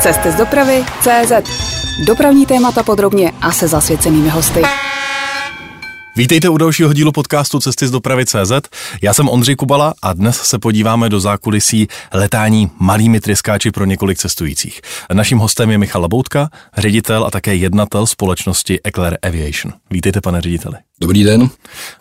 Cesty 0.00 0.30
z 0.32 0.34
dopravy 0.34 0.84
CZ. 1.00 1.32
Dopravní 2.06 2.46
témata 2.46 2.82
podrobně 2.82 3.32
a 3.40 3.52
se 3.52 3.68
zasvěcenými 3.68 4.28
hosty. 4.28 4.62
Vítejte 6.16 6.48
u 6.48 6.56
dalšího 6.56 6.92
dílu 6.92 7.12
podcastu 7.12 7.60
Cesty 7.60 7.86
z 7.86 7.90
dopravy 7.90 8.26
CZ. 8.26 8.52
Já 9.02 9.14
jsem 9.14 9.28
Ondřej 9.28 9.56
Kubala 9.56 9.94
a 10.02 10.12
dnes 10.12 10.36
se 10.36 10.58
podíváme 10.58 11.08
do 11.08 11.20
zákulisí 11.20 11.88
letání 12.12 12.70
malými 12.78 13.20
tryskáči 13.20 13.70
pro 13.70 13.84
několik 13.84 14.18
cestujících. 14.18 14.80
Naším 15.12 15.38
hostem 15.38 15.70
je 15.70 15.78
Michal 15.78 16.02
Laboutka, 16.02 16.50
ředitel 16.76 17.24
a 17.24 17.30
také 17.30 17.54
jednatel 17.54 18.06
společnosti 18.06 18.80
Eclair 18.84 19.18
Aviation. 19.22 19.72
Vítejte, 19.90 20.20
pane 20.20 20.40
řediteli. 20.40 20.76
Dobrý 21.00 21.24
den. 21.24 21.50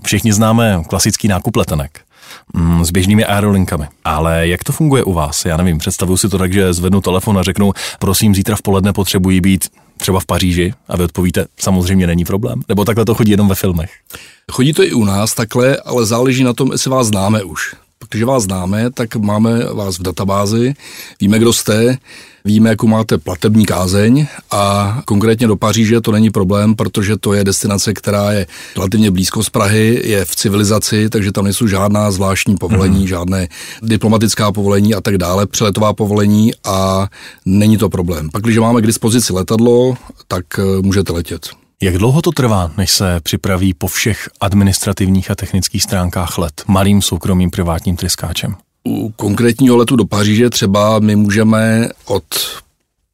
Všichni 0.03 0.33
známe 0.33 0.83
klasický 0.89 1.27
nákup 1.27 1.55
letenek 1.55 2.04
mm, 2.53 2.85
s 2.85 2.91
běžnými 2.91 3.25
aerolinkami. 3.25 3.87
Ale 4.03 4.47
jak 4.47 4.63
to 4.63 4.73
funguje 4.73 5.03
u 5.03 5.13
vás? 5.13 5.45
Já 5.45 5.57
nevím, 5.57 5.77
představuju 5.77 6.17
si 6.17 6.29
to 6.29 6.37
tak, 6.37 6.53
že 6.53 6.73
zvednu 6.73 7.01
telefon 7.01 7.37
a 7.37 7.43
řeknu, 7.43 7.73
prosím, 7.99 8.35
zítra 8.35 8.55
v 8.55 8.61
poledne 8.61 8.93
potřebují 8.93 9.41
být 9.41 9.69
třeba 9.97 10.19
v 10.19 10.25
Paříži 10.25 10.73
a 10.87 10.97
vy 10.97 11.03
odpovíte, 11.03 11.45
samozřejmě 11.59 12.07
není 12.07 12.25
problém. 12.25 12.61
Nebo 12.69 12.85
takhle 12.85 13.05
to 13.05 13.15
chodí 13.15 13.31
jenom 13.31 13.47
ve 13.47 13.55
filmech? 13.55 13.91
Chodí 14.51 14.73
to 14.73 14.83
i 14.83 14.93
u 14.93 15.05
nás 15.05 15.33
takhle, 15.33 15.77
ale 15.77 16.05
záleží 16.05 16.43
na 16.43 16.53
tom, 16.53 16.71
jestli 16.71 16.91
vás 16.91 17.07
známe 17.07 17.43
už. 17.43 17.75
Protože 17.99 18.25
vás 18.25 18.43
známe, 18.43 18.91
tak 18.91 19.15
máme 19.15 19.73
vás 19.73 19.99
v 19.99 20.01
databázi, 20.01 20.73
víme, 21.21 21.39
kdo 21.39 21.53
jste, 21.53 21.97
víme, 22.45 22.69
jakou 22.69 22.87
máte 22.87 23.17
platební 23.17 23.65
kázeň 23.65 24.27
a 24.51 24.97
konkrétně 25.05 25.47
do 25.47 25.55
Paříže 25.55 26.01
to 26.01 26.11
není 26.11 26.29
problém, 26.29 26.75
protože 26.75 27.17
to 27.17 27.33
je 27.33 27.43
destinace, 27.43 27.93
která 27.93 28.31
je 28.31 28.47
relativně 28.75 29.11
blízko 29.11 29.43
z 29.43 29.49
Prahy, 29.49 30.01
je 30.03 30.25
v 30.25 30.35
civilizaci, 30.35 31.09
takže 31.09 31.31
tam 31.31 31.43
nejsou 31.43 31.67
žádná 31.67 32.11
zvláštní 32.11 32.55
povolení, 32.55 32.99
mm. 32.99 33.07
žádné 33.07 33.47
diplomatická 33.81 34.51
povolení 34.51 34.93
a 34.93 35.01
tak 35.01 35.17
dále, 35.17 35.47
přeletová 35.47 35.93
povolení 35.93 36.51
a 36.63 37.07
není 37.45 37.77
to 37.77 37.89
problém. 37.89 38.29
Pak, 38.29 38.43
když 38.43 38.57
máme 38.57 38.81
k 38.81 38.87
dispozici 38.87 39.33
letadlo, 39.33 39.97
tak 40.27 40.45
eh, 40.59 40.81
můžete 40.81 41.13
letět. 41.13 41.64
Jak 41.85 41.97
dlouho 41.97 42.21
to 42.21 42.31
trvá, 42.31 42.71
než 42.77 42.91
se 42.91 43.19
připraví 43.23 43.73
po 43.73 43.87
všech 43.87 44.29
administrativních 44.41 45.31
a 45.31 45.35
technických 45.35 45.83
stránkách 45.83 46.37
let 46.37 46.63
malým 46.67 47.01
soukromým 47.01 47.51
privátním 47.51 47.95
tryskáčem? 47.95 48.55
U 48.87 49.09
konkrétního 49.09 49.77
letu 49.77 49.95
do 49.95 50.05
Paříže 50.05 50.49
třeba 50.49 50.99
my 50.99 51.15
můžeme 51.15 51.89
od 52.05 52.23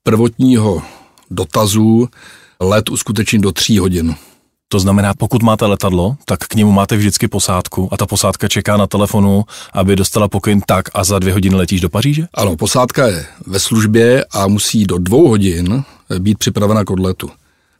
prvotního 0.03 0.81
dotazu 1.31 2.07
let 2.59 2.89
uskutečnit 2.89 3.39
do 3.39 3.51
tří 3.51 3.79
hodin. 3.79 4.15
To 4.67 4.79
znamená, 4.79 5.13
pokud 5.13 5.43
máte 5.43 5.65
letadlo, 5.65 6.15
tak 6.25 6.39
k 6.39 6.55
němu 6.55 6.71
máte 6.71 6.97
vždycky 6.97 7.27
posádku 7.27 7.89
a 7.91 7.97
ta 7.97 8.05
posádka 8.05 8.47
čeká 8.47 8.77
na 8.77 8.87
telefonu, 8.87 9.43
aby 9.73 9.95
dostala 9.95 10.27
pokyn 10.27 10.61
tak 10.65 10.85
a 10.93 11.03
za 11.03 11.19
dvě 11.19 11.33
hodiny 11.33 11.55
letíš 11.55 11.81
do 11.81 11.89
Paříže? 11.89 12.27
Ano, 12.33 12.57
posádka 12.57 13.07
je 13.07 13.25
ve 13.47 13.59
službě 13.59 14.25
a 14.31 14.47
musí 14.47 14.85
do 14.85 14.97
dvou 14.97 15.27
hodin 15.27 15.83
být 16.19 16.37
připravena 16.37 16.83
k 16.83 16.89
odletu 16.89 17.29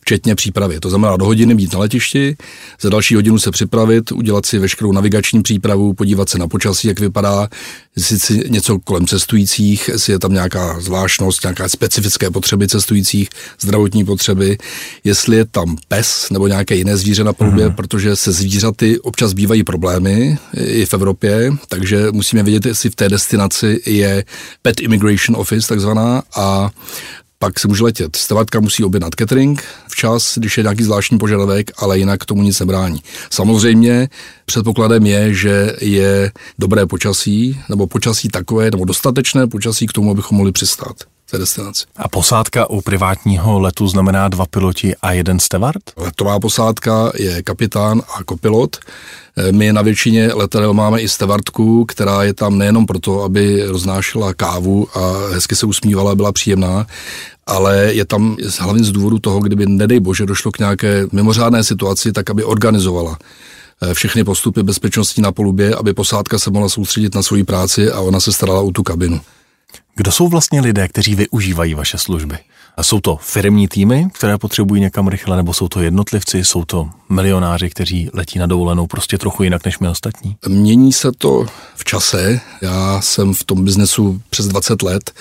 včetně 0.02 0.36
přípravy. 0.36 0.80
To 0.80 0.90
znamená 0.90 1.18
do 1.18 1.26
hodiny 1.26 1.56
být 1.56 1.74
na 1.74 1.80
letišti, 1.80 2.36
za 2.82 2.90
další 2.90 3.16
hodinu 3.16 3.40
se 3.40 3.52
připravit, 3.52 4.12
udělat 4.12 4.46
si 4.46 4.60
veškerou 4.60 4.92
navigační 4.92 5.44
přípravu, 5.44 5.94
podívat 5.94 6.30
se 6.30 6.38
na 6.38 6.48
počasí, 6.48 6.88
jak 6.88 7.00
vypadá, 7.00 7.50
jestli 7.96 8.20
si 8.20 8.44
něco 8.50 8.80
kolem 8.80 9.08
cestujících, 9.08 9.88
jestli 9.88 10.14
je 10.14 10.20
tam 10.20 10.34
nějaká 10.34 10.80
zvláštnost, 10.80 11.44
nějaká 11.44 11.70
specifické 11.70 12.32
potřeby 12.32 12.68
cestujících, 12.68 13.30
zdravotní 13.60 14.06
potřeby, 14.06 14.58
jestli 15.04 15.38
je 15.38 15.46
tam 15.46 15.78
pes 15.88 16.28
nebo 16.32 16.48
nějaké 16.48 16.76
jiné 16.76 16.98
zvíře 16.98 17.24
na 17.24 17.34
palubě, 17.34 17.70
mm. 17.70 17.76
protože 17.76 18.16
se 18.16 18.32
zvířaty 18.32 19.00
občas 19.00 19.34
bývají 19.34 19.64
problémy 19.64 20.38
i 20.58 20.86
v 20.86 20.94
Evropě, 20.94 21.54
takže 21.68 22.08
musíme 22.12 22.44
vědět, 22.44 22.66
jestli 22.66 22.90
v 22.90 22.96
té 22.96 23.10
destinaci 23.10 23.82
je 23.86 24.26
Pet 24.62 24.82
Immigration 24.82 25.36
Office 25.40 25.68
takzvaná 25.68 26.24
a 26.36 26.70
pak 27.42 27.60
se 27.60 27.68
může 27.68 27.84
letět. 27.84 28.16
Stavatka 28.16 28.60
musí 28.60 28.84
objednat 28.84 29.16
catering 29.16 29.64
včas, 29.88 30.38
když 30.38 30.58
je 30.58 30.64
nějaký 30.64 30.84
zvláštní 30.84 31.18
požadavek, 31.18 31.72
ale 31.78 31.98
jinak 31.98 32.26
tomu 32.26 32.42
nic 32.42 32.60
nebrání. 32.60 33.02
Samozřejmě 33.30 34.10
předpokladem 34.46 35.06
je, 35.06 35.34
že 35.34 35.74
je 35.82 36.32
dobré 36.60 36.86
počasí, 36.86 37.60
nebo 37.70 37.88
počasí 37.88 38.28
takové, 38.30 38.72
nebo 38.72 38.86
dostatečné 38.86 39.48
počasí 39.48 39.88
k 39.88 39.94
tomu, 39.94 40.12
abychom 40.12 40.38
mohli 40.38 40.52
přistát 40.52 40.96
té 41.32 41.38
destinaci. 41.38 41.86
A 41.96 42.08
posádka 42.08 42.70
u 42.70 42.82
privátního 42.82 43.60
letu 43.60 43.88
znamená 43.88 44.28
dva 44.28 44.46
piloti 44.46 44.96
a 45.02 45.12
jeden 45.12 45.40
steward? 45.40 45.82
Letová 45.98 46.40
posádka 46.40 47.12
je 47.16 47.44
kapitán 47.44 48.02
a 48.18 48.24
kopilot. 48.24 48.78
Eh, 49.38 49.52
my 49.52 49.74
na 49.74 49.82
většině 49.82 50.34
letadel 50.34 50.74
máme 50.74 51.02
i 51.02 51.10
stevardku, 51.10 51.86
která 51.86 52.24
je 52.24 52.34
tam 52.34 52.58
nejenom 52.58 52.86
proto, 52.86 53.24
aby 53.24 53.64
roznášela 53.66 54.34
kávu 54.34 54.88
a 54.98 55.34
hezky 55.34 55.56
se 55.56 55.66
usmívala, 55.66 56.16
byla 56.16 56.32
příjemná, 56.32 56.88
ale 57.48 57.94
je 57.94 58.06
tam 58.06 58.38
hlavně 58.60 58.84
z 58.84 58.92
důvodu 58.92 59.20
toho, 59.20 59.40
kdyby, 59.40 59.66
nedej 59.66 60.00
bože, 60.00 60.26
došlo 60.26 60.52
k 60.52 60.60
nějaké 60.60 61.08
mimořádné 61.12 61.64
situaci, 61.64 62.12
tak 62.12 62.30
aby 62.30 62.44
organizovala 62.44 63.18
eh, 63.82 63.94
všechny 63.94 64.24
postupy 64.24 64.64
bezpečnosti 64.64 65.22
na 65.22 65.32
polubě, 65.32 65.76
aby 65.76 65.94
posádka 65.94 66.40
se 66.40 66.52
mohla 66.52 66.70
soustředit 66.70 67.16
na 67.16 67.22
svoji 67.22 67.44
práci 67.44 67.92
a 67.92 68.00
ona 68.00 68.20
se 68.20 68.32
starala 68.32 68.62
o 68.62 68.72
tu 68.72 68.84
kabinu. 68.84 69.22
Kdo 69.96 70.12
jsou 70.12 70.28
vlastně 70.28 70.62
lidé, 70.62 70.88
kteří 70.88 71.16
využívají 71.16 71.74
vaše 71.74 71.98
služby? 71.98 72.38
A 72.78 72.84
jsou 72.84 73.00
to 73.00 73.18
firmní 73.22 73.68
týmy, 73.68 74.08
které 74.14 74.38
potřebují 74.38 74.82
někam 74.82 75.08
rychle, 75.08 75.38
nebo 75.38 75.54
jsou 75.54 75.68
to 75.68 75.82
jednotlivci, 75.82 76.44
jsou 76.44 76.66
to 76.66 76.90
milionáři, 77.10 77.70
kteří 77.70 78.10
letí 78.14 78.40
na 78.40 78.46
dovolenou 78.46 78.88
prostě 78.88 79.18
trochu 79.18 79.44
jinak 79.44 79.66
než 79.66 79.80
my 79.80 79.88
ostatní? 79.88 80.36
Mění 80.48 80.94
se 80.94 81.12
to 81.12 81.46
v 81.76 81.86
čase. 81.86 82.40
Já 82.62 83.02
jsem 83.02 83.34
v 83.34 83.44
tom 83.44 83.66
biznesu 83.66 84.22
přes 84.30 84.48
20 84.48 84.82
let 84.82 85.12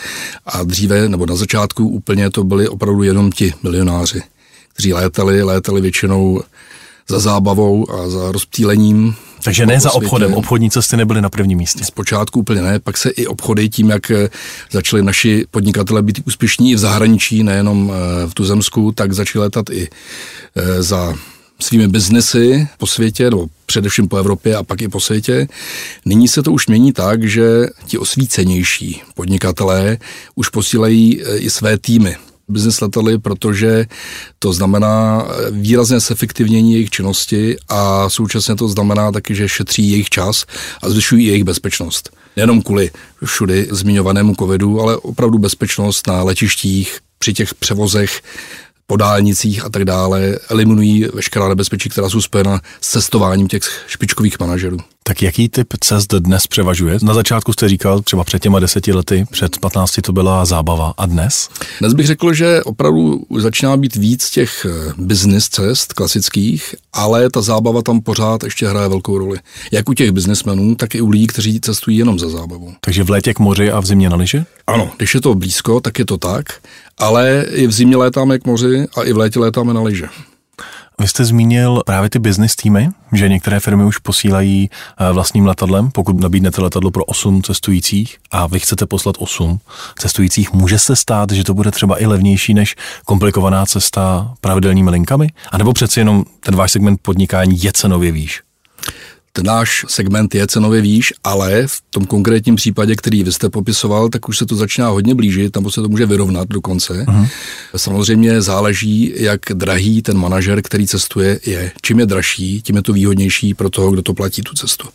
a 0.47 0.63
dříve, 0.63 1.09
nebo 1.09 1.27
na 1.27 1.37
začátku 1.37 1.89
úplně 1.89 2.31
to 2.31 2.45
byli 2.45 2.69
opravdu 2.69 3.03
jenom 3.03 3.33
ti 3.33 3.55
milionáři, 3.63 4.23
kteří 4.73 4.93
létali, 4.93 5.43
létali 5.43 5.81
většinou 5.81 6.43
za 7.09 7.19
zábavou 7.19 7.91
a 7.91 8.09
za 8.09 8.33
rozptýlením 8.33 9.15
takže 9.43 9.67
ne 9.67 9.81
za 9.81 9.93
obchodem, 9.93 10.35
obchodní 10.35 10.71
cesty 10.71 10.97
nebyly 10.97 11.23
na 11.23 11.29
prvním 11.29 11.59
místě. 11.59 11.85
Zpočátku 11.85 12.41
úplně 12.41 12.63
ne, 12.63 12.79
pak 12.79 12.99
se 12.99 13.11
i 13.11 13.27
obchody 13.27 13.69
tím, 13.69 13.91
jak 13.91 14.11
eh, 14.11 14.29
začali 14.71 15.03
naši 15.03 15.47
podnikatele 15.51 16.03
být 16.03 16.21
úspěšní 16.27 16.71
i 16.71 16.75
v 16.75 16.79
zahraničí, 16.79 17.43
nejenom 17.43 17.93
eh, 17.93 18.27
v 18.27 18.35
tuzemsku, 18.35 18.93
tak 18.93 19.13
začali 19.13 19.43
letat 19.43 19.71
i 19.71 19.89
eh, 20.57 20.83
za 20.83 21.15
svými 21.61 21.89
biznesy 21.89 22.69
po 22.79 22.87
světě, 22.87 23.31
nebo 23.31 23.47
především 23.67 24.09
po 24.09 24.17
Evropě 24.17 24.57
a 24.57 24.63
pak 24.63 24.83
i 24.83 24.89
po 24.89 25.01
světě. 25.01 25.49
Nyní 26.05 26.29
se 26.29 26.43
to 26.43 26.53
už 26.53 26.67
mění 26.67 26.93
tak, 26.93 27.25
že 27.25 27.67
ti 27.87 27.99
osvícenější 27.99 29.03
podnikatelé 29.15 29.99
už 30.35 30.49
posílají 30.49 31.23
i 31.37 31.51
své 31.51 31.79
týmy 31.79 32.17
business 32.51 32.81
letadly, 32.81 33.19
protože 33.19 33.87
to 34.39 34.53
znamená 34.53 35.27
výrazně 35.51 36.01
zefektivnění 36.01 36.73
jejich 36.73 36.91
činnosti 36.91 37.57
a 37.69 38.09
současně 38.09 38.57
to 38.57 38.69
znamená 38.69 39.13
taky, 39.13 39.35
že 39.35 39.49
šetří 39.49 39.91
jejich 39.91 40.09
čas 40.09 40.45
a 40.83 40.91
zvyšují 40.91 41.27
jejich 41.27 41.45
bezpečnost. 41.45 42.11
Nejenom 42.37 42.63
kvůli 42.63 42.91
všudy 43.25 43.69
zmiňovanému 43.71 44.35
covidu, 44.35 44.81
ale 44.81 44.97
opravdu 44.97 45.39
bezpečnost 45.39 46.07
na 46.07 46.23
letištích, 46.23 46.99
při 47.19 47.33
těch 47.33 47.55
převozech 47.55 48.23
po 48.87 48.97
dálnicích 48.97 49.65
a 49.65 49.69
tak 49.69 49.85
dále, 49.85 50.39
eliminují 50.49 51.07
veškerá 51.15 51.49
nebezpečí, 51.49 51.89
která 51.89 52.09
jsou 52.09 52.21
spojena 52.21 52.61
s 52.81 52.91
cestováním 52.91 53.49
těch 53.49 53.85
špičkových 53.87 54.41
manažerů. 54.41 54.79
Tak 55.11 55.23
jaký 55.23 55.49
typ 55.49 55.75
cest 55.81 56.15
dnes 56.15 56.47
převažuje? 56.47 56.99
Na 57.03 57.15
začátku 57.15 57.53
jste 57.53 57.69
říkal, 57.69 58.01
třeba 58.01 58.25
před 58.25 58.43
těma 58.43 58.59
deseti 58.59 58.93
lety, 58.93 59.27
před 59.31 59.59
15 59.59 60.01
to 60.03 60.13
byla 60.13 60.45
zábava. 60.45 60.95
A 60.97 61.07
dnes? 61.07 61.49
Dnes 61.81 61.93
bych 61.93 62.07
řekl, 62.07 62.35
že 62.35 62.63
opravdu 62.63 63.21
začíná 63.39 63.77
být 63.77 63.97
víc 63.97 64.31
těch 64.31 64.67
eh, 64.71 64.93
business 64.99 65.49
cest 65.49 65.93
klasických, 65.93 66.75
ale 66.93 67.31
ta 67.31 67.41
zábava 67.41 67.83
tam 67.83 68.01
pořád 68.01 68.45
ještě 68.45 68.69
hraje 68.69 68.89
velkou 68.89 69.19
roli. 69.19 69.39
Jak 69.73 69.89
u 69.89 69.95
těch 69.95 70.13
biznesmenů, 70.13 70.75
tak 70.75 70.95
i 70.95 71.01
u 71.01 71.09
lidí, 71.09 71.27
kteří 71.27 71.61
cestují 71.61 71.97
jenom 71.97 72.19
za 72.19 72.29
zábavou. 72.29 72.73
Takže 72.81 73.05
v 73.05 73.11
létě 73.11 73.35
k 73.35 73.39
moři 73.39 73.71
a 73.71 73.81
v 73.81 73.87
zimě 73.87 74.11
na 74.11 74.17
lyže? 74.17 74.45
Ano, 74.67 74.91
když 74.97 75.15
je 75.15 75.21
to 75.21 75.35
blízko, 75.35 75.81
tak 75.81 75.99
je 75.99 76.05
to 76.05 76.19
tak, 76.19 76.47
ale 76.99 77.47
i 77.51 77.67
v 77.67 77.73
zimě 77.73 77.97
létáme 77.97 78.39
k 78.39 78.47
moři 78.47 78.87
a 78.97 79.03
i 79.03 79.13
v 79.13 79.17
létě 79.17 79.39
létáme 79.39 79.75
na 79.75 79.83
lyže. 79.83 80.07
Vy 81.01 81.09
jste 81.09 81.25
zmínil 81.25 81.83
právě 81.87 82.11
ty 82.11 82.19
business 82.19 82.57
týmy, 82.57 82.89
že 83.13 83.29
některé 83.29 83.61
firmy 83.61 83.85
už 83.85 83.99
posílají 83.99 84.71
eh, 84.71 85.13
vlastním 85.13 85.47
letadlem, 85.47 85.91
pokud 85.91 86.21
nabídnete 86.21 86.63
letadlo 86.63 86.91
pro 86.91 87.05
8 87.05 87.43
cestujících 87.43 88.19
a 88.31 88.47
vy 88.47 88.61
chcete 88.61 88.87
poslat 88.87 89.17
8 89.19 89.61
cestujících, 89.99 90.53
může 90.53 90.79
se 90.79 90.97
stát, 90.97 91.31
že 91.31 91.45
to 91.45 91.55
bude 91.55 91.71
třeba 91.71 92.03
i 92.03 92.07
levnější 92.07 92.55
než 92.55 92.77
komplikovaná 93.05 93.67
cesta 93.67 94.35
pravidelnými 94.41 94.91
linkami? 94.91 95.29
A 95.51 95.59
nebo 95.59 95.73
přeci 95.73 96.01
jenom 96.01 96.25
ten 96.41 96.57
váš 96.57 96.73
segment 96.73 97.01
podnikání 97.03 97.63
je 97.63 97.73
cenově 97.73 98.13
výš? 98.13 98.43
Ten 99.33 99.47
náš 99.47 99.85
segment 99.89 100.35
je 100.35 100.47
cenově 100.47 100.81
výš, 100.81 101.13
ale 101.25 101.67
v 101.67 101.83
tom 101.91 102.05
konkrétním 102.07 102.57
případě, 102.57 102.97
který 102.97 103.23
vy 103.23 103.33
jste 103.33 103.49
popisoval, 103.49 104.09
tak 104.09 104.29
už 104.29 104.39
se 104.39 104.47
to 104.47 104.57
začíná 104.57 104.89
hodně 104.89 105.15
blížit, 105.15 105.53
tam 105.53 105.71
se 105.71 105.83
to 105.83 105.89
může 105.89 106.07
vyrovnat 106.07 106.49
dokonce. 106.49 106.93
Uh-huh. 106.93 107.29
Samozřejmě 107.77 108.43
záleží, 108.43 109.13
jak 109.17 109.41
drahý 109.55 110.03
ten 110.03 110.19
manažer, 110.19 110.63
který 110.63 110.87
cestuje, 110.87 111.41
je. 111.47 111.73
Čím 111.83 112.01
je 112.01 112.07
dražší, 112.07 112.63
tím 112.63 112.77
je 112.77 112.83
to 112.83 112.93
výhodnější 112.93 113.55
pro 113.55 113.71
toho, 113.71 113.91
kdo 113.91 114.03
to 114.03 114.15
platí 114.15 114.43
tu 114.43 114.55
cestu. 114.55 114.89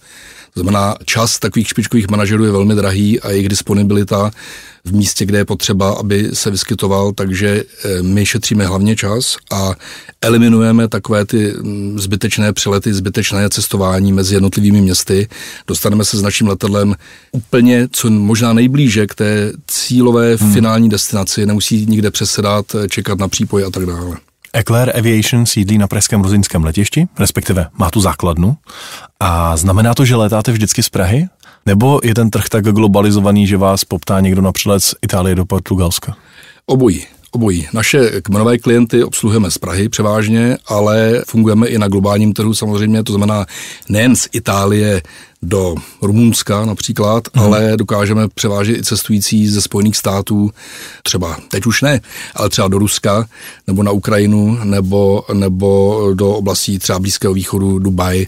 Znamená, 0.55 0.95
čas 1.05 1.39
takových 1.39 1.67
špičkových 1.67 2.09
manažerů 2.09 2.45
je 2.45 2.51
velmi 2.51 2.75
drahý 2.75 3.21
a 3.21 3.29
jejich 3.29 3.49
disponibilita 3.49 4.31
v 4.85 4.93
místě, 4.93 5.25
kde 5.25 5.37
je 5.37 5.45
potřeba, 5.45 5.91
aby 5.91 6.29
se 6.33 6.51
vyskytoval, 6.51 7.11
takže 7.11 7.63
eh, 7.83 8.01
my 8.01 8.25
šetříme 8.25 8.65
hlavně 8.65 8.95
čas 8.95 9.37
a 9.51 9.73
eliminujeme 10.21 10.87
takové 10.87 11.25
ty 11.25 11.53
mm, 11.61 11.99
zbytečné 11.99 12.53
přelety, 12.53 12.93
zbytečné 12.93 13.49
cestování 13.49 14.13
mezi 14.13 14.35
jednotlivými 14.35 14.81
městy. 14.81 15.27
Dostaneme 15.67 16.05
se 16.05 16.17
s 16.17 16.21
naším 16.21 16.47
letadlem 16.47 16.95
úplně 17.31 17.87
co 17.91 18.09
možná 18.09 18.53
nejblíže 18.53 19.07
k 19.07 19.15
té 19.15 19.51
cílové 19.67 20.35
hmm. 20.35 20.53
finální 20.53 20.89
destinaci, 20.89 21.45
nemusí 21.45 21.85
nikde 21.85 22.11
přesedat, 22.11 22.75
čekat 22.89 23.19
na 23.19 23.27
přípoj 23.27 23.65
a 23.65 23.69
tak 23.69 23.85
dále. 23.85 24.17
Eclair 24.55 24.97
Aviation 24.97 25.45
sídlí 25.45 25.77
na 25.77 25.87
Pražském 25.87 26.21
rozinském 26.21 26.63
letišti, 26.63 27.07
respektive 27.19 27.67
má 27.77 27.91
tu 27.91 28.01
základnu. 28.01 28.57
A 29.19 29.57
znamená 29.57 29.93
to, 29.93 30.05
že 30.05 30.15
letáte 30.15 30.51
vždycky 30.51 30.83
z 30.83 30.89
Prahy? 30.89 31.27
Nebo 31.65 31.99
je 32.03 32.15
ten 32.15 32.29
trh 32.29 32.49
tak 32.49 32.63
globalizovaný, 32.63 33.47
že 33.47 33.57
vás 33.57 33.85
poptá 33.85 34.19
někdo 34.19 34.41
na 34.41 34.51
přelet 34.51 34.83
z 34.83 34.95
Itálie 35.01 35.35
do 35.35 35.45
Portugalska? 35.45 36.15
Obojí. 36.65 37.14
Obojí. 37.35 37.67
Naše 37.73 38.21
kmenové 38.21 38.57
klienty 38.57 39.03
obsluhujeme 39.03 39.51
z 39.51 39.57
Prahy 39.57 39.89
převážně, 39.89 40.57
ale 40.67 41.21
fungujeme 41.27 41.67
i 41.67 41.77
na 41.77 41.87
globálním 41.87 42.33
trhu 42.33 42.53
samozřejmě, 42.53 43.03
to 43.03 43.13
znamená 43.13 43.45
nejen 43.89 44.15
z 44.15 44.27
Itálie 44.31 45.01
do 45.41 45.75
Rumunska 46.01 46.65
například, 46.65 47.23
hmm. 47.33 47.45
ale 47.45 47.73
dokážeme 47.77 48.27
převážet 48.27 48.77
i 48.77 48.83
cestující 48.83 49.47
ze 49.47 49.61
Spojených 49.61 49.97
států, 49.97 50.49
třeba 51.03 51.37
teď 51.49 51.65
už 51.65 51.81
ne, 51.81 52.01
ale 52.35 52.49
třeba 52.49 52.67
do 52.67 52.77
Ruska, 52.77 53.27
nebo 53.67 53.83
na 53.83 53.91
Ukrajinu, 53.91 54.59
nebo, 54.63 55.23
nebo 55.33 56.01
do 56.13 56.31
oblastí 56.31 56.79
třeba 56.79 56.99
Blízkého 56.99 57.33
východu, 57.33 57.79
Dubaj, 57.79 58.25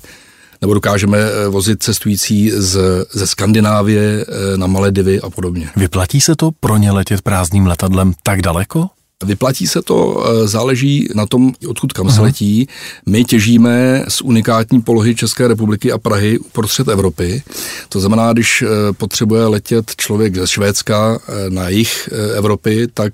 nebo 0.61 0.73
dokážeme 0.73 1.17
eh, 1.17 1.47
vozit 1.47 1.83
cestující 1.83 2.51
z, 2.51 2.79
ze 3.11 3.27
Skandinávie 3.27 4.25
eh, 4.27 4.57
na 4.57 4.67
Maledivy 4.67 5.21
a 5.21 5.29
podobně. 5.29 5.69
Vyplatí 5.75 6.21
se 6.21 6.35
to 6.35 6.51
pro 6.59 6.77
ně 6.77 6.91
letět 6.91 7.21
prázdným 7.21 7.67
letadlem 7.67 8.13
tak 8.23 8.41
daleko? 8.41 8.89
Vyplatí 9.25 9.67
se 9.67 9.81
to, 9.81 10.25
eh, 10.25 10.47
záleží 10.47 11.07
na 11.15 11.25
tom, 11.25 11.53
odkud 11.67 11.93
kam 11.93 12.11
se 12.11 12.21
letí. 12.21 12.67
My 13.05 13.23
těžíme 13.23 14.05
z 14.07 14.21
unikátní 14.21 14.81
polohy 14.81 15.15
České 15.15 15.47
republiky 15.47 15.91
a 15.91 15.97
Prahy 15.97 16.39
uprostřed 16.39 16.87
Evropy. 16.87 17.43
To 17.89 17.99
znamená, 17.99 18.33
když 18.33 18.63
potřebuje 18.97 19.45
letět 19.45 19.95
člověk 19.95 20.35
ze 20.35 20.47
Švédska 20.47 21.19
na 21.49 21.69
jih 21.69 22.09
Evropy, 22.35 22.87
tak 22.93 23.13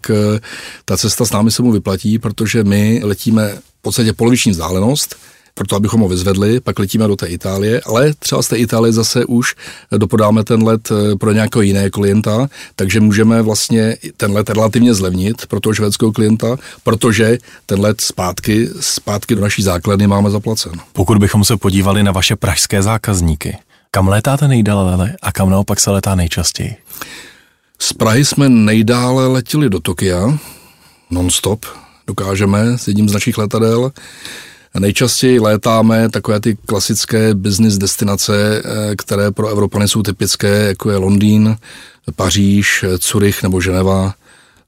ta 0.86 0.98
cesta 0.98 1.26
s 1.26 1.32
námi 1.32 1.52
se 1.52 1.64
mu 1.64 1.72
vyplatí, 1.72 2.20
protože 2.20 2.64
my 2.64 3.02
letíme 3.04 3.56
v 3.80 3.82
podstatě 3.82 4.14
poloviční 4.14 4.52
vzdálenost, 4.52 5.16
proto 5.54 5.76
abychom 5.76 6.02
ho 6.02 6.08
vyzvedli, 6.08 6.60
pak 6.60 6.80
letíme 6.80 7.08
do 7.08 7.16
té 7.16 7.28
Itálie, 7.28 7.82
ale 7.86 8.14
třeba 8.20 8.42
z 8.42 8.48
té 8.48 8.58
Itálie 8.58 8.94
zase 8.94 9.26
už 9.26 9.56
dopodáme 9.92 10.44
ten 10.44 10.64
let 10.64 10.92
eh, 10.92 11.16
pro 11.16 11.32
nějakého 11.32 11.62
jiného 11.62 11.90
klienta, 11.90 12.48
takže 12.76 13.00
můžeme 13.00 13.42
vlastně 13.42 13.98
ten 14.18 14.32
let 14.32 14.50
relativně 14.50 14.94
zlevnit 14.94 15.46
pro 15.48 15.60
toho 15.60 15.74
švédského 15.74 16.12
klienta, 16.12 16.58
protože 16.84 17.38
ten 17.66 17.80
let 17.80 18.02
zpátky, 18.02 18.70
zpátky 18.80 19.36
do 19.36 19.42
naší 19.42 19.64
základny 19.64 20.08
máme 20.08 20.30
zaplacen. 20.30 20.72
Pokud 20.94 21.18
bychom 21.18 21.44
se 21.44 21.58
podívali 21.58 22.04
na 22.04 22.12
vaše 22.12 22.36
pražské 22.36 22.82
zákazníky, 22.82 23.58
kam 23.92 24.08
létáte 24.08 24.48
nejdále 24.48 25.16
a 25.22 25.32
kam 25.32 25.50
naopak 25.50 25.80
se 25.80 25.92
letá 25.92 26.16
nejčastěji? 26.16 26.76
Z 27.80 27.94
Prahy 27.94 28.26
jsme 28.26 28.50
nejdále 28.50 29.28
letěli 29.28 29.70
do 29.70 29.80
Tokia, 29.80 30.38
non-stop, 31.10 31.66
dokážeme 32.08 32.78
s 32.78 32.88
jedním 32.88 33.10
z 33.10 33.14
našich 33.14 33.38
letadel. 33.38 33.92
Nejčastěji 34.80 35.40
létáme 35.40 36.10
takové 36.10 36.40
ty 36.40 36.58
klasické 36.66 37.34
business 37.34 37.78
destinace, 37.78 38.62
eh, 38.66 38.96
které 38.96 39.32
pro 39.32 39.48
Evropany 39.48 39.88
jsou 39.88 40.04
typické, 40.04 40.48
jako 40.48 40.92
je 40.92 40.98
Londýn, 40.98 41.58
Paříž, 42.16 42.86
Curych 43.00 43.44
nebo 43.44 43.62
Ženeva. 43.62 44.14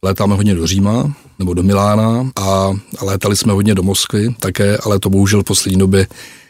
Létáme 0.01 0.35
hodně 0.35 0.55
do 0.55 0.67
Říma 0.67 1.13
nebo 1.39 1.53
do 1.53 1.63
Milána 1.63 2.31
a 2.35 2.73
létali 3.01 3.35
jsme 3.35 3.53
hodně 3.53 3.75
do 3.75 3.83
Moskvy 3.83 4.35
také, 4.39 4.77
ale 4.77 4.99
to 4.99 5.09
bohužel 5.09 5.41
v 5.41 5.45
poslední 5.45 5.79
době 5.79 6.07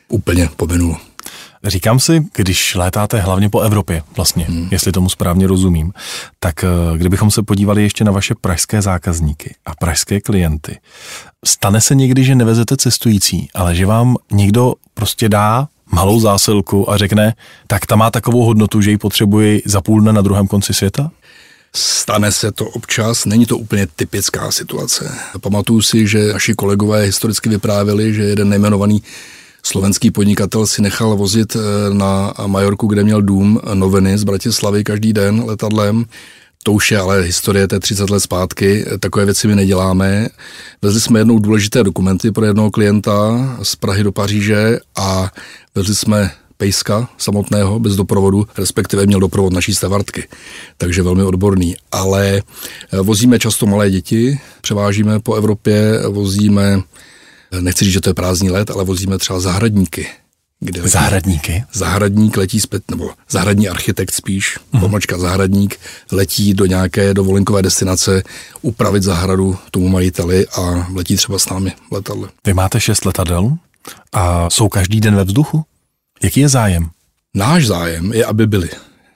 úplně 0.10 0.50
pominulo. 0.56 0.98
Říkám 1.66 2.00
si, 2.00 2.26
když 2.34 2.76
létáte 2.76 3.20
hlavně 3.20 3.50
po 3.50 3.62
Evropě, 3.62 4.04
vlastně, 4.16 4.46
hmm. 4.46 4.68
jestli 4.72 4.92
tomu 4.92 5.10
správně 5.10 5.48
rozumím, 5.48 5.94
tak 6.40 6.64
eh, 6.64 6.98
kdybychom 6.98 7.32
se 7.32 7.44
podívali 7.44 7.84
ještě 7.84 8.04
na 8.04 8.12
vaše 8.12 8.36
pražské 8.42 8.82
zákazníky 8.82 9.56
a 9.66 9.76
pražské 9.76 10.22
klienty, 10.22 10.80
stane 11.46 11.82
se 11.82 11.96
někdy, 11.96 12.24
že 12.24 12.36
nevezete 12.36 12.78
cestující, 12.78 13.50
ale 13.54 13.76
že 13.76 13.86
vám 13.86 14.16
někdo 14.32 14.74
prostě 14.94 15.30
dá 15.30 15.68
malou 15.92 16.20
zásilku 16.20 16.92
a 16.92 16.98
řekne, 16.98 17.34
tak 17.68 17.86
ta 17.86 17.96
má 17.96 18.12
takovou 18.12 18.44
hodnotu, 18.44 18.82
že 18.82 18.92
ji 18.92 18.98
potřebuji 18.98 19.62
za 19.66 19.82
půl 19.82 20.02
dne 20.02 20.14
na 20.14 20.22
druhém 20.22 20.48
konci 20.48 20.74
světa? 20.74 21.12
Stane 21.76 22.32
se 22.32 22.52
to 22.52 22.66
občas, 22.66 23.26
není 23.26 23.46
to 23.46 23.58
úplně 23.58 23.88
typická 23.96 24.52
situace. 24.52 25.16
Pamatuju 25.42 25.82
si, 25.82 26.08
že 26.08 26.34
naši 26.34 26.54
kolegové 26.54 27.02
historicky 27.02 27.50
vyprávěli, 27.50 28.14
že 28.14 28.24
jeden 28.24 28.50
nejmenovaný 28.50 29.04
slovenský 29.66 30.12
podnikatel 30.12 30.68
si 30.68 30.82
nechal 30.82 31.16
vozit 31.16 31.56
eh, 31.56 31.60
na 31.94 32.34
Majorku, 32.48 32.88
kde 32.88 33.04
měl 33.04 33.22
dům, 33.22 33.60
noviny 33.74 34.18
z 34.18 34.24
Bratislavy 34.24 34.84
každý 34.84 35.14
den 35.14 35.44
letadlem. 35.46 36.06
To 36.64 36.74
už 36.74 36.92
je 36.92 37.00
ale 37.00 37.22
historie, 37.22 37.68
to 37.68 37.76
je 37.76 37.80
30 37.80 38.10
let 38.10 38.20
zpátky, 38.20 38.86
takové 39.00 39.26
věci 39.26 39.48
my 39.48 39.56
neděláme. 39.56 40.28
Vezli 40.82 41.02
jsme 41.02 41.20
jednou 41.20 41.40
důležité 41.40 41.84
dokumenty 41.84 42.32
pro 42.32 42.46
jednoho 42.46 42.72
klienta 42.72 43.50
z 43.64 43.76
Prahy 43.76 44.04
do 44.04 44.12
Paříže 44.12 44.80
a 44.96 45.32
vezli 45.76 45.96
jsme 45.96 46.32
pejska 46.58 47.10
samotného 47.18 47.80
bez 47.80 47.96
doprovodu, 47.96 48.48
respektive 48.58 49.06
měl 49.06 49.20
doprovod 49.20 49.54
naší 49.54 49.76
stavartky, 49.76 50.28
takže 50.78 51.04
velmi 51.04 51.24
odborný. 51.24 51.76
Ale 51.92 52.42
eh, 52.92 53.02
vozíme 53.02 53.40
často 53.40 53.66
malé 53.66 53.92
děti, 53.92 54.40
převážíme 54.62 55.20
po 55.20 55.36
Evropě, 55.36 56.00
vozíme 56.08 56.82
nechci 57.60 57.86
říct, 57.86 57.94
že 57.94 58.02
to 58.02 58.10
je 58.10 58.14
prázdný 58.14 58.50
let, 58.50 58.72
ale 58.72 58.84
vozíme 58.84 59.18
třeba 59.18 59.40
zahradníky. 59.40 60.08
Kde 60.60 60.82
letí, 60.82 60.92
zahradníky? 60.92 61.64
Zahradník 61.74 62.38
letí 62.38 62.62
zpět, 62.62 62.84
nebo 62.92 63.10
zahradní 63.30 63.70
architekt 63.70 64.12
spíš, 64.12 64.60
mm. 64.74 64.80
pomočka 64.80 65.18
zahradník, 65.18 65.80
letí 66.12 66.54
do 66.54 66.66
nějaké 66.66 67.14
dovolenkové 67.14 67.62
destinace 67.62 68.24
upravit 68.62 69.04
zahradu 69.04 69.58
tomu 69.72 69.90
majiteli 69.90 70.48
a 70.48 70.88
letí 70.94 71.16
třeba 71.16 71.40
s 71.40 71.50
námi 71.50 71.74
letadle. 71.92 72.30
Vy 72.46 72.54
máte 72.54 72.82
šest 72.82 73.06
letadel 73.06 73.58
a 74.14 74.50
jsou 74.50 74.70
každý 74.70 75.02
den 75.02 75.16
ve 75.16 75.24
vzduchu? 75.24 75.64
Jaký 76.24 76.40
je 76.40 76.50
zájem? 76.50 76.90
Náš 77.34 77.68
zájem 77.68 78.14
je, 78.14 78.26
aby 78.26 78.48
byli 78.48 78.70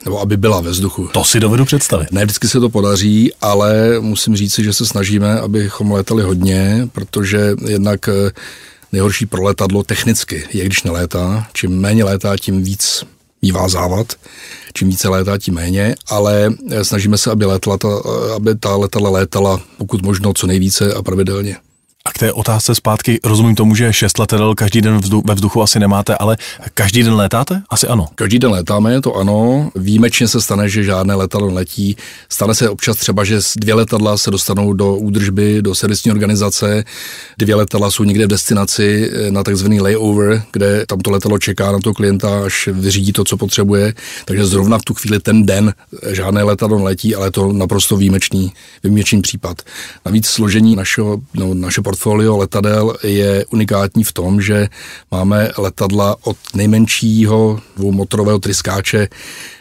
nebo 0.06 0.19
aby 0.19 0.38
byla 0.38 0.62
ve 0.62 0.69
vzduchu. 0.69 1.10
To 1.13 1.24
si 1.24 1.40
dovedu 1.40 1.66
představit. 1.66 2.12
Ne 2.12 2.25
vždycky 2.25 2.48
se 2.48 2.60
to 2.60 2.69
podaří, 2.69 3.31
ale 3.42 4.00
musím 4.00 4.36
říct, 4.36 4.60
že 4.60 4.74
se 4.74 4.86
snažíme, 4.86 5.39
abychom 5.39 5.91
letali 5.91 6.24
hodně, 6.24 6.88
protože 6.91 7.56
jednak 7.68 8.10
eh, 8.10 8.32
nejhorší 8.91 9.25
pro 9.25 9.44
letadlo 9.44 9.84
technicky 9.84 10.44
je, 10.53 10.65
když 10.65 10.84
nelétá. 10.84 11.48
Čím 11.53 11.79
méně 11.79 12.03
létá, 12.03 12.38
tím 12.38 12.63
víc 12.63 13.03
mívá 13.41 13.70
závad. 13.70 14.13
Čím 14.74 14.89
více 14.89 15.10
létá, 15.10 15.38
tím 15.38 15.53
méně, 15.53 15.96
ale 16.08 16.53
eh, 16.72 16.86
snažíme 16.86 17.18
se, 17.18 17.32
aby, 17.32 17.46
letala 17.46 17.77
ta, 17.77 17.88
eh, 17.88 18.34
aby 18.36 18.56
ta 18.56 18.75
letadla 18.75 19.10
létala 19.10 19.62
pokud 19.77 20.01
možno 20.01 20.34
co 20.34 20.48
nejvíce 20.48 20.94
a 20.94 21.01
pravidelně. 21.01 21.58
A 22.10 22.12
k 22.12 22.18
té 22.18 22.34
otázce 22.34 22.75
zpátky, 22.75 23.20
rozumím 23.24 23.56
tomu, 23.56 23.75
že 23.75 23.94
šest 23.94 24.20
letadel 24.20 24.56
každý 24.56 24.82
den 24.82 24.98
vzdu, 24.98 25.24
ve 25.25 25.36
vzduchu 25.36 25.62
asi 25.62 25.80
nemáte, 25.80 26.16
ale 26.16 26.38
každý 26.74 27.04
den 27.04 27.13
létáte? 27.13 27.62
Asi 27.70 27.88
ano. 27.88 28.08
Každý 28.16 28.39
den 28.39 28.51
létáme, 28.51 29.01
to 29.01 29.16
ano. 29.16 29.70
Výjimečně 29.75 30.28
se 30.28 30.42
stane, 30.42 30.70
že 30.70 30.84
žádné 30.84 31.16
letadlo 31.16 31.54
letí. 31.54 31.98
Stane 32.30 32.56
se 32.56 32.70
občas 32.70 32.98
třeba, 32.98 33.24
že 33.24 33.39
dvě 33.58 33.74
letadla 33.74 34.18
se 34.18 34.32
dostanou 34.32 34.74
do 34.74 34.96
údržby, 34.96 35.62
do 35.62 35.75
servisní 35.75 36.12
organizace. 36.12 36.84
Dvě 37.38 37.56
letadla 37.56 37.92
jsou 37.92 38.04
někde 38.04 38.25
v 38.25 38.30
destinaci 38.30 39.12
eh, 39.13 39.32
na 39.32 39.44
takzvaný 39.44 39.82
layover, 39.82 40.44
kde 40.51 40.86
tam 40.86 41.00
to 41.00 41.12
letadlo 41.12 41.38
čeká 41.38 41.72
na 41.72 41.80
toho 41.80 41.94
klienta, 41.94 42.44
až 42.46 42.70
vyřídí 42.72 43.12
to, 43.12 43.24
co 43.24 43.38
potřebuje. 43.38 43.94
Takže 44.25 44.46
zrovna 44.46 44.78
v 44.78 44.84
tu 44.84 44.94
chvíli 44.94 45.20
ten 45.20 45.46
den 45.46 45.74
žádné 46.12 46.44
letadlo 46.44 46.84
letí, 46.84 47.16
ale 47.16 47.32
to 47.32 47.54
naprosto 47.54 47.98
výjimečný, 47.98 48.51
výjimečný 48.84 49.22
případ. 49.22 49.62
Navíc 50.06 50.28
složení 50.28 50.75
našeho, 50.75 51.18
no, 51.34 51.54
našeho 51.54 51.84
portfolio 52.00 52.38
letadel 52.38 52.96
je 53.03 53.46
unikátní 53.51 54.03
v 54.03 54.12
tom, 54.13 54.41
že 54.41 54.68
máme 55.12 55.51
letadla 55.58 56.15
od 56.24 56.38
nejmenšího 56.56 57.60
dvoumotorového 57.77 58.39
tryskáče 58.39 59.08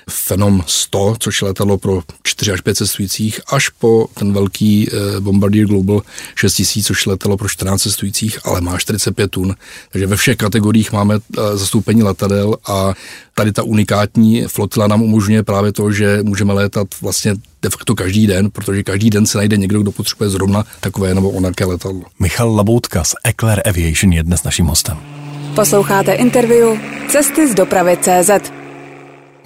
Phenom 0.09 0.63
100, 0.67 1.17
což 1.19 1.43
je 1.43 1.49
letadlo 1.49 1.79
pro 1.79 2.03
4 2.23 2.53
až 2.53 2.61
5 2.61 2.75
cestujících, 2.75 3.41
až 3.53 3.69
po 3.69 4.07
ten 4.15 4.33
velký 4.33 4.89
eh, 4.89 5.21
Bombardier 5.21 5.67
Global 5.67 6.03
6000, 6.35 6.87
což 6.87 7.07
je 7.07 7.11
letadlo 7.11 7.37
pro 7.37 7.49
14 7.49 7.83
cestujících, 7.83 8.39
ale 8.45 8.61
má 8.61 8.79
45 8.79 9.31
tun. 9.31 9.55
Takže 9.93 10.07
ve 10.07 10.17
všech 10.17 10.37
kategoriích 10.37 10.93
máme 10.93 11.15
eh, 11.15 11.57
zastoupení 11.57 12.03
letadel 12.03 12.57
a 12.69 12.95
tady 13.35 13.53
ta 13.53 13.63
unikátní 13.63 14.43
flotila 14.43 14.87
nám 14.87 15.03
umožňuje 15.03 15.43
právě 15.43 15.73
to, 15.73 15.93
že 15.93 16.19
můžeme 16.23 16.53
létat 16.53 16.89
vlastně 17.03 17.35
de 17.63 17.71
facto 17.71 17.95
každý 17.95 18.27
den, 18.27 18.51
protože 18.51 18.83
každý 18.83 19.11
den 19.11 19.27
se 19.27 19.39
najde 19.39 19.57
někdo, 19.57 19.81
kdo 19.81 19.93
potřebuje 19.93 20.31
zrovna 20.31 20.65
takové 20.81 21.15
nebo 21.15 21.31
onaké 21.31 21.65
letadlo. 21.65 22.03
Michal 22.19 22.57
Laboutka 22.57 23.05
z 23.05 23.15
Eclair 23.25 23.63
Aviation 23.69 24.13
je 24.13 24.23
dnes 24.23 24.43
naším 24.45 24.67
hostem. 24.67 24.99
Posloucháte 25.55 26.13
interview 26.13 26.79
Cesty 27.09 27.49
z 27.49 27.55
dopravy 27.55 27.99
CZ. 28.03 28.58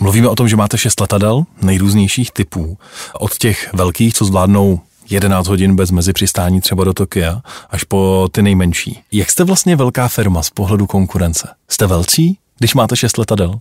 Mluvíme 0.03 0.29
o 0.29 0.35
tom, 0.35 0.49
že 0.49 0.57
máte 0.57 0.79
šest 0.79 1.01
letadel 1.01 1.45
nejrůznějších 1.63 2.31
typů. 2.31 2.79
Od 3.21 3.39
těch 3.39 3.75
velkých, 3.75 4.15
co 4.15 4.25
zvládnou 4.25 4.81
11 5.11 5.49
hodin 5.49 5.77
bez 5.77 5.91
mezipřistání 5.91 6.61
třeba 6.61 6.85
do 6.85 6.93
Tokia, 6.93 7.43
až 7.71 7.85
po 7.85 8.29
ty 8.33 8.43
nejmenší. 8.43 9.01
Jak 9.13 9.31
jste 9.31 9.45
vlastně 9.45 9.77
velká 9.77 10.09
firma 10.09 10.43
z 10.43 10.51
pohledu 10.51 10.87
konkurence? 10.87 11.49
Jste 11.69 11.87
velcí, 11.87 12.39
když 12.59 12.75
máte 12.75 12.97
šest 12.97 13.19
letadel? 13.19 13.59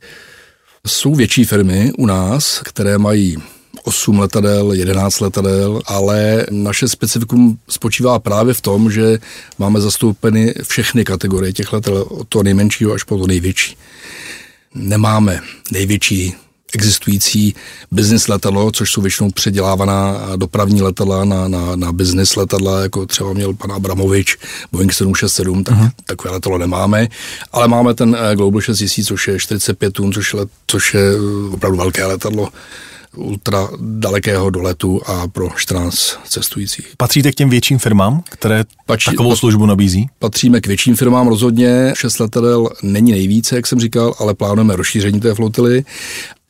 Jsou 0.87 1.15
větší 1.15 1.43
firmy 1.43 1.91
u 1.97 2.05
nás, 2.05 2.61
které 2.65 2.97
mají 2.97 3.37
8 3.83 4.19
letadel, 4.19 4.73
11 4.73 5.19
letadel, 5.19 5.81
ale 5.85 6.45
naše 6.51 6.87
specifikum 6.87 7.57
spočívá 7.69 8.19
právě 8.19 8.53
v 8.53 8.61
tom, 8.61 8.91
že 8.91 9.19
máme 9.59 9.81
zastoupeny 9.81 10.53
všechny 10.63 11.03
kategorie 11.05 11.53
těch 11.53 11.73
letadel, 11.73 12.05
od 12.09 12.27
toho 12.27 12.43
nejmenšího 12.43 12.93
až 12.93 13.03
po 13.03 13.17
to 13.17 13.27
největší. 13.27 13.77
Nemáme 14.75 15.41
největší 15.71 16.35
existující 16.73 17.55
business 17.91 18.27
letadlo, 18.27 18.71
což 18.71 18.91
jsou 18.91 19.01
většinou 19.01 19.31
předělávaná 19.31 20.29
dopravní 20.35 20.81
letadla 20.81 21.25
na, 21.25 21.47
na, 21.47 21.75
na 21.75 21.91
business 21.91 22.35
letadla, 22.35 22.81
jako 22.81 23.05
třeba 23.05 23.33
měl 23.33 23.53
pan 23.53 23.71
Abramovič, 23.71 24.37
Boeing 24.71 24.93
767, 24.93 25.63
tak 25.63 25.75
uh-huh. 25.75 25.91
takové 26.05 26.31
letadlo 26.31 26.57
nemáme, 26.57 27.07
ale 27.51 27.67
máme 27.67 27.93
ten 27.93 28.17
eh, 28.19 28.35
Global 28.35 28.61
6000, 28.61 29.07
což 29.07 29.27
je 29.27 29.39
45 29.39 29.93
tun, 29.93 30.13
což 30.13 30.33
je, 30.33 30.39
což 30.67 30.93
je 30.93 31.01
eh, 31.01 31.53
opravdu 31.53 31.77
velké 31.77 32.05
letadlo 32.05 32.49
ultra 33.15 33.67
dalekého 33.79 34.49
doletu 34.49 35.01
a 35.05 35.27
pro 35.27 35.49
14 35.55 36.19
cestujících. 36.27 36.93
Patříte 36.97 37.31
k 37.31 37.35
těm 37.35 37.49
větším 37.49 37.79
firmám, 37.79 38.23
které 38.29 38.63
Pač, 38.85 39.05
takovou 39.05 39.35
službu 39.35 39.65
nabízí? 39.65 40.09
Patříme 40.19 40.61
k 40.61 40.67
větším 40.67 40.95
firmám 40.95 41.27
rozhodně. 41.27 41.93
Šest 41.95 42.19
letadel 42.19 42.69
není 42.83 43.11
nejvíce, 43.11 43.55
jak 43.55 43.67
jsem 43.67 43.79
říkal, 43.79 44.13
ale 44.19 44.33
plánujeme 44.33 44.75
rozšíření 44.75 45.19
té 45.19 45.33
flotily 45.33 45.83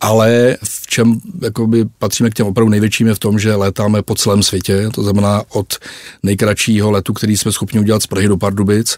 ale 0.02 0.58
v 0.64 0.88
čem 0.88 1.20
jakoby, 1.42 1.86
patříme 2.00 2.30
k 2.30 2.34
těm 2.34 2.48
opravdu 2.48 2.70
největším 2.70 3.08
je 3.08 3.16
v 3.16 3.20
tom, 3.20 3.40
že 3.40 3.56
létáme 3.56 4.02
po 4.02 4.16
celém 4.16 4.44
světě, 4.44 4.90
to 4.94 5.04
znamená 5.04 5.44
od 5.50 5.78
nejkratšího 6.24 6.92
letu, 6.92 7.14
který 7.14 7.38
jsme 7.38 7.52
schopni 7.52 7.80
udělat 7.80 8.04
z 8.04 8.08
Prahy 8.08 8.28
do 8.28 8.38
Pardubic, 8.38 8.98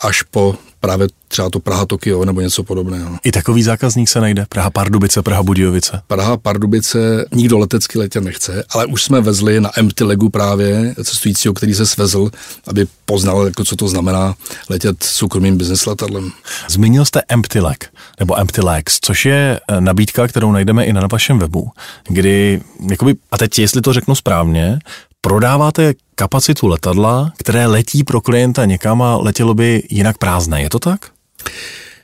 až 0.00 0.22
po 0.22 0.54
právě 0.86 1.08
třeba 1.28 1.50
to 1.50 1.60
Praha 1.60 1.86
Tokio 1.86 2.24
nebo 2.24 2.40
něco 2.40 2.62
podobného. 2.62 3.16
I 3.24 3.32
takový 3.32 3.62
zákazník 3.62 4.08
se 4.08 4.20
najde? 4.20 4.46
Praha 4.48 4.70
Pardubice, 4.70 5.22
Praha 5.22 5.42
Budějovice? 5.42 6.02
Praha 6.06 6.36
Pardubice 6.36 7.24
nikdo 7.34 7.58
letecky 7.58 7.98
letět 7.98 8.24
nechce, 8.24 8.64
ale 8.70 8.86
už 8.86 9.04
jsme 9.04 9.20
vezli 9.20 9.60
na 9.60 9.70
empty 9.76 10.04
legu 10.04 10.28
právě 10.28 10.94
cestujícího, 11.04 11.54
který 11.54 11.74
se 11.74 11.86
svezl, 11.86 12.30
aby 12.66 12.86
poznal, 13.04 13.46
jako 13.46 13.64
co 13.64 13.76
to 13.76 13.88
znamená 13.88 14.34
letět 14.70 15.02
soukromým 15.02 15.58
business 15.58 15.86
letadlem. 15.86 16.30
Zmínil 16.68 17.04
jste 17.04 17.22
empty 17.28 17.60
leg, 17.60 17.90
nebo 18.20 18.38
empty 18.38 18.60
legs, 18.60 18.98
což 19.00 19.26
je 19.26 19.60
eh, 19.68 19.80
nabídka, 19.80 20.28
kterou 20.28 20.52
najdeme 20.52 20.84
i 20.84 20.92
na 20.92 21.06
vašem 21.12 21.38
webu, 21.38 21.70
kdy, 22.08 22.60
jakoby, 22.90 23.14
a 23.30 23.38
teď 23.38 23.58
jestli 23.58 23.80
to 23.80 23.92
řeknu 23.92 24.14
správně, 24.14 24.78
prodáváte 25.20 25.94
kapacitu 26.14 26.66
letadla, 26.66 27.32
které 27.38 27.66
letí 27.66 28.04
pro 28.04 28.20
klienta 28.20 28.64
někam 28.64 29.02
a 29.02 29.16
letělo 29.16 29.54
by 29.54 29.82
jinak 29.90 30.18
prázdné. 30.18 30.62
Je 30.62 30.70
to 30.70 30.78
tak? 30.78 31.10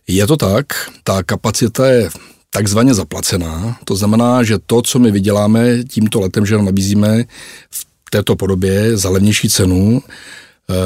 Je 0.08 0.26
to 0.26 0.36
tak. 0.36 0.66
Ta 1.04 1.22
kapacita 1.22 1.86
je 1.86 2.10
takzvaně 2.50 2.94
zaplacená. 2.94 3.78
To 3.84 3.96
znamená, 3.96 4.42
že 4.42 4.58
to, 4.66 4.82
co 4.82 4.98
my 4.98 5.10
vyděláme 5.10 5.84
tímto 5.84 6.20
letem, 6.20 6.46
že 6.46 6.58
nabízíme 6.58 7.24
v 7.70 7.86
této 8.10 8.36
podobě 8.36 8.96
za 8.96 9.10
levnější 9.10 9.48
cenu, 9.48 10.02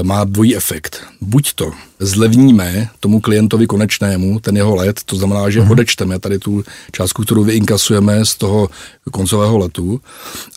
má 0.03 0.25
dvojí 0.25 0.57
efekt. 0.57 1.05
Buď 1.21 1.53
to 1.55 1.73
zlevníme 1.99 2.89
tomu 3.01 3.21
klientovi 3.21 3.67
konečnému 3.67 4.41
ten 4.41 4.57
jeho 4.57 4.75
let, 4.77 5.01
to 5.05 5.17
znamená, 5.17 5.51
že 5.51 5.61
uh-huh. 5.61 5.71
odečteme 5.71 6.19
tady 6.19 6.39
tu 6.39 6.65
částku, 6.93 7.23
kterou 7.23 7.45
vyinkasujeme 7.45 8.25
z 8.25 8.35
toho 8.35 8.69
koncového 9.13 9.59
letu, 9.59 10.01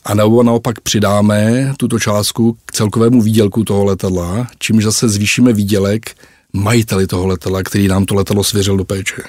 a 0.04 0.14
nebo 0.14 0.44
naopak 0.44 0.82
přidáme 0.82 1.74
tuto 1.78 2.00
částku 2.00 2.58
k 2.66 2.72
celkovému 2.72 3.22
výdělku 3.22 3.64
toho 3.64 3.86
letadla, 3.86 4.48
čímž 4.60 4.84
zase 4.84 5.10
zvýšíme 5.10 5.54
výdělek 5.54 6.16
majiteli 6.54 7.08
toho 7.08 7.28
letadla, 7.28 7.64
který 7.64 7.88
nám 7.88 8.06
to 8.06 8.16
letadlo 8.16 8.44
svěřil 8.44 8.78
do 8.78 8.86
péče. 8.86 9.22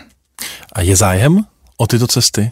A 0.72 0.80
je 0.82 0.96
zájem 0.96 1.44
o 1.76 1.86
tyto 1.86 2.06
cesty? 2.06 2.50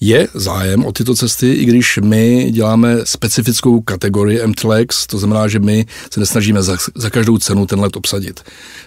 Je 0.00 0.28
zájem 0.34 0.86
o 0.86 0.92
tyto 0.92 1.14
cesty, 1.14 1.52
i 1.52 1.64
když 1.64 1.98
my 2.04 2.50
děláme 2.50 2.96
specifickou 3.04 3.80
kategorii 3.80 4.46
MTLEX, 4.46 5.06
to 5.06 5.18
znamená, 5.18 5.48
že 5.48 5.58
my 5.58 5.86
se 6.12 6.20
nesnažíme 6.20 6.62
za, 6.62 6.76
za 6.94 7.10
každou 7.10 7.38
cenu 7.38 7.66
ten 7.66 7.80
let 7.80 7.96
obsadit. 7.96 8.40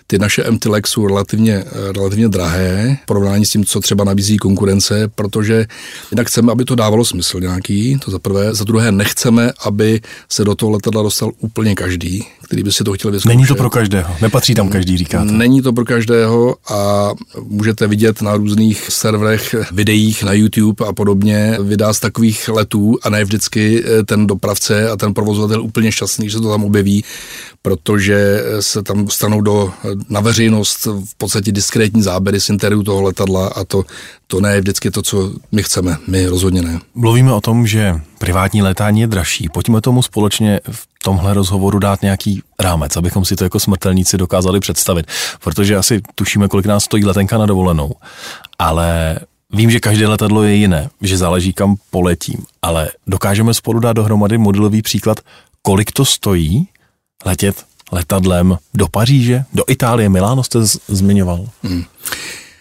Ty 0.08 0.20
naše 0.20 0.51
MTLEX 0.51 0.89
jsou 0.89 1.08
relativně, 1.08 1.63
relativně 1.96 2.30
drahé 2.30 2.98
v 3.03 3.06
porovnání 3.06 3.46
s 3.46 3.50
tím, 3.50 3.65
co 3.65 3.80
třeba 3.80 4.03
nabízí 4.03 4.38
konkurence, 4.38 5.08
protože 5.15 5.65
jinak 6.12 6.27
chceme, 6.27 6.51
aby 6.51 6.65
to 6.65 6.75
dávalo 6.75 7.06
smysl 7.06 7.39
nějaký, 7.39 8.00
to 8.06 8.12
za 8.12 8.20
prvé. 8.20 8.53
Za 8.53 8.63
druhé 8.63 8.91
nechceme, 8.91 9.51
aby 9.65 10.01
se 10.30 10.46
do 10.46 10.56
toho 10.56 10.72
letadla 10.72 11.03
dostal 11.03 11.32
úplně 11.39 11.75
každý, 11.75 12.25
který 12.44 12.63
by 12.63 12.72
si 12.72 12.84
to 12.84 12.94
chtěl 12.94 13.12
vyzkoušet. 13.12 13.36
Není 13.36 13.48
to 13.48 13.56
pro 13.56 13.70
každého, 13.70 14.15
nepatří 14.22 14.56
tam 14.56 14.70
každý, 14.70 14.98
říkáte. 14.98 15.32
Není 15.32 15.62
to 15.62 15.74
pro 15.74 15.86
každého 15.86 16.56
a 16.70 17.12
můžete 17.44 17.88
vidět 17.88 18.22
na 18.22 18.36
různých 18.36 18.86
serverech, 18.89 19.56
videích 19.72 20.24
na 20.24 20.34
YouTube 20.34 20.86
a 20.86 20.94
podobně 21.01 21.58
videa 21.62 21.93
z 21.93 22.00
takových 22.00 22.50
letů 22.50 22.98
a 23.03 23.10
ne 23.10 23.24
vždycky 23.24 23.84
eh, 23.86 24.03
ten 24.03 24.27
dopravce 24.27 24.89
a 24.89 24.98
ten 24.98 25.13
provozovatel 25.13 25.62
úplně 25.62 25.91
šťastný, 25.91 26.29
že 26.29 26.38
se 26.38 26.41
to 26.41 26.50
tam 26.50 26.63
objeví, 26.63 27.03
protože 27.62 28.43
se 28.60 28.84
tam 28.84 29.10
stanou 29.10 29.41
do, 29.41 29.74
na 30.10 30.22
veřejnost 30.22 30.86
v 30.86 31.15
podstatě 31.17 31.51
diskrétní 31.51 32.01
záběry 32.01 32.39
z 32.39 32.50
interiéru 32.50 32.84
toho 32.84 33.01
letadla 33.01 33.48
a 33.48 33.63
to, 33.63 33.84
to 34.27 34.41
ne 34.41 34.53
je 34.53 34.62
vždycky 34.62 34.91
to, 34.91 35.01
co 35.01 35.31
my 35.51 35.63
chceme. 35.63 35.98
My 36.08 36.25
rozhodně 36.25 36.62
ne. 36.62 36.79
Mluvíme 36.96 37.34
o 37.34 37.41
tom, 37.41 37.67
že 37.67 38.01
privátní 38.20 38.62
létání 38.62 39.01
je 39.01 39.08
dražší. 39.08 39.50
Pojďme 39.50 39.81
tomu 39.81 40.01
společně 40.01 40.60
v 40.72 40.88
tomhle 41.03 41.34
rozhovoru 41.34 41.79
dát 41.79 42.01
nějaký 42.01 42.41
rámec, 42.60 42.98
abychom 42.98 43.25
si 43.25 43.36
to 43.36 43.43
jako 43.43 43.60
smrtelníci 43.60 44.17
dokázali 44.17 44.60
představit. 44.60 45.05
Protože 45.43 45.75
asi 45.75 46.01
tušíme, 46.15 46.48
kolik 46.48 46.65
nás 46.65 46.84
stojí 46.84 47.05
letenka 47.05 47.38
na 47.38 47.46
dovolenou. 47.46 47.91
Ale 48.60 49.20
Vím, 49.53 49.72
že 49.72 49.79
každé 49.79 50.08
letadlo 50.08 50.43
je 50.43 50.55
jiné, 50.55 50.89
že 51.01 51.17
záleží 51.17 51.53
kam 51.53 51.75
poletím, 51.89 52.38
ale 52.62 52.91
dokážeme 53.08 53.53
spolu 53.53 53.79
dát 53.79 53.93
dohromady 53.93 54.38
modelový 54.38 54.81
příklad, 54.81 55.20
kolik 55.62 55.91
to 55.91 56.05
stojí 56.05 56.67
letět 57.25 57.65
letadlem 57.91 58.58
do 58.74 58.88
Paříže, 58.88 59.43
do 59.53 59.63
Itálie, 59.67 60.10
Miláno 60.10 60.43
jste 60.43 60.65
z- 60.65 60.79
zmiňoval. 60.88 61.46
Hmm. 61.63 61.84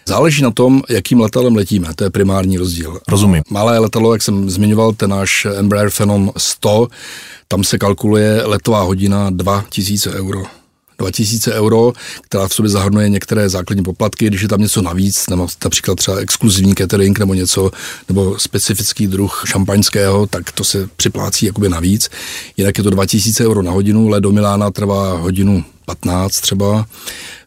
Záleží 0.07 0.43
na 0.43 0.51
tom, 0.51 0.81
jakým 0.89 1.19
letadlem 1.19 1.55
letíme, 1.55 1.93
to 1.95 2.03
je 2.03 2.09
primární 2.09 2.57
rozdíl. 2.57 2.99
Rozumím. 3.07 3.43
Malé 3.49 3.79
letadlo, 3.79 4.13
jak 4.13 4.21
jsem 4.21 4.49
zmiňoval, 4.49 4.93
ten 4.93 5.09
náš 5.09 5.47
Embraer 5.57 5.89
Phenom 5.89 6.31
100, 6.37 6.87
tam 7.47 7.63
se 7.63 7.77
kalkuluje 7.77 8.41
letová 8.45 8.81
hodina 8.81 9.29
2000 9.29 10.11
euro. 10.13 10.43
2000 11.01 11.53
euro, 11.53 11.93
která 12.21 12.47
v 12.47 12.53
sobě 12.53 12.69
zahrnuje 12.69 13.09
některé 13.09 13.49
základní 13.49 13.83
poplatky, 13.83 14.27
když 14.27 14.41
je 14.41 14.47
tam 14.47 14.61
něco 14.61 14.81
navíc, 14.81 15.29
nebo 15.29 15.47
například 15.63 15.95
třeba 15.95 16.17
exkluzivní 16.17 16.75
catering 16.75 17.19
nebo 17.19 17.33
něco, 17.33 17.71
nebo 18.09 18.39
specifický 18.39 19.07
druh 19.07 19.43
šampaňského, 19.45 20.27
tak 20.27 20.51
to 20.51 20.63
se 20.63 20.89
připlácí 20.95 21.45
jakoby 21.45 21.69
navíc. 21.69 22.09
Jinak 22.57 22.77
je 22.77 22.83
to 22.83 22.89
2000 22.89 23.45
euro 23.45 23.61
na 23.61 23.71
hodinu, 23.71 24.09
let 24.09 24.21
do 24.21 24.31
Milána 24.31 24.71
trvá 24.71 25.17
hodinu 25.17 25.63
15 25.85 26.39
třeba, 26.39 26.85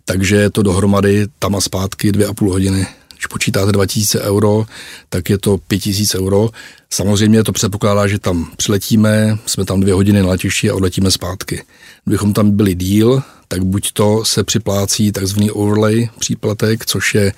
takže 0.05 0.37
je 0.37 0.51
to 0.51 0.63
dohromady 0.63 1.27
tam 1.39 1.57
a 1.57 1.61
zpátky 1.61 2.13
dvě 2.13 2.27
a 2.27 2.35
půl 2.35 2.53
hodiny. 2.53 2.87
Když 3.25 3.33
počítáte 3.33 3.73
2000 3.73 4.21
euro, 4.21 4.67
tak 5.09 5.31
je 5.31 5.39
to 5.39 5.59
5000 5.59 6.15
euro. 6.15 6.51
Samozřejmě 6.91 7.45
to 7.45 7.53
předpokládá, 7.53 8.07
že 8.07 8.19
tam 8.19 8.53
přiletíme, 8.57 9.39
jsme 9.47 9.65
tam 9.65 9.81
dvě 9.81 9.95
hodiny 9.95 10.23
na 10.23 10.29
letišti 10.29 10.71
a 10.71 10.75
odletíme 10.75 11.11
zpátky. 11.11 11.63
Kdybychom 12.05 12.33
tam 12.33 12.51
byli 12.51 12.75
díl, 12.75 13.23
tak 13.49 13.65
buď 13.65 13.93
to 13.93 14.25
se 14.25 14.45
připlácí 14.45 15.13
takzvaný 15.13 15.51
overlay 15.51 16.09
příplatek, 16.19 16.87
což 16.87 17.15
je 17.15 17.33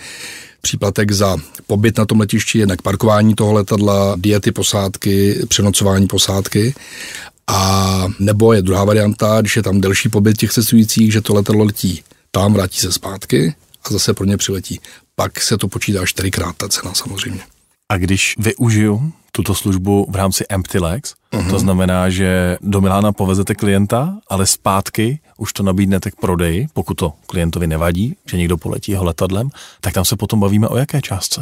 příplatek 0.60 1.12
za 1.12 1.36
pobyt 1.66 1.98
na 1.98 2.04
tom 2.06 2.20
letišti, 2.20 2.58
jednak 2.58 2.82
parkování 2.82 3.34
toho 3.34 3.52
letadla, 3.52 4.14
diety 4.16 4.52
posádky, 4.52 5.38
přenocování 5.48 6.06
posádky. 6.06 6.74
A 7.46 8.06
nebo 8.18 8.52
je 8.52 8.62
druhá 8.62 8.84
varianta, 8.84 9.40
když 9.40 9.56
je 9.56 9.62
tam 9.62 9.80
delší 9.80 10.08
pobyt 10.08 10.38
těch 10.38 10.52
cestujících, 10.52 11.12
že 11.12 11.20
to 11.20 11.34
letadlo 11.34 11.64
letí 11.64 12.02
tam, 12.30 12.52
vrátí 12.54 12.78
se 12.80 12.92
zpátky 12.92 13.54
a 13.84 13.92
zase 13.92 14.14
pro 14.14 14.24
ně 14.26 14.36
přiletí. 14.36 14.80
Pak 15.16 15.40
se 15.40 15.58
to 15.58 15.68
počítá 15.68 16.06
čtyřikrát 16.06 16.56
ta 16.56 16.68
cena 16.68 16.94
samozřejmě. 16.94 17.40
A 17.88 17.96
když 17.96 18.34
využiju 18.38 19.12
tuto 19.32 19.54
službu 19.54 20.06
v 20.10 20.16
rámci 20.16 20.44
Empty 20.48 20.78
Legs, 20.78 21.14
uh-huh. 21.32 21.50
to 21.50 21.58
znamená, 21.58 22.10
že 22.10 22.56
do 22.60 22.80
Milána 22.80 23.12
povezete 23.12 23.54
klienta, 23.54 24.18
ale 24.28 24.46
zpátky 24.46 25.18
už 25.38 25.52
to 25.52 25.62
nabídnete 25.62 26.10
k 26.10 26.16
prodeji, 26.16 26.66
pokud 26.72 26.94
to 26.94 27.12
klientovi 27.26 27.66
nevadí, 27.66 28.16
že 28.26 28.36
někdo 28.36 28.56
poletí 28.56 28.92
jeho 28.92 29.04
letadlem, 29.04 29.50
tak 29.80 29.94
tam 29.94 30.04
se 30.04 30.16
potom 30.16 30.40
bavíme 30.40 30.68
o 30.68 30.76
jaké 30.76 31.02
částce. 31.02 31.40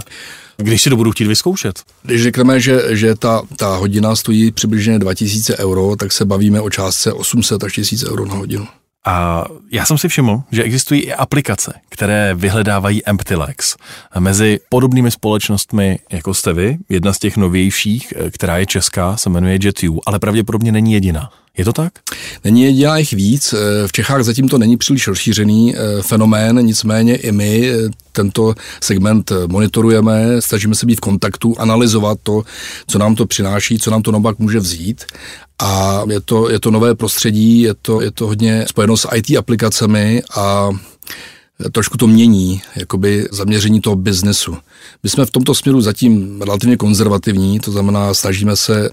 Když 0.57 0.83
si 0.83 0.91
to 0.91 0.97
budu 0.97 1.11
chtít 1.11 1.27
vyzkoušet. 1.27 1.83
Když 2.03 2.23
řekneme, 2.23 2.61
že, 2.61 2.97
že 2.97 3.15
ta, 3.15 3.43
ta 3.57 3.77
hodina 3.77 4.17
stojí 4.17 4.53
přibližně 4.53 4.99
2000 4.99 5.57
euro, 5.57 5.97
tak 5.97 6.13
se 6.13 6.25
bavíme 6.25 6.61
o 6.61 6.71
částce 6.71 7.13
800 7.13 7.65
až 7.65 7.73
1000 7.73 8.05
euro 8.05 8.27
na 8.27 8.35
hodinu. 8.35 8.67
A 9.07 9.45
já 9.71 9.87
jsem 9.87 9.99
si 9.99 10.09
všiml, 10.09 10.43
že 10.53 10.63
existují 10.63 11.01
i 11.01 11.13
aplikace, 11.13 11.75
které 11.89 12.35
vyhledávají 12.35 13.07
empty 13.07 13.37
legs 13.37 13.77
mezi 14.19 14.61
podobnými 14.69 15.11
společnostmi, 15.11 15.99
jako 16.13 16.35
jste 16.35 16.53
vy. 16.53 16.79
Jedna 16.89 17.13
z 17.13 17.19
těch 17.19 17.37
novějších, 17.37 18.15
která 18.31 18.59
je 18.59 18.67
česká, 18.67 19.17
se 19.17 19.31
jmenuje 19.31 19.59
JetU, 19.63 20.01
ale 20.07 20.19
pravděpodobně 20.19 20.73
není 20.73 20.93
jediná. 20.93 21.31
Je 21.59 21.65
to 21.65 21.73
tak? 21.73 21.93
Není 22.45 22.63
jediná 22.63 22.97
jich 22.97 23.13
víc. 23.13 23.55
V 23.87 23.93
Čechách 23.93 24.23
zatím 24.23 24.49
to 24.49 24.59
není 24.59 24.77
příliš 24.77 25.09
rozšířený 25.09 25.75
eh, 25.77 26.03
fenomén, 26.03 26.59
nicméně 26.59 27.17
i 27.17 27.33
my 27.33 27.71
eh, 27.71 27.77
tento 28.13 28.55
segment 28.83 29.33
monitorujeme, 29.47 30.43
snažíme 30.43 30.75
se 30.75 30.87
být 30.87 30.97
v 30.97 31.01
kontaktu, 31.01 31.55
analyzovat 31.59 32.19
to, 32.23 32.43
co 32.87 32.99
nám 32.99 33.15
to 33.15 33.27
přináší, 33.27 33.79
co 33.79 33.91
nám 33.91 34.03
to 34.03 34.13
naopak 34.13 34.39
může 34.39 34.59
vzít. 34.61 35.05
A 35.59 36.03
je 36.11 36.21
to, 36.21 36.51
je 36.51 36.61
to 36.61 36.71
nové 36.71 36.95
prostředí, 36.95 37.61
je 37.61 37.75
to, 37.83 38.01
je 38.01 38.11
to 38.11 38.27
hodně 38.27 38.65
spojeno 38.69 38.97
s 38.97 39.09
IT 39.15 39.39
aplikacemi 39.39 40.23
a 40.37 40.71
trošku 41.73 41.97
to 41.97 42.07
mění, 42.07 42.63
jakoby 42.77 43.29
zaměření 43.33 43.81
toho 43.81 43.97
biznesu. 43.97 44.57
My 45.03 45.11
jsme 45.11 45.27
v 45.27 45.31
tomto 45.31 45.55
směru 45.55 45.81
zatím 45.81 46.43
relativně 46.43 46.77
konzervativní, 46.77 47.61
to 47.61 47.73
znamená, 47.73 48.15
snažíme 48.15 48.57
se 48.57 48.91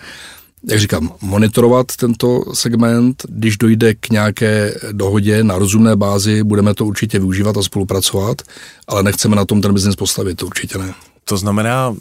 jak 0.69 0.79
říkám, 0.79 1.11
monitorovat 1.21 1.95
tento 1.95 2.43
segment. 2.53 3.25
Když 3.29 3.57
dojde 3.57 3.95
k 3.95 4.09
nějaké 4.09 4.75
dohodě 4.91 5.43
na 5.43 5.57
rozumné 5.57 5.95
bázi, 5.95 6.43
budeme 6.43 6.73
to 6.73 6.85
určitě 6.85 7.19
využívat 7.19 7.57
a 7.57 7.63
spolupracovat, 7.63 8.41
ale 8.87 9.03
nechceme 9.03 9.35
na 9.35 9.45
tom 9.45 9.61
ten 9.61 9.73
biznes 9.73 9.95
postavit, 9.95 10.35
to 10.35 10.45
určitě 10.45 10.77
ne. 10.77 10.93
To 11.25 11.37
znamená, 11.37 11.95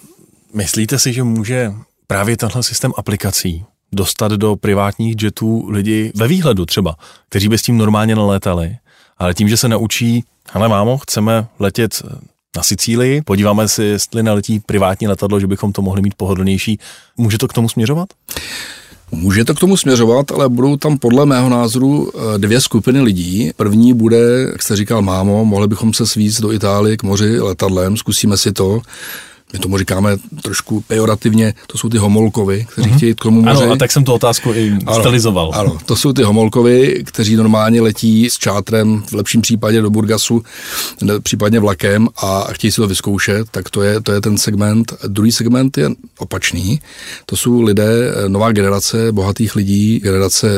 myslíte 0.55 0.99
si, 0.99 1.13
že 1.13 1.23
může 1.23 1.73
právě 2.07 2.37
tenhle 2.37 2.63
systém 2.63 2.93
aplikací 2.97 3.65
dostat 3.93 4.33
do 4.33 4.57
privátních 4.57 5.23
jetů 5.23 5.69
lidi 5.69 6.13
ve 6.15 6.29
výhledu 6.29 6.67
třeba, 6.67 6.97
kteří 7.29 7.49
by 7.49 7.59
s 7.59 7.63
tím 7.63 7.79
normálně 7.79 8.17
nalétali, 8.17 8.77
ale 9.19 9.35
tím, 9.35 9.49
že 9.49 9.57
se 9.57 9.69
naučí, 9.69 10.25
ale 10.53 10.69
mámo, 10.69 10.99
chceme 10.99 11.47
letět 11.59 12.03
na 12.57 12.63
Sicílii, 12.63 13.23
podíváme 13.23 13.69
se, 13.69 13.85
jestli 13.85 14.23
naletí 14.23 14.61
privátní 14.61 15.09
letadlo, 15.09 15.41
že 15.41 15.47
bychom 15.47 15.73
to 15.73 15.83
mohli 15.83 16.03
mít 16.03 16.15
pohodlnější. 16.15 16.79
Může 17.17 17.39
to 17.39 17.49
k 17.49 17.53
tomu 17.53 17.69
směřovat? 17.69 18.09
Může 19.13 19.45
to 19.45 19.55
k 19.55 19.59
tomu 19.59 19.77
směřovat, 19.77 20.33
ale 20.33 20.49
budou 20.49 20.77
tam 20.77 20.99
podle 20.99 21.27
mého 21.27 21.49
názoru 21.49 22.11
eh, 22.15 22.39
dvě 22.39 22.61
skupiny 22.61 23.01
lidí. 23.01 23.51
První 23.57 23.95
bude, 23.95 24.47
jak 24.53 24.63
jste 24.63 24.77
říkal, 24.77 25.03
mámo, 25.03 25.45
mohli 25.45 25.69
bychom 25.69 25.95
se 25.95 26.07
svízt 26.07 26.41
do 26.41 26.53
Itálie 26.53 26.97
k 26.97 27.03
moři 27.03 27.41
letadlem, 27.41 27.97
zkusíme 27.97 28.37
si 28.37 28.53
to 28.53 28.81
my 29.53 29.59
tomu 29.59 29.79
říkáme 29.79 30.17
trošku 30.43 30.81
pejorativně, 30.81 31.55
to 31.67 31.79
jsou 31.79 31.89
ty 31.89 31.99
homolkovy, 31.99 32.67
kteří 32.73 32.91
mm-hmm. 32.91 32.97
chtějí 32.97 33.15
k 33.15 33.21
tomu 33.21 33.43
moři. 33.43 33.63
Ano, 33.63 33.73
a 33.73 33.77
tak 33.77 33.93
jsem 33.93 34.05
tu 34.05 34.13
otázku 34.13 34.53
i 34.53 34.79
ano, 34.87 35.01
stylizoval. 35.01 35.51
Ano, 35.55 35.79
to 35.85 35.97
jsou 35.97 36.13
ty 36.13 36.23
homolkovy, 36.23 37.05
kteří 37.07 37.37
normálně 37.37 37.81
letí 37.81 38.31
s 38.31 38.39
čátrem, 38.39 39.03
v 39.03 39.13
lepším 39.13 39.41
případě 39.41 39.83
do 39.83 39.91
Burgasu, 39.91 40.43
případně 41.23 41.61
vlakem 41.61 42.09
a 42.23 42.45
chtějí 42.53 42.71
si 42.73 42.77
to 42.77 42.87
vyzkoušet, 42.87 43.49
tak 43.51 43.71
to 43.71 43.83
je, 43.83 44.01
to 44.01 44.13
je 44.13 44.21
ten 44.21 44.39
segment. 44.39 44.93
Druhý 45.07 45.33
segment 45.33 45.79
je 45.79 45.91
opačný, 46.19 46.81
to 47.27 47.37
jsou 47.37 47.63
lidé, 47.63 48.15
nová 48.29 48.53
generace 48.53 49.13
bohatých 49.13 49.57
lidí, 49.57 50.01
generace 50.01 50.49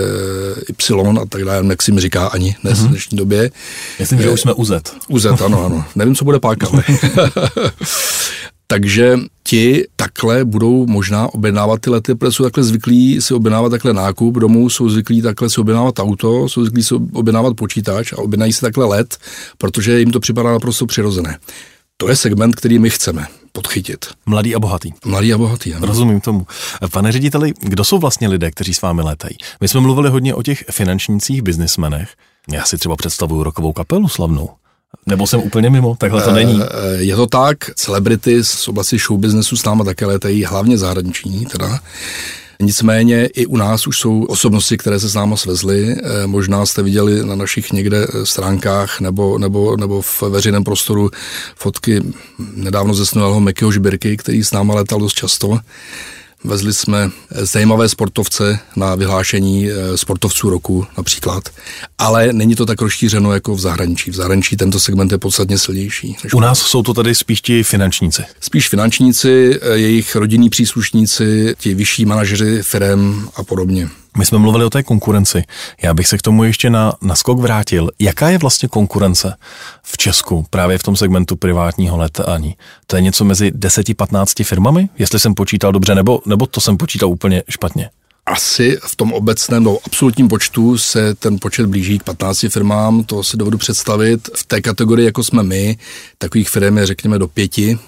Y 0.68 1.18
a 1.22 1.26
tak 1.28 1.44
dále, 1.44 1.66
jak 1.66 1.82
si 1.82 1.92
mi 1.92 2.00
říká 2.00 2.26
ani 2.26 2.56
dnes 2.62 2.78
mm-hmm. 2.78 2.86
v 2.86 2.88
dnešní 2.88 3.18
době. 3.18 3.50
Myslím, 3.98 4.22
že 4.22 4.30
už 4.30 4.40
jsme 4.40 4.52
UZ. 4.52 4.72
UZ, 5.08 5.26
ano, 5.26 5.64
ano. 5.64 5.84
Nevím, 5.94 6.14
co 6.14 6.24
bude 6.24 6.38
páka. 6.40 6.66
Takže 8.72 9.18
ti 9.42 9.84
takhle 9.96 10.44
budou 10.44 10.86
možná 10.86 11.34
objednávat 11.34 11.80
ty 11.80 11.90
lety, 11.90 12.14
protože 12.14 12.32
jsou 12.32 12.44
takhle 12.44 12.64
zvyklí 12.64 13.20
si 13.20 13.34
objednávat 13.34 13.70
takhle 13.70 13.92
nákup 13.92 14.34
domů, 14.34 14.70
jsou 14.70 14.88
zvyklí 14.88 15.22
takhle 15.22 15.50
si 15.50 15.60
objednávat 15.60 15.98
auto, 15.98 16.48
jsou 16.48 16.64
zvyklí 16.64 16.82
si 16.82 16.94
objednávat 16.94 17.56
počítač 17.56 18.12
a 18.12 18.18
objednají 18.18 18.52
si 18.52 18.60
takhle 18.60 18.84
let, 18.84 19.18
protože 19.58 19.98
jim 19.98 20.10
to 20.10 20.20
připadá 20.20 20.52
naprosto 20.52 20.86
přirozené. 20.86 21.38
To 21.96 22.08
je 22.08 22.16
segment, 22.16 22.56
který 22.56 22.78
my 22.78 22.90
chceme 22.90 23.26
podchytit. 23.52 24.06
Mladý 24.26 24.54
a 24.54 24.58
bohatý. 24.58 24.90
Mladý 25.04 25.34
a 25.34 25.38
bohatý, 25.38 25.74
ano. 25.74 25.86
Rozumím 25.86 26.20
tomu. 26.20 26.46
Pane 26.92 27.12
řediteli, 27.12 27.52
kdo 27.60 27.84
jsou 27.84 27.98
vlastně 27.98 28.28
lidé, 28.28 28.50
kteří 28.50 28.74
s 28.74 28.82
vámi 28.82 29.02
létají? 29.02 29.36
My 29.60 29.68
jsme 29.68 29.80
mluvili 29.80 30.10
hodně 30.10 30.34
o 30.34 30.42
těch 30.42 30.64
finančnících 30.70 31.42
biznismenech. 31.42 32.08
Já 32.52 32.64
si 32.64 32.78
třeba 32.78 32.96
představuju 32.96 33.42
rokovou 33.42 33.72
kapelu 33.72 34.08
slavnou. 34.08 34.50
Nebo 35.06 35.26
jsem 35.26 35.40
úplně 35.40 35.70
mimo? 35.70 35.96
Takhle 35.98 36.22
to 36.22 36.30
eh, 36.30 36.34
není. 36.34 36.60
Je 36.96 37.16
to 37.16 37.26
tak. 37.26 37.56
Celebrity 37.74 38.44
z 38.44 38.68
oblasti 38.68 38.98
show 38.98 39.20
businessu 39.20 39.56
s 39.56 39.64
náma 39.64 39.84
také 39.84 40.06
létají, 40.06 40.44
hlavně 40.44 40.78
zahraniční 40.78 41.46
teda. 41.46 41.80
Nicméně 42.62 43.26
i 43.26 43.46
u 43.46 43.56
nás 43.56 43.86
už 43.86 43.98
jsou 43.98 44.24
osobnosti, 44.24 44.76
které 44.76 45.00
se 45.00 45.08
s 45.08 45.14
náma 45.14 45.36
svezly. 45.36 45.96
Eh, 45.96 46.26
možná 46.26 46.66
jste 46.66 46.82
viděli 46.82 47.26
na 47.26 47.34
našich 47.34 47.72
někde 47.72 48.06
eh, 48.06 48.26
stránkách 48.26 49.00
nebo, 49.00 49.38
nebo, 49.38 49.76
nebo 49.76 50.02
v 50.02 50.22
veřejném 50.22 50.64
prostoru 50.64 51.10
fotky 51.56 52.02
nedávno 52.54 52.94
zesnulého 52.94 53.40
Mekyho 53.40 53.72
Žbirky, 53.72 54.16
který 54.16 54.44
s 54.44 54.52
náma 54.52 54.74
letal 54.74 54.98
dost 54.98 55.14
často. 55.14 55.58
Vezli 56.44 56.74
jsme 56.74 57.10
zajímavé 57.30 57.88
sportovce 57.88 58.58
na 58.76 58.94
vyhlášení 58.94 59.70
eh, 59.70 59.98
sportovců 59.98 60.50
roku 60.50 60.86
například, 60.96 61.48
ale 61.98 62.32
není 62.32 62.54
to 62.54 62.66
tak 62.66 62.82
rozšířeno 62.82 63.32
jako 63.32 63.54
v 63.54 63.60
zahraničí. 63.60 64.10
V 64.10 64.14
zahraničí 64.14 64.56
tento 64.56 64.80
segment 64.80 65.12
je 65.12 65.18
podstatně 65.18 65.58
silnější. 65.58 66.16
U 66.34 66.40
nás 66.40 66.58
jsou 66.58 66.82
to 66.82 66.94
tady 66.94 67.14
spíš 67.14 67.40
ti 67.40 67.62
finančníci. 67.62 68.22
Spíš 68.40 68.68
finančníci, 68.68 69.58
eh, 69.62 69.74
jejich 69.74 70.16
rodinní 70.16 70.50
příslušníci, 70.50 71.54
ti 71.58 71.74
vyšší 71.74 72.04
manažeři 72.04 72.62
firem 72.62 73.28
a 73.36 73.44
podobně. 73.44 73.88
My 74.18 74.26
jsme 74.26 74.38
mluvili 74.38 74.64
o 74.64 74.70
té 74.70 74.82
konkurenci. 74.82 75.44
Já 75.82 75.94
bych 75.94 76.08
se 76.08 76.18
k 76.18 76.22
tomu 76.22 76.44
ještě 76.44 76.70
na, 76.70 76.92
na 77.02 77.14
skok 77.14 77.38
vrátil. 77.38 77.90
Jaká 77.98 78.28
je 78.28 78.38
vlastně 78.38 78.68
konkurence 78.68 79.36
v 79.82 79.96
Česku 79.96 80.46
právě 80.50 80.78
v 80.78 80.82
tom 80.82 80.96
segmentu 80.96 81.36
privátního 81.36 81.96
letání? 81.96 82.56
To 82.86 82.96
je 82.96 83.02
něco 83.02 83.24
mezi 83.24 83.50
10-15 83.50 84.44
firmami, 84.44 84.88
jestli 84.98 85.18
jsem 85.18 85.34
počítal 85.34 85.72
dobře, 85.72 85.94
nebo, 85.94 86.20
nebo 86.26 86.46
to 86.46 86.60
jsem 86.60 86.76
počítal 86.76 87.08
úplně 87.08 87.42
špatně? 87.48 87.90
Asi 88.26 88.78
v 88.86 88.96
tom 88.96 89.12
obecném 89.12 89.64
nebo 89.64 89.78
absolutním 89.86 90.28
počtu 90.28 90.78
se 90.78 91.14
ten 91.14 91.38
počet 91.38 91.66
blíží 91.66 91.98
k 91.98 92.02
15 92.02 92.46
firmám, 92.48 93.04
to 93.04 93.22
si 93.22 93.36
dovedu 93.36 93.58
představit. 93.58 94.30
V 94.36 94.44
té 94.44 94.60
kategorii, 94.60 95.06
jako 95.06 95.24
jsme 95.24 95.42
my, 95.42 95.78
takových 96.18 96.50
firm 96.50 96.78
je 96.78 96.86
řekněme 96.86 97.18
do 97.18 97.28
pěti. 97.28 97.78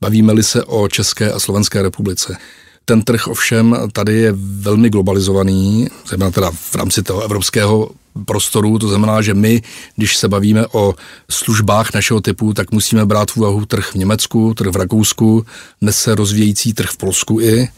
Bavíme-li 0.00 0.42
se 0.42 0.64
o 0.64 0.88
České 0.88 1.32
a 1.32 1.38
Slovenské 1.38 1.82
republice. 1.82 2.36
Ten 2.84 3.02
trh 3.02 3.26
ovšem 3.26 3.76
tady 3.92 4.14
je 4.14 4.34
velmi 4.36 4.90
globalizovaný, 4.90 5.88
zejména 6.08 6.30
teda 6.30 6.50
v 6.50 6.74
rámci 6.74 7.02
toho 7.02 7.22
evropského 7.22 7.90
prostoru, 8.24 8.78
to 8.78 8.88
znamená, 8.88 9.22
že 9.22 9.34
my, 9.34 9.62
když 9.96 10.16
se 10.16 10.28
bavíme 10.28 10.66
o 10.66 10.94
službách 11.30 11.94
našeho 11.94 12.20
typu, 12.20 12.54
tak 12.54 12.72
musíme 12.72 13.06
brát 13.06 13.30
v 13.30 13.36
úvahu 13.36 13.66
trh 13.66 13.90
v 13.92 13.94
Německu, 13.94 14.54
trh 14.54 14.72
v 14.72 14.76
Rakousku, 14.76 15.46
dnes 15.82 15.98
se 15.98 16.14
rozvíjející 16.14 16.72
trh 16.72 16.90
v 16.90 16.96
Polsku 16.96 17.40
i. 17.40 17.68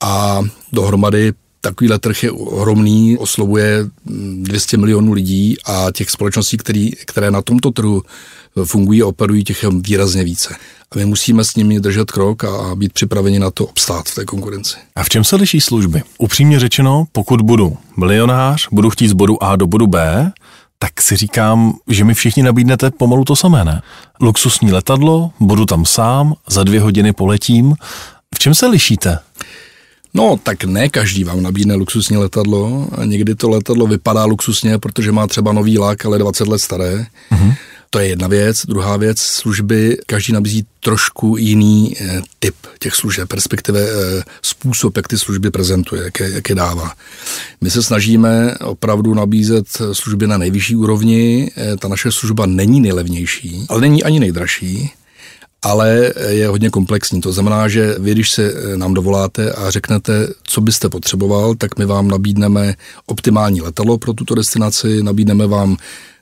A 0.00 0.42
dohromady 0.72 1.32
takovýhle 1.60 1.98
trh 1.98 2.22
je 2.22 2.30
ohromný, 2.30 3.18
oslovuje 3.18 3.86
200 4.42 4.76
milionů 4.76 5.12
lidí 5.12 5.56
a 5.64 5.86
těch 5.92 6.10
společností, 6.10 6.56
který, 6.56 6.90
které 6.90 7.30
na 7.30 7.42
tomto 7.42 7.70
trhu 7.70 8.02
fungují 8.64 9.02
a 9.02 9.06
operují, 9.06 9.44
těch 9.44 9.62
je 9.62 9.68
výrazně 9.72 10.24
více. 10.24 10.54
A 10.92 10.98
my 10.98 11.04
musíme 11.04 11.44
s 11.44 11.54
nimi 11.54 11.80
držet 11.80 12.10
krok 12.10 12.44
a 12.44 12.74
být 12.74 12.92
připraveni 12.92 13.38
na 13.38 13.50
to 13.50 13.66
obstát 13.66 14.08
v 14.08 14.14
té 14.14 14.24
konkurenci. 14.24 14.76
A 14.96 15.04
v 15.04 15.08
čem 15.08 15.24
se 15.24 15.36
liší 15.36 15.60
služby? 15.60 16.02
Upřímně 16.18 16.60
řečeno, 16.60 17.04
pokud 17.12 17.40
budu 17.40 17.76
milionář, 17.96 18.68
budu 18.72 18.90
chtít 18.90 19.08
z 19.08 19.12
bodu 19.12 19.42
A 19.42 19.56
do 19.56 19.66
bodu 19.66 19.86
B, 19.86 20.32
tak 20.78 21.02
si 21.02 21.16
říkám, 21.16 21.72
že 21.88 22.04
mi 22.04 22.14
všichni 22.14 22.42
nabídnete 22.42 22.90
pomalu 22.90 23.24
to 23.24 23.36
samé, 23.36 23.64
ne? 23.64 23.82
Luxusní 24.20 24.72
letadlo, 24.72 25.30
budu 25.40 25.66
tam 25.66 25.84
sám, 25.84 26.34
za 26.50 26.64
dvě 26.64 26.80
hodiny 26.80 27.12
poletím. 27.12 27.74
V 28.34 28.38
čem 28.38 28.54
se 28.54 28.66
lišíte? 28.66 29.18
No, 30.18 30.40
tak 30.42 30.64
ne 30.64 30.88
každý 30.88 31.24
vám 31.24 31.42
nabídne 31.42 31.74
luxusní 31.74 32.16
letadlo. 32.16 32.88
Někdy 33.04 33.34
to 33.34 33.48
letadlo 33.48 33.86
vypadá 33.86 34.24
luxusně, 34.24 34.78
protože 34.78 35.12
má 35.12 35.26
třeba 35.26 35.52
nový 35.52 35.78
lak, 35.78 36.06
ale 36.06 36.18
20 36.18 36.48
let 36.48 36.58
staré. 36.58 37.06
Uh-huh. 37.32 37.54
To 37.90 37.98
je 37.98 38.08
jedna 38.08 38.28
věc. 38.28 38.66
Druhá 38.66 38.96
věc, 38.96 39.18
služby, 39.18 39.98
každý 40.06 40.32
nabízí 40.32 40.66
trošku 40.80 41.36
jiný 41.36 41.96
e, 42.00 42.22
typ 42.38 42.54
těch 42.78 42.94
služeb, 42.94 43.32
respektive 43.32 43.80
e, 43.80 44.22
způsob, 44.42 44.96
jak 44.96 45.08
ty 45.08 45.18
služby 45.18 45.50
prezentuje, 45.50 46.02
jak 46.02 46.20
je, 46.20 46.30
jak 46.30 46.48
je 46.48 46.54
dává. 46.54 46.92
My 47.60 47.70
se 47.70 47.82
snažíme 47.82 48.54
opravdu 48.64 49.14
nabízet 49.14 49.66
služby 49.92 50.26
na 50.26 50.38
nejvyšší 50.38 50.76
úrovni. 50.76 51.50
E, 51.56 51.76
ta 51.76 51.88
naše 51.88 52.12
služba 52.12 52.46
není 52.46 52.80
nejlevnější, 52.80 53.66
ale 53.68 53.80
není 53.80 54.04
ani 54.04 54.20
nejdražší 54.20 54.90
ale 55.62 56.12
je 56.28 56.48
hodně 56.48 56.70
komplexní. 56.70 57.20
To 57.20 57.32
znamená, 57.32 57.68
že 57.68 57.94
vy, 57.98 58.12
když 58.12 58.30
se 58.30 58.52
nám 58.76 58.94
dovoláte 58.94 59.52
a 59.52 59.70
řeknete, 59.70 60.28
co 60.42 60.60
byste 60.60 60.88
potřeboval, 60.88 61.54
tak 61.54 61.78
my 61.78 61.84
vám 61.84 62.08
nabídneme 62.08 62.74
optimální 63.06 63.60
letadlo 63.60 63.98
pro 63.98 64.12
tuto 64.12 64.34
destinaci, 64.34 65.02
nabídneme 65.02 65.46
vám 65.46 65.76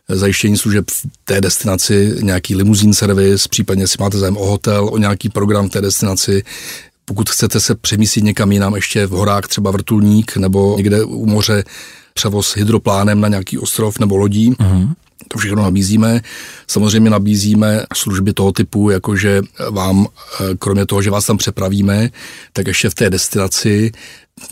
zajištění 0.08 0.56
služeb 0.56 0.84
v 0.90 1.06
té 1.24 1.40
destinaci, 1.40 2.14
nějaký 2.20 2.54
limuzín 2.54 2.94
servis, 2.94 3.48
případně 3.48 3.86
si 3.86 3.96
máte 4.00 4.18
zájem 4.18 4.36
o 4.36 4.46
hotel, 4.46 4.88
o 4.92 4.98
nějaký 4.98 5.28
program 5.28 5.68
v 5.68 5.72
té 5.72 5.80
destinaci, 5.80 6.42
pokud 7.04 7.30
chcete 7.30 7.60
se 7.60 7.74
přemístit 7.74 8.24
někam 8.24 8.52
jinam, 8.52 8.74
ještě 8.74 9.06
v 9.06 9.10
horách, 9.10 9.46
třeba 9.46 9.70
vrtulník 9.70 10.36
nebo 10.36 10.76
někde 10.76 11.04
u 11.04 11.26
moře, 11.26 11.64
převoz 12.16 12.56
hydroplánem 12.56 13.20
na 13.20 13.28
nějaký 13.28 13.58
ostrov 13.58 13.98
nebo 13.98 14.16
lodí. 14.16 14.52
Uh-huh. 14.52 14.94
To 15.28 15.38
všechno 15.38 15.62
nabízíme. 15.62 16.20
Samozřejmě 16.66 17.10
nabízíme 17.10 17.86
služby 17.94 18.32
toho 18.32 18.52
typu, 18.52 18.90
jakože 18.90 19.42
vám, 19.70 20.06
eh, 20.06 20.54
kromě 20.58 20.86
toho, 20.86 21.02
že 21.02 21.10
vás 21.10 21.26
tam 21.26 21.36
přepravíme, 21.36 22.10
tak 22.52 22.66
ještě 22.66 22.90
v 22.90 22.94
té 22.94 23.10
destinaci 23.10 23.92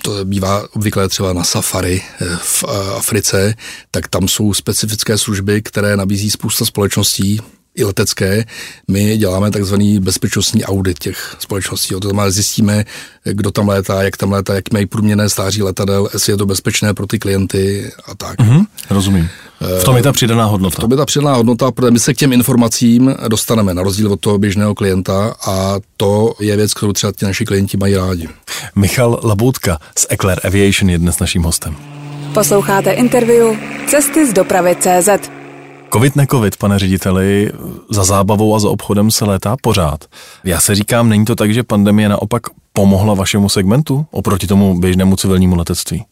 to 0.02 0.24
bývá 0.24 0.74
obvykle 0.74 1.08
třeba 1.08 1.32
na 1.32 1.44
safari 1.44 2.02
eh, 2.02 2.36
v 2.42 2.64
eh, 2.64 2.96
Africe, 2.96 3.54
tak 3.90 4.08
tam 4.08 4.28
jsou 4.28 4.54
specifické 4.54 5.18
služby, 5.18 5.62
které 5.62 5.96
nabízí 5.96 6.30
spousta 6.30 6.64
společností, 6.64 7.40
i 7.74 7.84
letecké, 7.84 8.44
my 8.88 9.16
děláme 9.16 9.50
takzvaný 9.50 10.00
bezpečnostní 10.00 10.64
audit 10.64 10.98
těch 10.98 11.36
společností. 11.38 11.94
To 12.00 12.08
znamená, 12.08 12.30
zjistíme, 12.30 12.84
kdo 13.24 13.50
tam 13.50 13.68
létá, 13.68 14.02
jak 14.02 14.16
tam 14.16 14.32
létá, 14.32 14.54
jak 14.54 14.72
mají 14.72 14.86
průměrné 14.86 15.28
stáří 15.28 15.62
letadel, 15.62 16.08
jestli 16.12 16.32
je 16.32 16.36
to 16.36 16.46
bezpečné 16.46 16.94
pro 16.94 17.06
ty 17.06 17.18
klienty 17.18 17.92
a 18.06 18.14
tak. 18.14 18.38
Mm-hmm, 18.38 18.66
rozumím. 18.90 19.28
V 19.80 19.84
tom 19.84 19.96
je 19.96 20.02
ta 20.02 20.12
přidaná 20.12 20.44
hodnota. 20.44 20.76
V 20.76 20.80
tom 20.80 20.90
je 20.90 20.96
ta 20.96 21.06
přidaná 21.06 21.34
hodnota, 21.34 21.70
protože 21.70 21.90
my 21.90 21.98
se 21.98 22.14
k 22.14 22.16
těm 22.16 22.32
informacím 22.32 23.14
dostaneme 23.28 23.74
na 23.74 23.82
rozdíl 23.82 24.12
od 24.12 24.20
toho 24.20 24.38
běžného 24.38 24.74
klienta 24.74 25.34
a 25.46 25.76
to 25.96 26.34
je 26.40 26.56
věc, 26.56 26.74
kterou 26.74 26.92
třeba 26.92 27.12
ti 27.12 27.24
naši 27.24 27.44
klienti 27.44 27.76
mají 27.76 27.96
rádi. 27.96 28.28
Michal 28.76 29.20
Laboutka 29.24 29.78
z 29.98 30.06
Eclair 30.10 30.40
Aviation 30.44 30.90
je 30.90 30.98
dnes 30.98 31.18
naším 31.18 31.42
hostem. 31.42 31.76
Posloucháte 32.34 32.92
interview 32.92 33.56
Cesty 33.86 34.30
z 34.30 34.32
dopravy 34.32 34.76
CZ. 34.80 35.30
Covid 35.94 36.16
ne 36.16 36.26
covid, 36.30 36.56
pane 36.56 36.78
řediteli, 36.78 37.52
za 37.90 38.04
zábavou 38.04 38.54
a 38.54 38.58
za 38.58 38.68
obchodem 38.68 39.10
se 39.10 39.24
létá 39.24 39.56
pořád. 39.62 40.04
Já 40.44 40.60
se 40.60 40.74
říkám, 40.74 41.08
není 41.08 41.24
to 41.24 41.36
tak, 41.36 41.54
že 41.54 41.62
pandemie 41.62 42.08
naopak 42.08 42.42
pomohla 42.72 43.14
vašemu 43.14 43.48
segmentu 43.48 44.06
oproti 44.10 44.46
tomu 44.46 44.80
běžnému 44.80 45.16
civilnímu 45.16 45.56
letectví? 45.56 46.04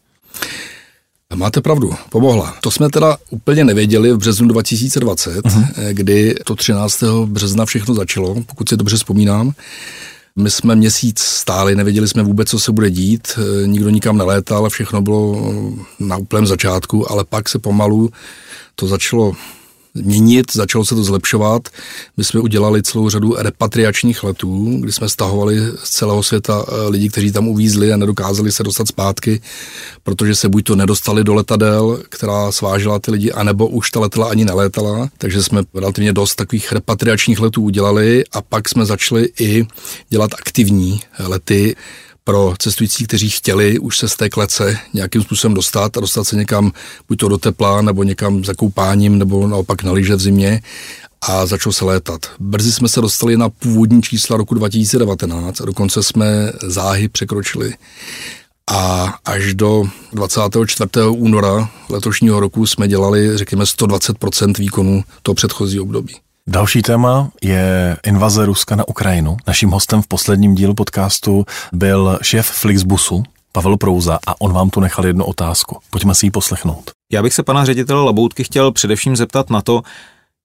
Máte 1.35 1.61
pravdu, 1.61 1.95
pomohla. 2.11 2.55
To 2.61 2.71
jsme 2.71 2.89
teda 2.89 3.17
úplně 3.31 3.65
nevěděli 3.65 4.13
v 4.13 4.17
březnu 4.17 4.49
2020, 4.49 5.37
uh-huh. 5.37 5.57
Mhm. 5.57 5.69
kdy 5.91 6.35
to 6.45 6.55
13. 6.55 7.03
března 7.27 7.67
všechno 7.67 7.95
začalo, 7.95 8.37
pokud 8.47 8.69
si 8.69 8.77
dobře 8.77 8.97
vzpomínám. 8.97 9.53
My 10.37 10.51
jsme 10.51 10.77
měsíc 10.77 11.21
stáli, 11.21 11.75
nevěděli 11.77 12.09
jsme 12.09 12.23
vůbec, 12.23 12.49
co 12.49 12.59
se 12.59 12.73
bude 12.73 12.91
dít, 12.91 13.39
nikdo 13.67 13.91
nikam 13.91 14.17
nelétal, 14.17 14.69
všechno 14.69 15.03
bylo 15.03 15.53
na 15.99 16.17
úplném 16.17 16.47
začátku, 16.47 17.13
ale 17.13 17.25
pak 17.25 17.49
se 17.49 17.59
pomalu 17.59 18.11
to 18.75 18.87
začalo 18.87 19.33
měnit, 19.95 20.47
začalo 20.53 20.85
se 20.85 20.95
to 20.95 21.05
zlepšovat. 21.05 21.69
My 22.17 22.25
jsme 22.25 22.41
udělali 22.41 22.83
celou 22.83 23.09
řadu 23.09 23.35
repatriačních 23.39 24.23
letů, 24.23 24.77
kdy 24.81 24.93
jsme 24.93 25.09
stahovali 25.09 25.57
z 25.85 25.91
celého 25.91 26.23
světa 26.23 26.65
eh, 26.69 26.89
lidi, 26.89 27.09
kteří 27.09 27.33
tam 27.33 27.49
uvízli 27.49 27.93
a 27.93 27.97
nedokázali 27.97 28.53
se 28.53 28.63
dostat 28.63 28.89
zpátky, 28.89 29.41
protože 30.03 30.35
se 30.35 30.49
buď 30.49 30.65
to 30.65 30.77
nedostali 30.77 31.25
do 31.25 31.35
letadel, 31.35 32.03
která 32.09 32.53
svážela 32.53 32.99
ty 32.99 33.11
lidi, 33.11 33.33
anebo 33.33 33.67
už 33.67 33.91
ta 33.91 34.01
letadla 34.01 34.31
ani 34.31 34.45
nelétala. 34.45 35.09
Takže 35.19 35.43
jsme 35.43 35.63
relativně 35.75 36.13
dost 36.13 36.35
takových 36.35 36.73
repatriačních 36.73 37.41
letů 37.41 37.63
udělali 37.63 38.25
a 38.33 38.43
pak 38.43 38.69
jsme 38.69 38.87
začali 38.87 39.29
i 39.41 39.67
dělat 40.09 40.31
aktivní 40.35 41.01
lety 41.19 41.77
pro 42.25 42.55
cestující, 42.59 43.07
kteří 43.07 43.31
chtěli 43.31 43.79
už 43.79 43.99
se 43.99 44.09
z 44.09 44.17
té 44.17 44.29
klece 44.29 44.79
nějakým 44.95 45.23
způsobem 45.23 45.55
dostat 45.55 45.97
a 45.97 46.01
dostat 46.01 46.25
se 46.25 46.37
někam, 46.37 46.73
buď 47.09 47.19
to 47.19 47.29
do 47.29 47.39
tepla, 47.39 47.83
nebo 47.83 48.03
někam 48.03 48.45
za 48.45 48.55
koupáním, 48.55 49.19
nebo 49.19 49.47
naopak 49.47 49.83
na 49.83 49.93
lyže 49.93 50.15
v 50.15 50.21
zimě 50.21 50.63
a 51.23 51.47
začal 51.47 51.73
se 51.73 51.85
létat. 51.85 52.27
Brzy 52.41 52.73
jsme 52.73 52.89
se 52.89 53.01
dostali 53.01 53.37
na 53.37 53.49
původní 53.49 54.03
čísla 54.03 54.37
roku 54.37 54.55
2019 54.55 55.61
a 55.61 55.65
dokonce 55.65 56.03
jsme 56.03 56.53
záhy 56.63 57.09
překročili. 57.09 57.75
A 58.71 59.15
až 59.25 59.55
do 59.55 59.85
24. 60.13 60.89
února 61.11 61.71
letošního 61.89 62.41
roku 62.41 62.67
jsme 62.67 62.89
dělali, 62.89 63.39
řekněme, 63.39 63.65
120% 63.65 64.59
výkonu 64.59 65.05
toho 65.23 65.35
předchozího 65.35 65.85
období. 65.85 66.17
Další 66.49 66.83
téma 66.83 67.31
je 67.43 67.97
invaze 68.07 68.47
Ruska 68.47 68.77
na 68.77 68.89
Ukrajinu. 68.89 69.37
Naším 69.47 69.71
hostem 69.71 70.03
v 70.03 70.07
posledním 70.07 70.55
dílu 70.55 70.75
podcastu 70.75 71.45
byl 71.73 72.19
šéf 72.23 72.47
Flixbusu, 72.47 73.23
Pavel 73.53 73.77
Prouza 73.77 74.19
a 74.27 74.41
on 74.41 74.53
vám 74.53 74.71
tu 74.71 74.81
nechal 74.81 75.07
jednu 75.07 75.25
otázku. 75.25 75.79
Pojďme 75.91 76.15
si 76.15 76.27
ji 76.27 76.31
poslechnout. 76.31 76.91
Já 77.13 77.23
bych 77.23 77.35
se 77.35 77.43
pana 77.43 77.65
ředitele 77.65 78.05
Laboutky 78.05 78.45
chtěl 78.45 78.73
především 78.73 79.17
zeptat 79.17 79.51
na 79.51 79.63
to, 79.63 79.83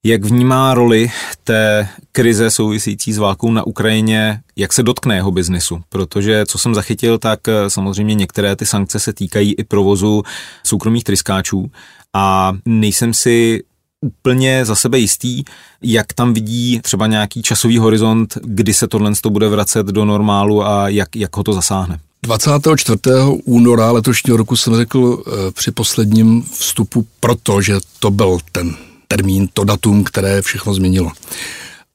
jak 0.06 0.26
vnímá 0.26 0.74
roli 0.74 1.12
té 1.44 1.90
krize 2.12 2.52
související 2.52 3.14
s 3.14 3.18
válkou 3.18 3.52
na 3.52 3.68
Ukrajině, 3.68 4.40
jak 4.56 4.74
se 4.74 4.84
dotkne 4.84 5.16
jeho 5.16 5.32
biznesu? 5.32 5.82
Protože, 5.90 6.46
co 6.46 6.58
jsem 6.58 6.76
zachytil, 6.76 7.18
tak 7.18 7.48
eh, 7.48 7.70
samozřejmě 7.70 8.16
některé 8.16 8.56
ty 8.56 8.66
sankce 8.66 9.00
se 9.00 9.14
týkají 9.14 9.54
i 9.54 9.64
provozu 9.64 10.24
soukromých 10.64 11.04
tryskáčů 11.04 11.72
a 12.14 12.54
nejsem 12.66 13.14
si 13.14 13.64
úplně 14.02 14.66
za 14.66 14.76
sebe 14.76 15.00
jistý, 15.00 15.44
jak 15.82 16.14
tam 16.14 16.34
vidí 16.34 16.80
třeba 16.84 17.08
nějaký 17.08 17.42
časový 17.42 17.78
horizont, 17.78 18.38
kdy 18.44 18.74
se 18.74 18.88
tohle 18.88 19.12
bude 19.30 19.50
vracet 19.50 19.86
do 19.86 20.06
normálu 20.06 20.66
a 20.66 20.90
jak, 20.90 21.16
jak 21.16 21.38
ho 21.38 21.44
to 21.44 21.54
zasáhne. 21.54 22.00
24. 22.24 23.00
února 23.46 23.92
letošního 23.92 24.38
roku 24.38 24.56
jsem 24.56 24.76
řekl 24.76 25.24
eh, 25.28 25.52
při 25.52 25.72
posledním 25.72 26.44
vstupu, 26.44 27.08
protože 27.20 27.80
to 28.00 28.12
byl 28.12 28.38
ten 28.52 28.76
termín, 29.08 29.48
to 29.54 29.64
datum, 29.64 30.04
které 30.04 30.42
všechno 30.42 30.74
změnilo. 30.74 31.12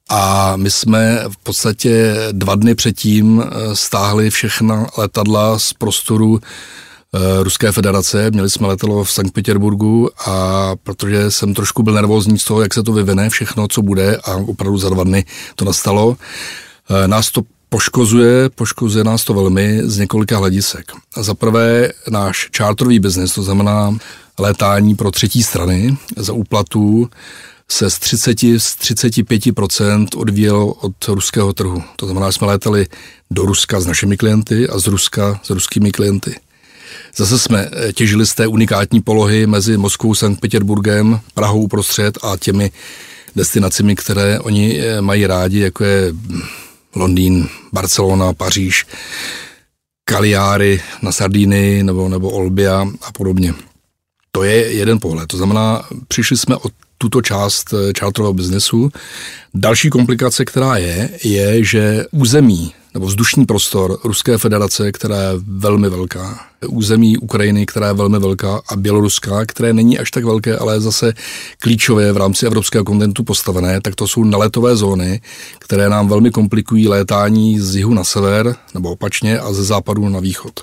A 0.09 0.53
my 0.55 0.71
jsme 0.71 1.23
v 1.29 1.37
podstatě 1.37 2.15
dva 2.31 2.55
dny 2.55 2.75
předtím 2.75 3.43
eh, 3.45 3.75
stáhli 3.75 4.29
všechna 4.29 4.87
letadla 4.97 5.59
z 5.59 5.73
prostoru 5.73 6.39
Ruské 7.41 7.71
federace. 7.71 8.31
Měli 8.31 8.49
jsme 8.49 8.67
letelo 8.67 9.03
v 9.03 9.11
Sankt 9.11 9.33
Petersburgu 9.33 10.09
a 10.29 10.71
protože 10.83 11.31
jsem 11.31 11.53
trošku 11.53 11.83
byl 11.83 11.93
nervózní 11.93 12.39
z 12.39 12.43
toho, 12.43 12.61
jak 12.61 12.73
se 12.73 12.83
to 12.83 12.93
vyvine, 12.93 13.29
všechno, 13.29 13.67
co 13.67 13.81
bude 13.81 14.17
a 14.17 14.35
opravdu 14.35 14.77
za 14.77 14.89
dva 14.89 15.03
dny 15.03 15.25
to 15.55 15.65
nastalo, 15.65 16.17
eh, 16.89 17.07
nás 17.07 17.31
to 17.31 17.41
poškozuje, 17.69 18.49
poškozuje 18.49 19.03
nás 19.03 19.23
to 19.23 19.33
velmi 19.33 19.81
z 19.83 19.97
několika 19.97 20.37
hledisek. 20.37 20.91
Za 21.17 21.33
prvé 21.33 21.91
náš 22.09 22.49
čártrový 22.51 22.99
biznis, 22.99 23.33
to 23.33 23.43
znamená 23.43 23.97
létání 24.39 24.95
pro 24.95 25.11
třetí 25.11 25.43
strany 25.43 25.97
za 26.17 26.33
úplatu, 26.33 27.09
se 27.71 27.89
z 27.89 27.99
30, 27.99 28.59
z 28.59 28.77
35% 28.77 30.07
odvíjel 30.17 30.73
od 30.81 31.07
ruského 31.07 31.53
trhu. 31.53 31.83
To 31.95 32.05
znamená, 32.05 32.29
že 32.29 32.33
jsme 32.33 32.47
létali 32.47 32.87
do 33.31 33.45
Ruska 33.45 33.79
s 33.79 33.85
našimi 33.85 34.17
klienty 34.17 34.69
a 34.69 34.79
z 34.79 34.87
Ruska 34.87 35.39
s 35.43 35.49
ruskými 35.49 35.91
klienty. 35.91 36.35
Zase 37.15 37.39
jsme 37.39 37.69
eh, 37.71 37.93
těžili 37.93 38.25
z 38.25 38.33
té 38.33 38.47
unikátní 38.47 39.01
polohy 39.01 39.47
mezi 39.47 39.77
Moskvou, 39.77 40.15
Sankt 40.15 40.41
Petersburgem, 40.41 41.19
Prahou 41.33 41.61
uprostřed 41.61 42.17
a 42.21 42.37
těmi 42.37 42.71
destinacemi, 43.35 43.95
které 43.95 44.39
oni 44.39 44.79
eh, 44.79 45.01
mají 45.01 45.27
rádi, 45.27 45.59
jako 45.59 45.83
je 45.83 46.11
hm, 46.11 46.41
Londýn, 46.95 47.47
Barcelona, 47.73 48.33
Paříž, 48.33 48.85
Kaliáry 50.05 50.81
na 51.01 51.11
Sardíny 51.11 51.83
nebo, 51.83 52.09
nebo 52.09 52.29
Olbia 52.29 52.87
a 53.01 53.11
podobně. 53.11 53.53
To 54.31 54.43
je 54.43 54.73
jeden 54.73 54.99
pohled. 54.99 55.27
To 55.27 55.37
znamená, 55.37 55.83
přišli 56.07 56.37
jsme 56.37 56.55
od 56.55 56.71
tuto 56.97 57.21
část 57.21 57.73
eh, 57.73 57.93
čártrového 57.93 58.33
biznesu. 58.33 58.91
Další 59.53 59.89
komplikace, 59.89 60.45
která 60.45 60.77
je, 60.77 61.09
je, 61.23 61.63
že 61.63 62.05
území 62.11 62.73
nebo 62.93 63.05
vzdušní 63.05 63.45
prostor 63.45 63.97
Ruské 64.03 64.37
federace, 64.37 64.91
která 64.91 65.21
je 65.21 65.29
velmi 65.47 65.89
velká, 65.89 66.39
území 66.67 67.17
Ukrajiny, 67.17 67.65
která 67.65 67.87
je 67.87 67.93
velmi 67.93 68.19
velká 68.19 68.61
a 68.69 68.75
Běloruska, 68.75 69.45
které 69.45 69.73
není 69.73 69.99
až 69.99 70.11
tak 70.11 70.25
velké, 70.25 70.57
ale 70.57 70.81
zase 70.81 71.13
klíčové 71.59 72.11
v 72.11 72.17
rámci 72.17 72.45
evropského 72.45 72.83
kontinentu 72.83 73.23
postavené, 73.23 73.81
tak 73.81 73.95
to 73.95 74.07
jsou 74.07 74.23
naletové 74.23 74.75
zóny, 74.75 75.21
které 75.59 75.89
nám 75.89 76.07
velmi 76.07 76.31
komplikují 76.31 76.87
létání 76.87 77.59
z 77.59 77.75
jihu 77.75 77.93
na 77.93 78.03
sever, 78.03 78.55
nebo 78.73 78.91
opačně, 78.91 79.39
a 79.39 79.53
ze 79.53 79.63
západu 79.63 80.09
na 80.09 80.19
východ. 80.19 80.53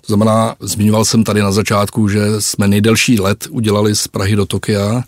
To 0.00 0.06
znamená, 0.06 0.54
zmiňoval 0.60 1.04
jsem 1.04 1.24
tady 1.24 1.40
na 1.40 1.52
začátku, 1.52 2.08
že 2.08 2.20
jsme 2.38 2.68
nejdelší 2.68 3.20
let 3.20 3.46
udělali 3.50 3.94
z 3.94 4.08
Prahy 4.08 4.36
do 4.36 4.46
Tokia, 4.46 5.02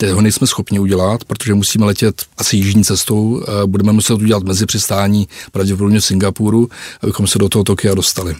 toho 0.00 0.20
nejsme 0.20 0.46
schopni 0.46 0.78
udělat, 0.78 1.24
protože 1.24 1.54
musíme 1.54 1.86
letět 1.86 2.22
asi 2.38 2.56
jižní 2.56 2.84
cestou. 2.84 3.44
Budeme 3.66 3.92
muset 3.92 4.14
udělat 4.14 4.42
mezi 4.42 4.66
přistání 4.66 5.28
pravděpodobně 5.52 6.00
v 6.00 6.04
Singapuru, 6.04 6.68
abychom 7.02 7.26
se 7.26 7.38
do 7.38 7.48
toho 7.48 7.64
Tokia 7.64 7.94
dostali. 7.94 8.36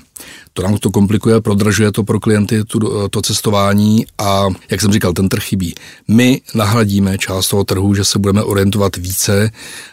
To 0.53 0.63
nám 0.63 0.79
to 0.79 0.91
komplikuje, 0.91 1.41
prodražuje 1.41 1.93
to 1.93 2.05
pro 2.05 2.21
klienty 2.21 2.65
tu, 2.65 3.09
to 3.09 3.23
cestování 3.23 4.07
a, 4.19 4.47
jak 4.71 4.81
jsem 4.81 4.93
říkal, 4.93 5.13
ten 5.13 5.29
trh 5.29 5.43
chybí. 5.43 5.75
My 6.09 6.41
nahradíme 6.55 7.19
část 7.19 7.49
toho 7.49 7.65
trhu, 7.65 7.95
že 7.95 8.05
se 8.05 8.19
budeme 8.19 8.43
orientovat 8.43 8.97
více 8.97 9.51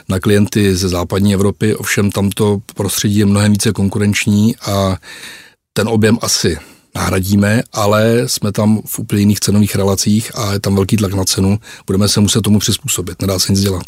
na 0.10 0.20
klienty 0.20 0.76
ze 0.76 0.90
západní 0.90 1.34
Evropy, 1.34 1.76
ovšem 1.76 2.12
tamto 2.12 2.60
prostředí 2.76 3.18
je 3.18 3.26
mnohem 3.26 3.52
více 3.52 3.72
konkurenční 3.72 4.56
a 4.56 4.98
ten 5.74 5.88
objem 5.88 6.18
asi 6.22 6.58
nahradíme, 6.96 7.64
ale 7.74 8.24
jsme 8.26 8.52
tam 8.52 8.82
v 8.86 9.00
úplně 9.00 9.22
jiných 9.22 9.40
cenových 9.40 9.76
relacích 9.76 10.32
a 10.36 10.54
je 10.54 10.60
tam 10.60 10.76
velký 10.76 10.98
tlak 10.98 11.14
na 11.14 11.24
cenu. 11.24 11.60
Budeme 11.88 12.08
se 12.08 12.20
muset 12.20 12.42
tomu 12.42 12.60
přizpůsobit, 12.60 13.22
nedá 13.22 13.40
se 13.40 13.52
nic 13.52 13.62
dělat. 13.62 13.84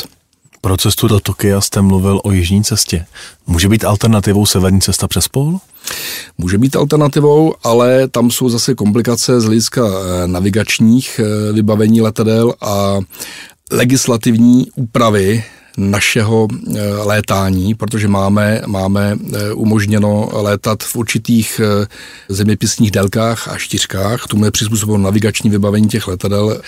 Pro 0.61 0.77
cestu 0.77 1.07
do 1.07 1.19
Tokia 1.19 1.61
jste 1.61 1.81
mluvil 1.81 2.21
o 2.23 2.31
jižní 2.31 2.63
cestě. 2.63 3.05
Může 3.47 3.69
být 3.69 3.83
alternativou 3.83 4.45
severní 4.45 4.81
cesta 4.81 5.07
přes 5.07 5.27
pol? 5.27 5.57
Může 6.37 6.57
být 6.57 6.75
alternativou, 6.75 7.53
ale 7.63 8.07
tam 8.07 8.31
jsou 8.31 8.49
zase 8.49 8.75
komplikace 8.75 9.41
z 9.41 9.45
hlediska 9.45 9.81
eh, 9.87 10.27
navigačních 10.27 11.19
eh, 11.23 11.53
vybavení 11.53 12.01
letadel 12.01 12.53
a 12.61 12.99
legislativní 13.71 14.67
úpravy 14.75 15.43
našeho 15.77 16.47
eh, 16.51 16.81
létání, 16.89 17.75
protože 17.75 18.07
máme, 18.07 18.61
máme 18.65 19.17
umožněno 19.53 20.29
létat 20.33 20.83
v 20.83 20.95
určitých 20.95 21.61
zeměpisních 22.29 22.91
délkách 22.91 23.47
a 23.47 23.57
štířkách. 23.57 24.27
Tomu 24.29 24.45
je 24.45 24.51
přizpůsobeno 24.51 24.97
navigační 24.97 25.49
vybavení 25.49 25.87
těch 25.87 26.07
letadel 26.07 26.61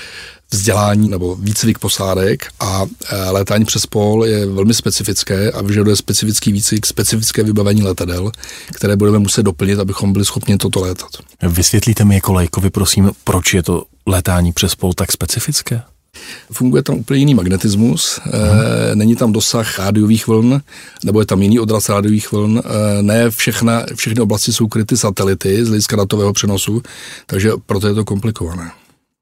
vzdělání 0.52 1.10
nebo 1.10 1.36
výcvik 1.36 1.80
posádek 1.80 2.46
a 2.60 2.86
létání 3.30 3.66
přes 3.66 3.86
pol 3.86 4.26
je 4.26 4.46
velmi 4.46 4.74
specifické 4.74 5.52
a 5.52 5.62
vyžaduje 5.62 5.96
specifický 5.96 6.52
výcvik, 6.52 6.86
specifické 6.86 7.44
vybavení 7.44 7.84
letadel, 7.84 8.32
které 8.74 8.96
budeme 8.96 9.20
muset 9.20 9.44
doplnit, 9.44 9.80
abychom 9.80 10.14
byli 10.14 10.26
schopni 10.26 10.58
toto 10.58 10.82
létat. 10.82 11.10
Vysvětlíte 11.42 12.06
mi 12.06 12.16
jako 12.16 12.34
lajkovi, 12.34 12.70
prosím, 12.70 13.12
proč 13.24 13.54
je 13.54 13.64
to 13.64 13.84
létání 14.06 14.54
přes 14.54 14.76
pol 14.76 14.94
tak 14.94 15.12
specifické? 15.12 15.82
Funguje 16.52 16.84
tam 16.84 16.96
úplně 16.96 17.20
jiný 17.20 17.36
magnetismus, 17.36 18.20
e, 18.20 18.96
není 18.96 19.16
tam 19.16 19.32
dosah 19.32 19.80
rádiových 19.80 20.28
vln, 20.28 20.62
nebo 21.06 21.20
je 21.20 21.26
tam 21.26 21.42
jiný 21.42 21.60
odraz 21.60 21.90
rádiových 21.90 22.32
vln. 22.32 22.62
E, 22.66 23.04
ne 23.04 23.30
všechna, 23.30 23.86
všechny 23.96 24.22
oblasti 24.22 24.54
jsou 24.54 24.68
kryty 24.68 24.98
satelity 24.98 25.66
z 25.66 25.68
hlediska 25.68 25.96
datového 25.96 26.34
přenosu, 26.34 26.82
takže 27.26 27.52
proto 27.66 27.88
je 27.88 27.94
to 27.94 28.06
komplikované. 28.06 28.72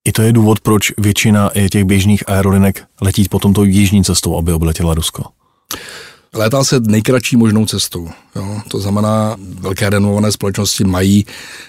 I 0.07 0.11
to 0.11 0.21
je 0.21 0.33
důvod, 0.33 0.59
proč 0.59 0.91
většina 0.97 1.51
těch 1.71 1.83
běžných 1.83 2.29
aerolinek 2.29 2.83
letí 3.01 3.25
potom 3.29 3.53
tou 3.53 3.63
jižní 3.63 4.03
cestou, 4.03 4.37
aby 4.37 4.53
obletěla 4.53 4.93
Rusko. 4.93 5.23
Létá 6.33 6.63
se 6.63 6.79
nejkratší 6.79 7.37
možnou 7.37 7.65
cestou. 7.65 8.09
Jo. 8.35 8.61
To 8.67 8.79
znamená, 8.79 9.35
velké 9.39 9.89
renovované 9.89 10.31
společnosti 10.31 10.83
mají 10.83 11.25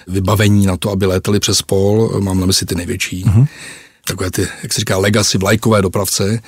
vybavení 0.06 0.66
na 0.66 0.76
to, 0.76 0.90
aby 0.90 1.06
létali 1.06 1.40
přes 1.40 1.62
pol, 1.62 2.20
mám 2.20 2.40
na 2.40 2.46
mysli 2.46 2.66
ty 2.66 2.74
největší. 2.74 3.24
Mm-hmm 3.24 3.46
takové 4.08 4.30
ty, 4.30 4.48
jak 4.62 4.72
se 4.72 4.80
říká, 4.80 4.98
legacy 4.98 5.38
vlajkové 5.38 5.82
dopravce. 5.82 6.40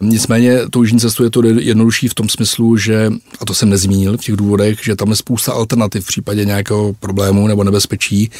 Nicméně 0.00 0.68
tou 0.70 0.82
jižní 0.82 1.00
cestou 1.00 1.24
je 1.24 1.30
to 1.30 1.44
jednodušší 1.44 2.08
v 2.08 2.14
tom 2.14 2.28
smyslu, 2.28 2.76
že, 2.76 3.10
a 3.40 3.44
to 3.44 3.54
jsem 3.54 3.70
nezmínil 3.70 4.16
v 4.18 4.20
těch 4.20 4.36
důvodech, 4.36 4.84
že 4.84 4.96
tam 4.96 5.10
je 5.10 5.16
spousta 5.16 5.52
alternativ 5.52 6.04
v 6.04 6.06
případě 6.06 6.44
nějakého 6.44 6.92
problému 6.92 7.46
nebo 7.46 7.64
nebezpečí, 7.64 8.30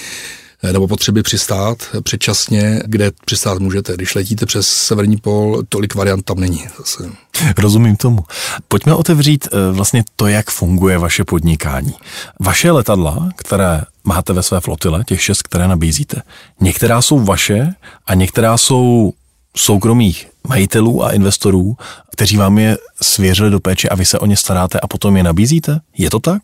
Eh, 0.64 0.72
nebo 0.72 0.88
potřeby 0.88 1.22
přistát 1.22 1.78
předčasně, 2.02 2.80
kde 2.87 3.10
přistát 3.24 3.58
můžete. 3.58 3.94
Když 3.94 4.14
letíte 4.14 4.46
přes 4.46 4.68
severní 4.68 5.16
pol, 5.16 5.62
tolik 5.68 5.94
variant 5.94 6.24
tam 6.24 6.40
není. 6.40 6.64
Zase. 6.78 7.10
Rozumím 7.59 7.97
tomu. 7.97 8.25
Pojďme 8.68 8.94
otevřít 8.94 9.49
eh, 9.53 9.73
vlastně 9.73 10.05
to, 10.16 10.27
jak 10.27 10.51
funguje 10.51 10.99
vaše 10.99 11.25
podnikání. 11.25 11.94
Vaše 12.40 12.70
letadla, 12.70 13.29
které 13.37 13.81
máte 14.05 14.33
ve 14.33 14.42
své 14.42 14.61
flotile, 14.61 15.05
těch 15.05 15.23
šest, 15.23 15.42
které 15.42 15.68
nabízíte, 15.68 16.23
některá 16.61 17.03
jsou 17.03 17.25
vaše 17.25 17.75
a 18.07 18.14
některá 18.14 18.57
jsou 18.57 19.12
soukromých 19.57 20.29
majitelů 20.49 21.05
a 21.05 21.12
investorů, 21.12 21.77
kteří 22.12 22.37
vám 22.37 22.59
je 22.59 22.79
svěřili 23.03 23.51
do 23.51 23.61
péče 23.61 23.88
a 23.88 23.94
vy 23.94 24.05
se 24.05 24.18
o 24.18 24.27
ně 24.27 24.37
staráte 24.37 24.81
a 24.81 24.87
potom 24.87 25.16
je 25.16 25.23
nabízíte? 25.23 25.81
Je 25.99 26.11
to 26.11 26.20
tak? 26.20 26.42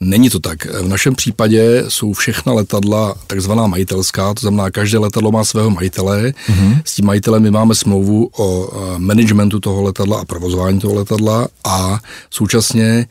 Není 0.00 0.30
to 0.30 0.40
tak. 0.40 0.64
V 0.64 0.88
našem 0.88 1.14
případě 1.14 1.84
jsou 1.88 2.12
všechna 2.12 2.52
letadla 2.52 3.14
takzvaná 3.26 3.66
majitelská, 3.66 4.34
to 4.34 4.40
znamená, 4.40 4.70
každé 4.70 4.98
letadlo 4.98 5.32
má 5.32 5.44
svého 5.44 5.70
majitele. 5.70 6.32
Mm-hmm. 6.46 6.82
S 6.84 6.94
tím 6.94 7.06
majitelem 7.06 7.42
my 7.42 7.50
máme 7.50 7.74
smlouvu 7.74 8.30
o 8.38 8.70
eh, 8.72 8.98
managementu 8.98 9.60
toho 9.60 9.82
letadla 9.82 10.20
a 10.20 10.24
provozování 10.24 10.80
toho 10.80 10.94
letadla 10.94 11.48
a 11.64 12.00
současně 12.30 13.06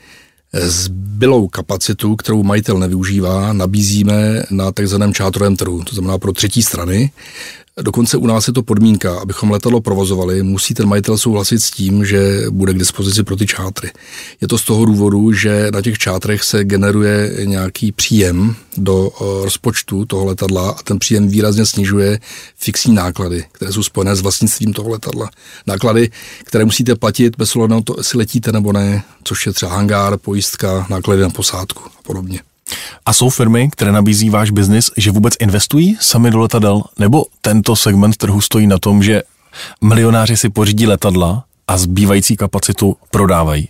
zbylou 0.53 1.47
kapacitu, 1.47 2.15
kterou 2.15 2.43
majitel 2.43 2.79
nevyužívá, 2.79 3.53
nabízíme 3.53 4.43
na 4.51 4.71
takzvaném 4.71 5.13
čátrovém 5.13 5.55
trhu, 5.55 5.83
to 5.83 5.95
znamená 5.95 6.17
pro 6.17 6.33
třetí 6.33 6.63
strany. 6.63 7.11
Dokonce 7.81 8.17
u 8.17 8.27
nás 8.27 8.47
je 8.47 8.53
to 8.53 8.63
podmínka, 8.63 9.19
abychom 9.19 9.51
letadlo 9.51 9.81
provozovali, 9.81 10.43
musí 10.43 10.73
ten 10.73 10.87
majitel 10.87 11.17
souhlasit 11.17 11.59
s 11.59 11.71
tím, 11.71 12.05
že 12.05 12.43
bude 12.49 12.73
k 12.73 12.77
dispozici 12.77 13.23
pro 13.23 13.35
ty 13.35 13.47
čátry. 13.47 13.91
Je 14.41 14.47
to 14.47 14.57
z 14.57 14.63
toho 14.63 14.85
důvodu, 14.85 15.33
že 15.33 15.67
na 15.73 15.81
těch 15.81 15.97
čátrech 15.97 16.43
se 16.43 16.63
generuje 16.63 17.45
nějaký 17.45 17.91
příjem 17.91 18.55
do 18.77 19.11
eh, 19.11 19.43
rozpočtu 19.43 20.05
toho 20.05 20.25
letadla 20.25 20.69
a 20.69 20.83
ten 20.83 20.99
příjem 20.99 21.27
výrazně 21.27 21.65
snižuje 21.65 22.19
fixní 22.55 22.95
náklady, 22.95 23.45
které 23.51 23.71
jsou 23.71 23.83
spojené 23.83 24.15
s 24.15 24.21
vlastnictvím 24.21 24.73
toho 24.73 24.89
letadla. 24.89 25.29
Náklady, 25.67 26.09
které 26.43 26.65
musíte 26.65 26.95
platit 26.95 27.37
bez 27.37 27.55
ohledu 27.55 27.73
na 27.73 27.81
to, 27.81 27.95
jestli 27.97 28.17
letíte 28.17 28.51
nebo 28.51 28.73
ne, 28.73 29.03
což 29.23 29.45
je 29.45 29.53
třeba 29.53 29.71
hangár, 29.71 30.17
pojistka, 30.17 30.87
náklady 30.89 31.21
na 31.21 31.29
posádku 31.29 31.83
a 31.99 32.01
podobně. 32.03 32.39
A 33.05 33.13
jsou 33.13 33.29
firmy, 33.29 33.69
které 33.71 33.91
nabízí 33.91 34.29
váš 34.29 34.51
biznis, 34.51 34.91
že 34.97 35.11
vůbec 35.11 35.33
investují 35.39 35.97
sami 36.01 36.31
do 36.31 36.39
letadel? 36.39 36.81
Nebo 36.99 37.25
tento 37.41 37.75
segment 37.75 38.17
trhu 38.17 38.41
stojí 38.41 38.67
na 38.67 38.79
tom, 38.79 39.03
že 39.03 39.23
milionáři 39.81 40.37
si 40.37 40.49
pořídí 40.49 40.87
letadla 40.87 41.45
a 41.67 41.77
zbývající 41.77 42.37
kapacitu 42.37 42.97
prodávají? 43.11 43.69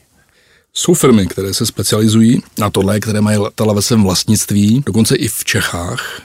Jsou 0.74 0.94
firmy, 0.94 1.28
které 1.28 1.54
se 1.54 1.66
specializují 1.66 2.42
na 2.58 2.70
tohle, 2.70 3.00
které 3.00 3.22
mají 3.22 3.38
letadla 3.38 3.74
ve 3.74 3.82
svém 3.82 4.04
vlastnictví, 4.04 4.84
dokonce 4.86 5.16
i 5.16 5.28
v 5.28 5.44
Čechách 5.44 6.22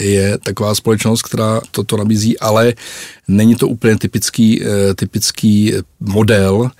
je 0.00 0.38
taková 0.38 0.74
společnost, 0.74 1.22
která 1.22 1.60
toto 1.70 1.96
nabízí, 1.96 2.38
ale 2.38 2.74
není 3.28 3.54
to 3.54 3.68
úplně 3.68 3.98
typický, 3.98 4.64
eh, 4.64 4.94
typický 4.94 5.74
model 6.00 6.70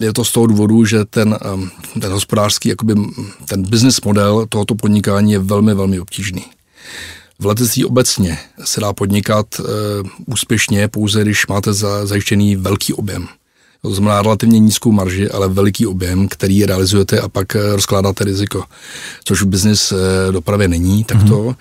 je 0.00 0.12
to 0.12 0.24
z 0.24 0.32
toho 0.32 0.46
důvodu, 0.46 0.84
že 0.84 1.04
ten, 1.04 1.38
ten 2.00 2.12
hospodářský, 2.12 2.68
jakoby, 2.68 2.94
ten 3.48 3.62
business 3.62 4.00
model 4.00 4.46
tohoto 4.48 4.74
podnikání 4.74 5.32
je 5.32 5.38
velmi, 5.38 5.74
velmi 5.74 6.00
obtížný. 6.00 6.44
V 7.38 7.46
letectví 7.46 7.84
obecně 7.84 8.38
se 8.64 8.80
dá 8.80 8.92
podnikat 8.92 9.46
e, 9.60 9.62
úspěšně 10.26 10.88
pouze, 10.88 11.22
když 11.22 11.46
máte 11.46 11.72
za, 11.72 12.06
zajištěný 12.06 12.56
velký 12.56 12.92
objem. 12.92 13.28
To 13.82 13.94
znamená 13.94 14.22
relativně 14.22 14.58
nízkou 14.58 14.92
marži, 14.92 15.30
ale 15.30 15.48
veliký 15.48 15.86
objem, 15.86 16.28
který 16.28 16.66
realizujete 16.66 17.20
a 17.20 17.28
pak 17.28 17.56
eh, 17.56 17.76
rozkládáte 17.76 18.24
riziko. 18.24 18.64
Což 19.24 19.42
v 19.42 19.46
biznis 19.46 19.92
eh, 19.92 20.32
dopravě 20.32 20.68
není 20.68 21.04
takto. 21.04 21.42
Mm-hmm. 21.42 21.56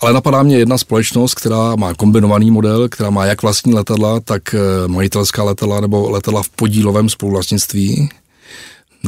Ale 0.00 0.12
napadá 0.12 0.42
mě 0.42 0.58
jedna 0.58 0.78
společnost, 0.78 1.34
která 1.34 1.76
má 1.76 1.94
kombinovaný 1.94 2.50
model, 2.50 2.88
která 2.88 3.10
má 3.10 3.24
jak 3.24 3.42
vlastní 3.42 3.74
letadla, 3.74 4.20
tak 4.20 4.54
eh, 4.54 4.88
majitelská 4.88 5.42
letadla 5.42 5.80
nebo 5.80 6.10
letadla 6.10 6.42
v 6.42 6.48
podílovém 6.48 7.08
spoluvlastnictví. 7.08 8.08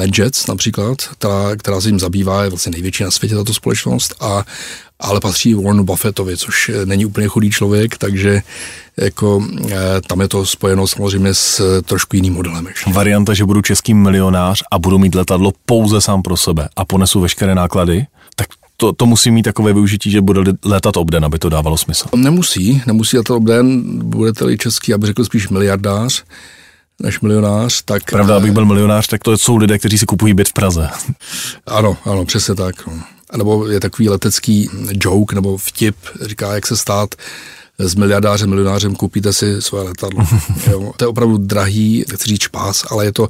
NetJets 0.01 0.47
například, 0.47 1.03
která, 1.03 1.57
která 1.57 1.81
se 1.81 1.89
jim 1.89 2.01
zabývá, 2.01 2.43
je 2.43 2.51
vlastně 2.51 2.73
největší 2.73 3.05
na 3.05 3.11
světě 3.11 3.35
tato 3.35 3.55
společnost 3.55 4.15
a 4.21 4.45
ale 5.01 5.21
patří 5.21 5.55
Warrenu 5.55 5.85
Buffettovi, 5.85 6.37
což 6.37 6.71
není 6.85 7.07
úplně 7.07 7.29
chudý 7.29 7.51
člověk, 7.51 7.99
takže 7.99 8.43
jako 8.97 9.45
eh, 9.71 9.77
tam 10.07 10.21
je 10.21 10.29
to 10.29 10.47
spojeno 10.47 10.87
samozřejmě 10.87 11.35
s 11.35 11.61
eh, 11.61 11.83
trošku 11.83 12.17
jiným 12.17 12.35
modelem. 12.35 12.67
Ještě. 12.67 12.93
Varianta, 12.93 13.35
že 13.35 13.45
budu 13.45 13.63
český 13.63 13.95
milionář 13.95 14.63
a 14.71 14.79
budu 14.79 14.99
mít 14.99 15.15
letadlo 15.15 15.53
pouze 15.67 16.01
sám 16.01 16.23
pro 16.23 16.37
sebe 16.37 16.69
a 16.77 16.85
ponesu 16.85 17.21
veškeré 17.21 17.55
náklady, 17.55 18.07
tak 18.37 18.47
to, 18.77 18.93
to 18.93 19.07
musí 19.07 19.31
mít 19.31 19.43
takové 19.43 19.73
využití, 19.73 20.11
že 20.11 20.21
bude 20.21 20.53
letat 20.65 20.97
obden, 20.97 21.25
aby 21.25 21.39
to 21.39 21.49
dávalo 21.49 21.77
smysl. 21.77 22.09
Nemusí, 22.17 22.83
nemusí 22.87 23.17
letat 23.17 23.35
obden, 23.35 23.83
budete-li 24.09 24.59
český, 24.59 24.95
aby 24.95 25.07
řekl 25.07 25.25
spíš 25.25 25.49
miliardář, 25.49 26.25
než 27.01 27.21
milionář, 27.21 27.83
tak... 27.85 28.11
Pravda, 28.11 28.37
abych 28.37 28.53
byl 28.53 28.65
milionář, 28.65 29.07
tak 29.07 29.23
to 29.23 29.39
jsou 29.39 29.57
lidé, 29.57 29.79
kteří 29.79 29.99
si 29.99 30.07
kupují 30.07 30.35
byt 30.35 30.49
v 30.49 30.53
Praze. 30.53 30.89
Ano, 31.67 31.97
ano, 32.05 32.25
přesně 32.25 32.55
tak. 32.55 32.87
No. 32.87 32.93
Nebo 33.37 33.67
je 33.67 33.81
takový 33.81 34.09
letecký 34.09 34.71
joke 34.91 35.35
nebo 35.35 35.57
vtip, 35.57 35.97
říká, 36.21 36.55
jak 36.55 36.67
se 36.67 36.77
stát 36.77 37.15
s 37.79 37.95
miliardářem, 37.95 38.51
milionářem, 38.51 38.95
koupíte 38.95 39.33
si 39.33 39.63
svoje 39.63 39.85
letadlo. 39.85 40.27
jo. 40.71 40.93
To 40.97 41.05
je 41.05 41.09
opravdu 41.09 41.39
drahý, 41.39 42.05
nechci 42.11 42.29
říct 42.29 42.41
čpás, 42.41 42.85
ale 42.91 43.05
je 43.05 43.13
to, 43.13 43.29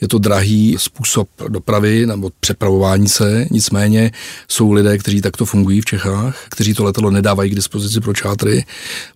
je 0.00 0.08
to 0.08 0.18
drahý 0.18 0.76
způsob 0.78 1.28
dopravy 1.48 2.06
nebo 2.06 2.30
přepravování 2.40 3.08
se. 3.08 3.46
Nicméně 3.50 4.12
jsou 4.48 4.72
lidé, 4.72 4.98
kteří 4.98 5.20
takto 5.20 5.44
fungují 5.44 5.80
v 5.80 5.84
Čechách, 5.84 6.36
kteří 6.48 6.74
to 6.74 6.84
letadlo 6.84 7.10
nedávají 7.10 7.50
k 7.50 7.54
dispozici 7.54 8.00
pro 8.00 8.14
čátry, 8.14 8.64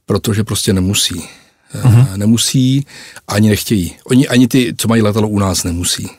protože 0.06 0.44
prostě 0.44 0.72
nemusí. 0.72 1.24
Uh-huh. 1.82 2.16
Nemusí, 2.16 2.86
ani 3.28 3.48
nechtějí. 3.48 3.94
Oni 4.04 4.28
ani 4.28 4.48
ty, 4.48 4.74
co 4.78 4.88
mají 4.88 5.02
letadlo 5.02 5.28
u 5.28 5.38
nás, 5.38 5.64
nemusí 5.64 6.10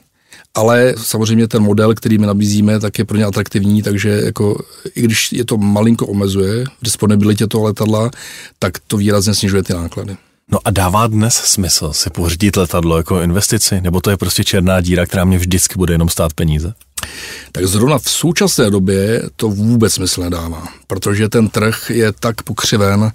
ale 0.56 0.94
samozřejmě 0.98 1.48
ten 1.48 1.64
model, 1.64 1.94
který 1.94 2.18
my 2.18 2.28
nabízíme, 2.28 2.80
tak 2.80 3.00
je 3.00 3.06
pro 3.06 3.18
ně 3.18 3.26
atraktivní, 3.26 3.82
takže 3.82 4.10
jako, 4.10 4.64
i 4.96 5.02
když 5.02 5.32
je 5.32 5.46
to 5.46 5.58
malinko 5.58 6.08
omezuje 6.08 6.64
v 6.66 6.84
disponibilitě 6.84 7.48
toho 7.48 7.64
letadla, 7.64 8.12
tak 8.60 8.74
to 8.88 8.98
výrazně 8.98 9.34
snižuje 9.34 9.64
ty 9.64 9.74
náklady. 9.74 10.16
No 10.52 10.60
a 10.66 10.72
dává 10.72 11.08
dnes 11.08 11.36
smysl 11.36 11.94
si 11.94 12.10
pořídit 12.10 12.56
letadlo 12.56 12.98
jako 12.98 13.22
investici, 13.22 13.82
nebo 13.82 14.02
to 14.02 14.10
je 14.10 14.18
prostě 14.18 14.44
černá 14.44 14.82
díra, 14.82 15.06
která 15.06 15.26
mě 15.26 15.38
vždycky 15.38 15.76
bude 15.78 15.94
jenom 15.94 16.10
stát 16.10 16.34
peníze? 16.34 16.74
Tak 17.52 17.66
zrovna 17.66 18.00
v 18.00 18.10
současné 18.10 18.70
době 18.70 19.24
to 19.36 19.50
vůbec 19.50 19.94
smysl 19.94 20.22
nedává, 20.22 20.68
protože 20.88 21.30
ten 21.30 21.50
trh 21.50 21.90
je 21.90 22.12
tak 22.12 22.44
pokřiven, 22.44 23.12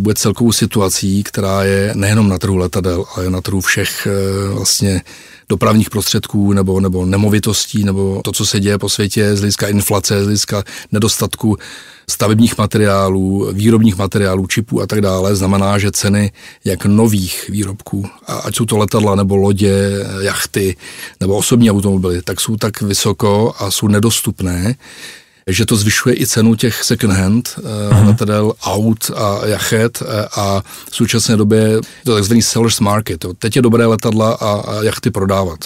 bude 0.00 0.14
celkovou 0.14 0.52
situací, 0.52 1.22
která 1.22 1.64
je 1.64 1.92
nejenom 1.94 2.28
na 2.28 2.38
trhu 2.38 2.56
letadel, 2.56 3.04
ale 3.14 3.30
na 3.30 3.40
trhu 3.40 3.60
všech 3.60 4.06
eh, 4.06 4.54
vlastně 4.54 5.02
dopravních 5.48 5.90
prostředků 5.90 6.52
nebo, 6.52 6.80
nebo 6.80 7.06
nemovitostí, 7.06 7.84
nebo 7.84 8.20
to, 8.24 8.32
co 8.32 8.46
se 8.46 8.60
děje 8.60 8.78
po 8.78 8.88
světě 8.88 9.36
z 9.36 9.38
hlediska 9.38 9.68
inflace, 9.68 10.20
z 10.20 10.24
hlediska 10.24 10.64
nedostatku 10.92 11.56
stavebních 12.10 12.58
materiálů, 12.58 13.48
výrobních 13.52 13.96
materiálů, 13.96 14.46
čipů 14.46 14.82
a 14.82 14.86
tak 14.86 15.00
dále, 15.00 15.36
znamená, 15.36 15.78
že 15.78 15.90
ceny 15.90 16.32
jak 16.64 16.86
nových 16.86 17.48
výrobků, 17.48 18.08
a 18.26 18.34
ať 18.34 18.56
jsou 18.56 18.64
to 18.64 18.78
letadla 18.78 19.14
nebo 19.14 19.36
lodě, 19.36 20.06
jachty 20.20 20.76
nebo 21.20 21.36
osobní 21.36 21.70
automobily, 21.70 22.22
tak 22.22 22.40
jsou 22.40 22.56
tak 22.56 22.82
vysoko 22.82 23.54
a 23.58 23.70
jsou 23.70 23.88
nedostupné, 23.88 24.74
že 25.52 25.66
to 25.66 25.76
zvyšuje 25.76 26.20
i 26.20 26.26
cenu 26.26 26.54
těch 26.54 26.84
second 26.84 27.12
hand 27.12 27.58
uh, 27.58 28.06
letadel, 28.06 28.52
aut 28.62 29.10
a 29.16 29.46
jachet 29.46 30.02
eh, 30.02 30.28
a 30.36 30.62
v 30.90 30.96
současné 30.96 31.36
době 31.36 31.58
je 31.58 31.80
to 32.04 32.14
takzvaný 32.14 32.42
seller's 32.42 32.80
market. 32.80 33.24
Jo. 33.24 33.32
Teď 33.38 33.56
je 33.56 33.62
dobré 33.62 33.86
letadla 33.86 34.32
a, 34.32 34.50
a 34.50 34.82
jachty 34.82 35.10
prodávat. 35.10 35.58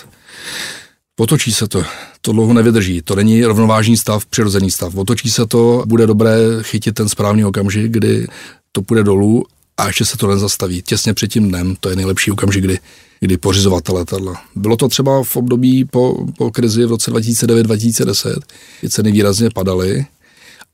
Potočí 1.16 1.52
se 1.52 1.68
to, 1.68 1.84
to 2.20 2.32
dlouho 2.32 2.52
nevydrží, 2.52 3.02
to 3.02 3.14
není 3.14 3.44
rovnovážný 3.44 3.96
stav, 3.96 4.26
přirozený 4.26 4.70
stav. 4.70 4.94
Otočí 4.94 5.30
se 5.30 5.46
to, 5.46 5.82
bude 5.86 6.06
dobré 6.06 6.36
chytit 6.62 6.94
ten 6.94 7.08
správný 7.08 7.44
okamžik, 7.44 7.92
kdy 7.92 8.26
to 8.72 8.82
půjde 8.82 9.02
dolů 9.02 9.44
a 9.76 9.86
ještě 9.86 10.04
se 10.04 10.16
to 10.16 10.26
nezastaví. 10.26 10.82
Těsně 10.82 11.14
před 11.14 11.28
tím 11.28 11.48
dnem, 11.48 11.76
to 11.80 11.90
je 11.90 11.96
nejlepší 11.96 12.30
okamžik, 12.30 12.64
kdy, 12.64 12.78
kdy 13.24 13.36
pořizovat 13.36 13.88
letadla. 13.88 14.34
Bylo 14.56 14.76
to 14.76 14.88
třeba 14.88 15.22
v 15.22 15.36
období 15.36 15.84
po, 15.84 16.26
po 16.38 16.50
krizi 16.50 16.84
v 16.84 16.90
roce 16.90 17.10
2009-2010, 17.10 18.40
kdy 18.80 18.90
ceny 18.90 19.12
výrazně 19.12 19.50
padaly 19.50 20.06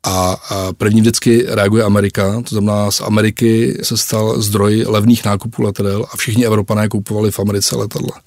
a, 0.02 0.36
a 0.50 0.72
první 0.72 1.00
vždycky 1.00 1.44
reaguje 1.48 1.84
Amerika, 1.84 2.42
to 2.42 2.54
znamená 2.54 2.90
z 2.90 3.00
Ameriky 3.00 3.78
se 3.82 3.96
stal 3.96 4.40
zdroj 4.42 4.84
levných 4.88 5.24
nákupů 5.24 5.62
letadel 5.62 6.06
a 6.12 6.16
všichni 6.16 6.46
Evropané 6.46 6.88
kupovali 6.88 7.30
v 7.30 7.38
Americe 7.38 7.76
letadla. 7.76 8.20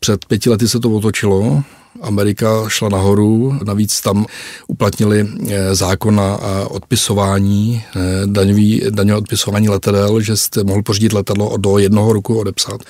Před 0.00 0.24
pěti 0.24 0.50
lety 0.50 0.68
se 0.68 0.80
to 0.80 0.90
otočilo, 0.90 1.62
Amerika 2.02 2.68
šla 2.68 2.88
nahoru, 2.88 3.58
navíc 3.64 4.00
tam 4.00 4.26
uplatnili 4.66 5.28
eh, 5.50 5.74
zákon 5.74 6.14
na 6.14 6.38
eh, 6.40 6.64
odpisování, 6.64 7.84
eh, 7.96 8.00
daňový, 8.26 8.82
daňové 8.90 9.18
odpisování 9.18 9.68
letadel, 9.68 10.20
že 10.20 10.36
jste 10.36 10.64
mohl 10.64 10.82
pořídit 10.82 11.12
letadlo 11.12 11.56
do 11.56 11.78
jednoho 11.78 12.12
roku 12.12 12.38
odepsat. 12.38 12.80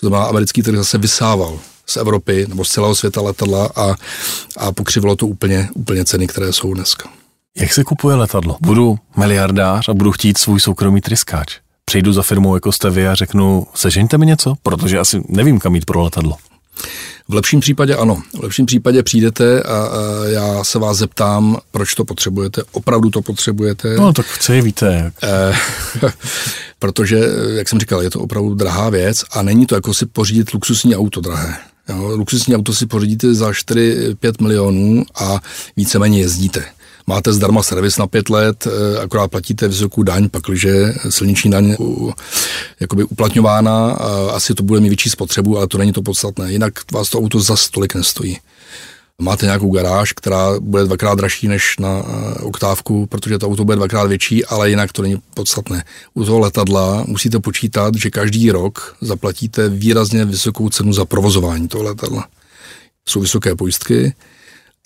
To 0.00 0.08
znamená, 0.08 0.24
americký 0.24 0.62
trh 0.62 0.76
zase 0.76 0.98
vysával 0.98 1.58
z 1.86 1.96
Evropy 1.96 2.46
nebo 2.48 2.64
z 2.64 2.70
celého 2.70 2.94
světa 2.94 3.20
letadla 3.20 3.70
a, 3.76 3.94
a 4.56 4.72
pokřivilo 4.72 5.16
to 5.16 5.26
úplně, 5.26 5.68
úplně 5.74 6.04
ceny, 6.04 6.26
které 6.26 6.52
jsou 6.52 6.74
dneska. 6.74 7.08
Jak 7.56 7.72
se 7.72 7.84
kupuje 7.84 8.16
letadlo? 8.16 8.56
Budu 8.60 8.98
miliardář 9.16 9.88
a 9.88 9.94
budu 9.94 10.12
chtít 10.12 10.38
svůj 10.38 10.60
soukromý 10.60 11.00
tryskáč. 11.00 11.56
Přijdu 11.84 12.12
za 12.12 12.22
firmou 12.22 12.54
jako 12.54 12.72
jste 12.72 12.90
vy 12.90 13.08
a 13.08 13.14
řeknu, 13.14 13.66
sežeňte 13.74 14.18
mi 14.18 14.26
něco, 14.26 14.54
protože 14.62 14.98
asi 14.98 15.22
nevím, 15.28 15.58
kam 15.58 15.74
jít 15.74 15.84
pro 15.84 16.02
letadlo. 16.02 16.36
V 17.28 17.34
lepším 17.34 17.60
případě 17.60 17.96
ano. 17.96 18.22
V 18.38 18.42
lepším 18.42 18.66
případě 18.66 19.02
přijdete 19.02 19.62
a, 19.62 19.76
a 19.76 19.90
já 20.26 20.64
se 20.64 20.78
vás 20.78 20.96
zeptám, 20.96 21.58
proč 21.70 21.94
to 21.94 22.04
potřebujete. 22.04 22.62
Opravdu 22.72 23.10
to 23.10 23.22
potřebujete. 23.22 23.94
No 23.96 24.12
tak 24.12 24.26
co 24.40 24.52
je 24.52 24.62
víte. 24.62 25.02
Jak. 25.04 25.14
Eh, 25.22 25.54
protože, 26.78 27.20
jak 27.56 27.68
jsem 27.68 27.80
říkal, 27.80 28.02
je 28.02 28.10
to 28.10 28.20
opravdu 28.20 28.54
drahá 28.54 28.90
věc 28.90 29.24
a 29.32 29.42
není 29.42 29.66
to 29.66 29.74
jako 29.74 29.94
si 29.94 30.06
pořídit 30.06 30.54
luxusní 30.54 30.96
auto 30.96 31.20
drahé. 31.20 31.56
Jo, 31.88 32.12
luxusní 32.16 32.56
auto 32.56 32.74
si 32.74 32.86
pořídíte 32.86 33.34
za 33.34 33.50
4-5 33.50 34.14
milionů 34.40 35.04
a 35.14 35.40
víceméně 35.76 36.20
jezdíte 36.20 36.64
máte 37.06 37.32
zdarma 37.32 37.62
servis 37.62 37.98
na 37.98 38.06
pět 38.06 38.30
let, 38.30 38.66
eh, 38.66 38.98
akorát 38.98 39.28
platíte 39.28 39.68
vysokou 39.68 40.02
daň, 40.02 40.28
pakliže 40.28 40.94
silniční 41.10 41.50
daň 41.50 41.76
jakoby 42.80 43.04
uplatňována, 43.04 43.92
asi 44.32 44.54
to 44.54 44.62
bude 44.62 44.80
mít 44.80 44.88
větší 44.88 45.10
spotřebu, 45.10 45.56
ale 45.56 45.68
to 45.68 45.78
není 45.78 45.92
to 45.92 46.02
podstatné. 46.02 46.52
Jinak 46.52 46.92
vás 46.92 47.10
to 47.10 47.18
auto 47.18 47.40
za 47.40 47.56
stolik 47.56 47.94
nestojí. 47.94 48.38
Máte 49.22 49.46
nějakou 49.46 49.70
garáž, 49.70 50.12
která 50.12 50.60
bude 50.60 50.84
dvakrát 50.84 51.14
dražší 51.14 51.48
než 51.48 51.78
na 51.78 51.88
eh, 51.88 52.34
oktávku, 52.34 53.06
protože 53.06 53.38
to 53.38 53.46
auto 53.46 53.64
bude 53.64 53.76
dvakrát 53.76 54.06
větší, 54.06 54.44
ale 54.44 54.70
jinak 54.70 54.92
to 54.92 55.02
není 55.02 55.18
podstatné. 55.34 55.84
U 56.14 56.24
toho 56.24 56.38
letadla 56.38 57.04
musíte 57.06 57.38
počítat, 57.38 57.94
že 57.94 58.10
každý 58.10 58.50
rok 58.50 58.96
zaplatíte 59.00 59.68
výrazně 59.68 60.24
vysokou 60.24 60.68
cenu 60.68 60.92
za 60.92 61.04
provozování 61.04 61.68
toho 61.68 61.84
letadla. 61.84 62.28
Jsou 63.08 63.20
vysoké 63.20 63.54
pojistky, 63.54 64.14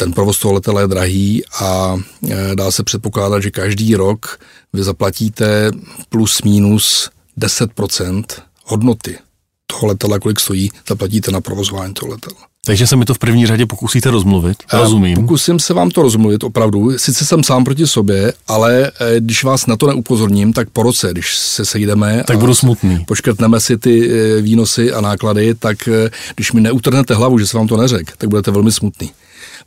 ten 0.01 0.13
provoz 0.13 0.39
toho 0.39 0.55
letadla 0.55 0.81
je 0.81 0.87
drahý 0.87 1.43
a 1.61 1.97
e, 2.31 2.57
dá 2.57 2.71
se 2.71 2.83
předpokládat, 2.83 3.41
že 3.41 3.51
každý 3.51 3.95
rok 3.95 4.41
vy 4.73 4.83
zaplatíte 4.83 5.71
plus 6.09 6.43
minus 6.43 7.11
10% 7.39 8.25
hodnoty 8.65 9.19
toho 9.67 9.87
letadla, 9.87 10.19
kolik 10.19 10.41
stojí, 10.41 10.71
zaplatíte 10.89 11.31
na 11.31 11.41
provozování 11.41 11.95
toho 11.95 12.11
letadla. 12.11 12.39
Takže 12.65 12.87
se 12.87 12.97
mi 12.97 13.05
to 13.05 13.15
v 13.15 13.19
první 13.19 13.47
řadě 13.47 13.67
pokusíte 13.67 14.11
rozmluvit. 14.11 14.57
Rozumím. 14.73 15.15
Pokusím 15.17 15.59
se 15.59 15.75
vám 15.75 15.91
to 15.91 16.03
rozmluvit 16.03 16.45
opravdu. 16.45 16.99
Sice 16.99 17.25
jsem 17.25 17.43
sám 17.43 17.65
proti 17.65 17.87
sobě, 17.87 18.33
ale 18.49 18.91
e, 19.01 19.21
když 19.21 19.45
vás 19.45 19.67
na 19.67 19.77
to 19.77 19.87
neupozorním, 19.87 20.53
tak 20.53 20.71
po 20.71 20.83
roce, 20.83 21.09
když 21.13 21.37
se 21.37 21.65
sejdeme 21.65 22.23
tak 22.27 22.39
budu 22.39 22.55
smutný. 22.55 23.05
Počkrtneme 23.05 23.61
si 23.61 23.79
ty 23.79 24.11
e, 24.11 24.43
výnosy 24.43 24.93
a 24.93 25.01
náklady, 25.01 25.55
tak 25.55 25.89
když 26.35 26.53
mi 26.53 26.61
neutrhnete 26.61 27.15
hlavu, 27.15 27.39
že 27.39 27.47
se 27.47 27.57
vám 27.57 27.67
to 27.67 27.77
neřek, 27.77 28.17
tak 28.17 28.31
budete 28.31 28.51
velmi 28.51 28.73
smutný. 28.73 29.11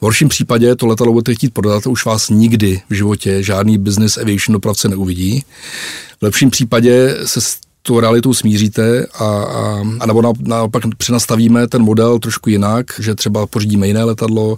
V 0.01 0.03
horším 0.03 0.29
případě 0.29 0.75
to 0.75 0.87
letadlo 0.87 1.13
budete 1.13 1.35
chtít 1.35 1.53
prodat 1.53 1.87
a 1.87 1.89
už 1.89 2.05
vás 2.05 2.29
nikdy 2.29 2.81
v 2.89 2.93
životě 2.93 3.43
žádný 3.43 3.77
business 3.77 4.17
aviation 4.17 4.53
dopravce 4.53 4.89
neuvidí. 4.89 5.43
V 6.19 6.23
lepším 6.23 6.49
případě 6.49 7.17
se 7.25 7.41
s 7.41 7.57
tou 7.81 7.99
realitou 7.99 8.33
smíříte 8.33 9.05
a, 9.13 9.25
a, 9.25 9.83
a 9.99 10.05
nebo 10.05 10.21
na, 10.21 10.31
naopak 10.39 10.83
přenastavíme 10.97 11.67
ten 11.67 11.81
model 11.81 12.19
trošku 12.19 12.49
jinak, 12.49 12.85
že 12.99 13.15
třeba 13.15 13.47
pořídíme 13.47 13.87
jiné 13.87 14.03
letadlo, 14.03 14.57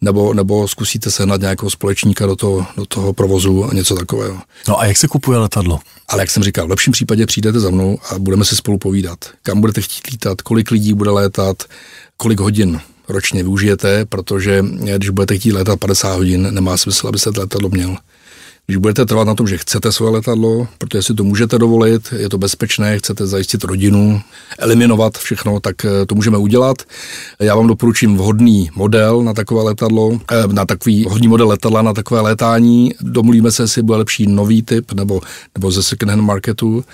nebo, 0.00 0.34
nebo 0.34 0.68
zkusíte 0.68 1.10
sehnat 1.10 1.40
nějakého 1.40 1.70
společníka 1.70 2.26
do 2.26 2.36
toho, 2.36 2.66
do 2.76 2.86
toho 2.86 3.12
provozu 3.12 3.64
a 3.64 3.74
něco 3.74 3.94
takového. 3.94 4.38
No 4.68 4.80
a 4.80 4.86
jak 4.86 4.96
se 4.96 5.08
kupuje 5.08 5.38
letadlo? 5.38 5.80
Ale 6.08 6.22
jak 6.22 6.30
jsem 6.30 6.42
říkal, 6.42 6.66
v 6.66 6.70
lepším 6.70 6.92
případě 6.92 7.26
přijdete 7.26 7.60
za 7.60 7.70
mnou 7.70 7.98
a 8.10 8.18
budeme 8.18 8.44
si 8.44 8.56
spolu 8.56 8.78
povídat. 8.78 9.18
Kam 9.42 9.60
budete 9.60 9.80
chtít 9.80 10.06
lítat, 10.06 10.42
kolik 10.42 10.70
lidí 10.70 10.94
bude 10.94 11.10
létat, 11.10 11.62
kolik 12.16 12.40
hodin 12.40 12.80
ročně 13.08 13.42
využijete, 13.42 14.04
protože 14.04 14.64
když 14.96 15.08
budete 15.08 15.38
chtít 15.38 15.52
letat 15.52 15.80
50 15.80 16.14
hodin, 16.14 16.48
nemá 16.50 16.76
smysl, 16.76 17.08
abyste 17.08 17.30
letadlo 17.36 17.68
měl. 17.68 17.96
Když 18.66 18.76
budete 18.76 19.06
trvat 19.06 19.24
na 19.24 19.34
tom, 19.34 19.48
že 19.48 19.58
chcete 19.58 19.92
své 19.92 20.10
letadlo, 20.10 20.68
protože 20.78 21.02
si 21.02 21.14
to 21.14 21.24
můžete 21.24 21.58
dovolit, 21.58 22.14
je 22.16 22.28
to 22.28 22.38
bezpečné, 22.38 22.98
chcete 22.98 23.26
zajistit 23.26 23.64
rodinu, 23.64 24.20
eliminovat 24.58 25.18
všechno, 25.18 25.60
tak 25.60 25.84
eh, 25.84 26.06
to 26.06 26.14
můžeme 26.14 26.38
udělat. 26.38 26.76
Já 27.40 27.56
vám 27.56 27.66
doporučím 27.66 28.16
vhodný 28.16 28.70
model 28.74 29.22
na 29.22 29.34
takové 29.34 29.62
letadlo, 29.62 30.18
eh, 30.30 30.46
na 30.46 30.64
takový 30.66 31.04
vhodný 31.04 31.28
model 31.28 31.48
letadla 31.48 31.82
na 31.82 31.92
takové 31.92 32.20
létání. 32.20 32.92
Domluvíme 33.00 33.52
se, 33.52 33.62
jestli 33.62 33.82
bude 33.82 33.98
lepší 33.98 34.26
nový 34.26 34.62
typ 34.62 34.92
nebo, 34.92 35.20
nebo 35.54 35.70
ze 35.70 35.82
second 35.82 36.10
hand 36.10 36.22
marketu. 36.22 36.84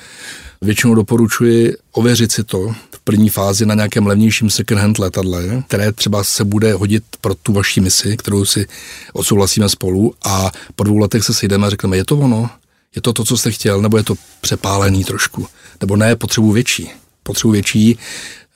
Většinou 0.61 0.94
doporučuji 0.94 1.75
ověřit 1.92 2.33
si 2.33 2.44
to 2.44 2.75
v 3.01 3.05
první 3.05 3.29
fázi 3.29 3.67
na 3.67 3.75
nějakém 3.75 4.07
levnějším 4.07 4.49
second-hand 4.49 4.99
letadle, 4.99 5.63
které 5.67 5.93
třeba 5.93 6.25
se 6.25 6.45
bude 6.45 6.75
hodit 6.75 7.05
pro 7.21 7.35
tu 7.35 7.53
vaši 7.53 7.81
misi, 7.81 8.17
kterou 8.17 8.45
si 8.45 8.67
odsouhlasíme 9.13 9.69
spolu 9.69 10.15
a 10.25 10.51
po 10.77 10.85
dvou 10.85 10.99
letech 10.99 11.25
se 11.25 11.35
sejdeme 11.35 11.67
a 11.67 11.71
řekneme, 11.71 11.97
je 11.97 12.05
to 12.05 12.19
ono, 12.19 12.51
je 12.97 13.03
to 13.03 13.13
to, 13.13 13.25
co 13.25 13.37
jste 13.37 13.51
chtěl, 13.51 13.83
nebo 13.83 13.97
je 13.97 14.03
to 14.03 14.15
přepálený 14.41 15.05
trošku, 15.05 15.47
nebo 15.81 15.97
ne, 15.97 16.17
potřebu 16.17 16.53
větší. 16.53 16.91
Potřebu 17.23 17.53
větší, 17.53 17.99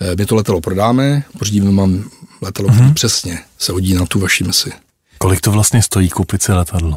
eh, 0.01 0.17
my 0.17 0.27
to 0.27 0.35
letadlo 0.35 0.61
prodáme, 0.61 1.25
pořídíme 1.39 1.73
vám 1.73 2.05
letadlo, 2.43 2.73
mm-hmm. 2.73 2.95
přesně 2.95 3.39
se 3.59 3.73
hodí 3.73 3.95
na 3.95 4.07
tu 4.07 4.19
vaši 4.19 4.45
misi. 4.45 4.73
Kolik 5.19 5.41
to 5.41 5.51
vlastně 5.51 5.83
stojí 5.83 6.09
koupit 6.09 6.43
si 6.43 6.53
letadlo? 6.53 6.97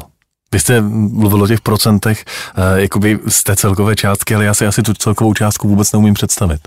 Vy 0.52 0.60
jste 0.60 0.80
mluvil 0.80 1.42
o 1.42 1.46
těch 1.46 1.60
procentech 1.60 2.24
uh, 2.58 2.78
jakoby 2.78 3.18
z 3.28 3.42
té 3.42 3.56
celkové 3.56 3.96
částky, 3.96 4.34
ale 4.34 4.44
já 4.44 4.54
si 4.54 4.66
asi 4.66 4.82
tu 4.82 4.94
celkovou 4.94 5.34
částku 5.34 5.68
vůbec 5.68 5.92
neumím 5.92 6.14
představit. 6.14 6.60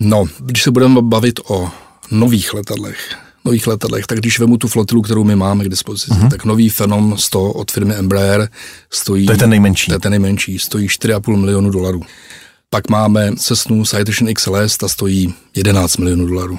No, 0.00 0.24
když 0.38 0.62
se 0.62 0.70
budeme 0.70 1.02
bavit 1.02 1.40
o 1.48 1.70
nových 2.10 2.54
letadlech, 2.54 3.16
nových 3.44 3.66
letadlech, 3.66 4.06
tak 4.06 4.18
když 4.18 4.38
vemu 4.38 4.56
tu 4.56 4.68
flotilu, 4.68 5.02
kterou 5.02 5.24
my 5.24 5.36
máme 5.36 5.64
k 5.64 5.68
dispozici, 5.68 6.10
uh-huh. 6.10 6.30
tak 6.30 6.44
nový 6.44 6.70
Phenom 6.70 7.18
100 7.18 7.52
od 7.52 7.70
firmy 7.70 7.94
Embraer 7.94 8.48
stojí... 8.90 9.26
To 9.26 9.32
je 9.32 9.38
ten 9.38 9.50
nejmenší. 9.50 9.86
To 9.86 9.92
je 9.92 9.98
ten 9.98 10.10
nejmenší, 10.10 10.58
stojí 10.58 10.88
4,5 10.88 11.36
milionu 11.36 11.70
dolarů. 11.70 12.02
Pak 12.70 12.90
máme 12.90 13.36
Cessnu 13.36 13.84
Citation 13.84 14.34
XLS, 14.34 14.76
ta 14.76 14.88
stojí 14.88 15.34
11 15.56 15.96
milionů 15.96 16.26
dolarů. 16.26 16.58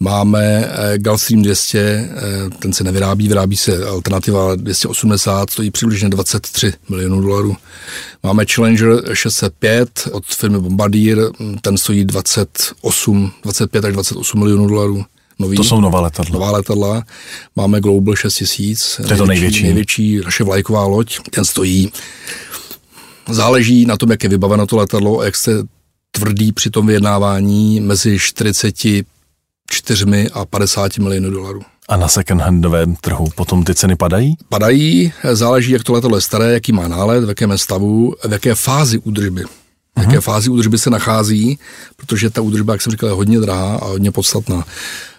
Máme 0.00 0.72
eh, 0.72 0.98
Gulfstream 0.98 1.42
200, 1.42 1.78
eh, 1.78 2.10
ten 2.58 2.72
se 2.72 2.84
nevyrábí, 2.84 3.28
vyrábí 3.28 3.56
se 3.56 3.86
alternativa 3.86 4.54
280, 4.54 5.50
stojí 5.50 5.70
přibližně 5.70 6.08
23 6.08 6.72
milionů 6.88 7.20
dolarů. 7.20 7.56
Máme 8.22 8.44
Challenger 8.54 9.02
605 9.14 10.08
od 10.12 10.24
firmy 10.24 10.58
Bombardier, 10.58 11.18
ten 11.60 11.78
stojí 11.78 12.04
28, 12.04 13.32
25 13.42 13.84
až 13.84 13.92
28 13.92 14.38
milionů 14.38 14.66
dolarů. 14.66 15.04
Nový, 15.38 15.56
to 15.56 15.64
jsou 15.64 15.80
nová 15.80 16.00
letadla. 16.00 16.32
Nová 16.32 16.50
letadla. 16.50 17.04
Máme 17.56 17.80
Global 17.80 18.16
6000. 18.16 19.00
To 19.06 19.12
je 19.12 19.16
to 19.16 19.26
největší. 19.26 19.62
Největší 19.62 20.20
naše 20.24 20.44
vlajková 20.44 20.84
loď. 20.84 21.18
Ten 21.30 21.44
stojí 21.44 21.92
Záleží 23.28 23.86
na 23.86 23.96
tom, 23.96 24.10
jak 24.10 24.22
je 24.22 24.28
vybaveno 24.28 24.66
to 24.66 24.76
letadlo, 24.76 25.22
jak 25.22 25.36
se 25.36 25.50
tvrdý 26.10 26.52
při 26.52 26.70
tom 26.70 26.86
vyjednávání 26.86 27.80
mezi 27.80 28.18
44 29.70 30.30
a 30.32 30.44
50 30.44 30.98
miliony 30.98 31.30
dolarů. 31.30 31.62
A 31.88 31.96
na 31.96 32.08
second 32.08 32.40
handovém 32.40 32.96
trhu 32.96 33.26
potom 33.34 33.64
ty 33.64 33.74
ceny 33.74 33.96
padají? 33.96 34.34
Padají, 34.48 35.12
záleží, 35.32 35.72
jak 35.72 35.84
to 35.84 35.92
letadlo 35.92 36.16
je 36.16 36.20
staré, 36.20 36.52
jaký 36.52 36.72
má 36.72 36.88
nálet, 36.88 37.24
v 37.24 37.28
jakém 37.28 37.50
je 37.50 37.58
stavu, 37.58 38.14
v 38.28 38.32
jaké 38.32 38.54
fázi 38.54 38.98
údržby 38.98 39.44
v 39.96 40.00
jaké 40.00 40.20
fázi 40.20 40.50
údržby 40.50 40.78
se 40.78 40.90
nachází, 40.90 41.58
protože 41.96 42.30
ta 42.30 42.40
údržba, 42.40 42.72
jak 42.72 42.82
jsem 42.82 42.90
říkal, 42.90 43.08
je 43.08 43.14
hodně 43.14 43.40
drahá 43.40 43.76
a 43.76 43.84
hodně 43.84 44.12
podstatná. 44.12 44.64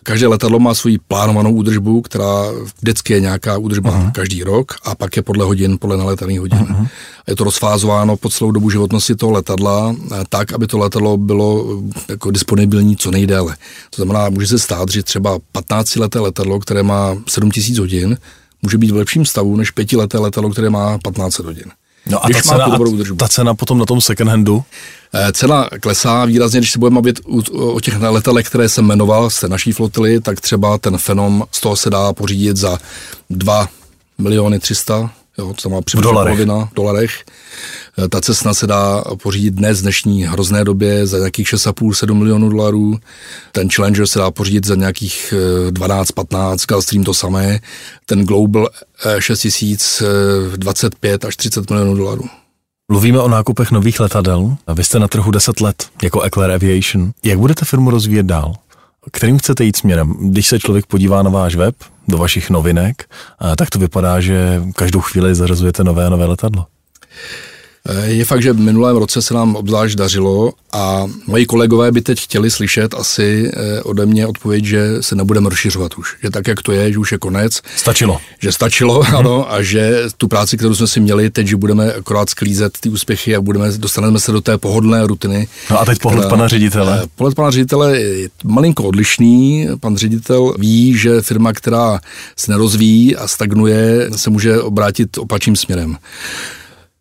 Každé 0.03 0.27
letadlo 0.27 0.59
má 0.59 0.73
svoji 0.73 0.97
plánovanou 1.07 1.51
údržbu, 1.51 2.01
která 2.01 2.51
vždycky 2.81 3.13
je 3.13 3.19
nějaká 3.19 3.57
údržba 3.57 3.91
uh-huh. 3.91 4.11
každý 4.11 4.43
rok 4.43 4.75
a 4.83 4.95
pak 4.95 5.17
je 5.17 5.21
podle 5.21 5.45
hodin, 5.45 5.77
podle 5.77 5.97
naletaných 5.97 6.39
hodin. 6.39 6.59
Uh-huh. 6.59 6.87
Je 7.27 7.35
to 7.35 7.43
rozfázováno 7.43 8.17
po 8.17 8.29
celou 8.29 8.51
dobu 8.51 8.69
životnosti 8.69 9.15
toho 9.15 9.31
letadla 9.31 9.95
eh, 9.95 10.23
tak, 10.29 10.53
aby 10.53 10.67
to 10.67 10.77
letadlo 10.77 11.17
bylo 11.17 11.65
eh, 11.89 12.11
jako 12.11 12.31
disponibilní 12.31 12.95
co 12.95 13.11
nejdéle. 13.11 13.55
To 13.89 14.03
znamená, 14.03 14.29
může 14.29 14.47
se 14.47 14.59
stát, 14.59 14.89
že 14.89 15.03
třeba 15.03 15.37
15-leté 15.53 16.19
letadlo, 16.19 16.59
které 16.59 16.83
má 16.83 17.17
7000 17.27 17.77
hodin, 17.77 18.17
může 18.61 18.77
být 18.77 18.91
v 18.91 18.95
lepším 18.95 19.25
stavu 19.25 19.55
než 19.55 19.71
pětileté 19.71 20.17
letadlo, 20.17 20.49
které 20.49 20.69
má 20.69 20.97
15 20.97 21.39
hodin. 21.39 21.71
No 22.09 22.25
a 22.25 22.29
ta 22.29 22.41
cena, 22.41 22.65
a 22.65 22.77
ta 23.17 23.27
cena 23.27 23.53
potom 23.53 23.77
na 23.77 23.85
tom 23.85 24.01
second 24.01 24.29
handu? 24.29 24.63
Eh, 25.13 25.31
cena 25.33 25.69
klesá 25.81 26.25
výrazně, 26.25 26.59
když 26.59 26.71
se 26.71 26.79
budeme 26.79 26.95
bavit 26.95 27.19
o 27.53 27.79
těch 27.79 28.01
letelech, 28.01 28.45
které 28.45 28.69
jsem 28.69 28.85
jmenoval 28.85 29.29
z 29.29 29.39
té 29.39 29.47
naší 29.47 29.71
flotily, 29.71 30.21
tak 30.21 30.41
třeba 30.41 30.77
ten 30.77 30.97
Fenom, 30.97 31.43
z 31.51 31.61
toho 31.61 31.75
se 31.75 31.89
dá 31.89 32.13
pořídit 32.13 32.57
za 32.57 32.77
2 33.29 33.67
miliony 34.17 34.59
300 34.59 35.11
jo, 35.37 35.53
to 35.61 35.69
má 35.69 35.81
přibližně 35.81 36.13
polovina 36.13 36.65
v 36.65 36.73
dolarech. 36.73 37.23
Eh, 38.03 38.07
ta 38.07 38.21
cestna 38.21 38.53
se 38.53 38.67
dá 38.67 39.03
pořídit 39.23 39.53
dnes 39.53 39.79
v 39.79 39.81
dnešní 39.81 40.23
hrozné 40.23 40.63
době 40.63 41.07
za 41.07 41.17
nějakých 41.17 41.47
6,5-7 41.47 42.13
milionů 42.13 42.49
dolarů. 42.49 42.97
Ten 43.51 43.69
Challenger 43.69 44.07
se 44.07 44.19
dá 44.19 44.31
pořídit 44.31 44.65
za 44.65 44.75
nějakých 44.75 45.33
12-15, 45.69 46.63
eh, 46.63 46.73
Gulfstream 46.73 47.03
to 47.03 47.13
samé. 47.13 47.59
Ten 48.05 48.25
Global 48.25 48.69
6000 49.19 50.01
eh, 50.01 50.57
25 50.57 51.25
až 51.25 51.35
30 51.35 51.69
milionů 51.69 51.95
dolarů. 51.95 52.23
Mluvíme 52.91 53.19
o 53.19 53.27
nákupech 53.27 53.71
nových 53.71 53.99
letadel. 53.99 54.55
Vy 54.73 54.83
jste 54.83 54.99
na 54.99 55.07
trhu 55.07 55.31
10 55.31 55.61
let 55.61 55.87
jako 56.03 56.21
Eclair 56.21 56.51
Aviation. 56.51 57.11
Jak 57.23 57.39
budete 57.39 57.65
firmu 57.65 57.89
rozvíjet 57.89 58.25
dál? 58.25 58.53
Kterým 59.11 59.37
chcete 59.37 59.63
jít 59.63 59.75
směrem? 59.75 60.13
Když 60.21 60.47
se 60.47 60.59
člověk 60.59 60.85
podívá 60.85 61.23
na 61.23 61.29
váš 61.29 61.55
web, 61.55 61.75
do 62.07 62.17
vašich 62.17 62.49
novinek, 62.49 63.09
tak 63.57 63.69
to 63.69 63.79
vypadá, 63.79 64.19
že 64.19 64.61
každou 64.75 65.01
chvíli 65.01 65.35
zařazujete 65.35 65.83
nové 65.83 66.05
a 66.05 66.09
nové 66.09 66.25
letadlo. 66.25 66.65
Je 68.03 68.25
fakt, 68.25 68.41
že 68.41 68.53
v 68.53 68.59
minulém 68.59 68.97
roce 68.97 69.21
se 69.21 69.33
nám 69.33 69.55
obzvlášť 69.55 69.97
dařilo 69.97 70.53
a 70.73 71.05
moji 71.27 71.45
kolegové 71.45 71.91
by 71.91 72.01
teď 72.01 72.19
chtěli 72.19 72.51
slyšet 72.51 72.93
asi 72.93 73.51
eh, 73.53 73.81
ode 73.81 74.05
mě 74.05 74.27
odpověď, 74.27 74.65
že 74.65 74.87
se 75.01 75.15
nebudeme 75.15 75.49
rozšiřovat 75.49 75.95
už. 75.95 76.15
Že 76.23 76.29
tak, 76.29 76.47
jak 76.47 76.61
to 76.61 76.71
je, 76.71 76.91
že 76.91 76.99
už 76.99 77.11
je 77.11 77.17
konec. 77.17 77.61
Stačilo. 77.75 78.19
Že 78.41 78.51
stačilo, 78.51 79.01
mm-hmm. 79.01 79.17
ano, 79.17 79.53
a 79.53 79.61
že 79.61 80.03
tu 80.17 80.27
práci, 80.27 80.57
kterou 80.57 80.75
jsme 80.75 80.87
si 80.87 80.99
měli, 80.99 81.29
teď, 81.29 81.47
že 81.47 81.55
budeme 81.55 81.93
akorát 81.93 82.29
sklízet 82.29 82.77
ty 82.79 82.89
úspěchy 82.89 83.35
a 83.35 83.41
budeme, 83.41 83.71
dostaneme 83.71 84.19
se 84.19 84.31
do 84.31 84.41
té 84.41 84.57
pohodlné 84.57 85.07
rutiny. 85.07 85.47
No 85.71 85.81
a 85.81 85.85
teď 85.85 85.99
pohled 85.99 86.19
která, 86.19 86.29
pana 86.29 86.47
ředitele. 86.47 87.01
Eh, 87.03 87.07
pohled 87.15 87.35
pana 87.35 87.51
ředitele 87.51 87.99
je 87.99 88.29
malinko 88.43 88.83
odlišný. 88.83 89.67
Pan 89.79 89.97
ředitel 89.97 90.53
ví, 90.59 90.97
že 90.97 91.21
firma, 91.21 91.53
která 91.53 91.99
se 92.35 92.51
nerozvíjí 92.51 93.15
a 93.15 93.27
stagnuje, 93.27 94.09
se 94.15 94.29
může 94.29 94.61
obrátit 94.61 95.17
opačným 95.17 95.55
směrem. 95.55 95.97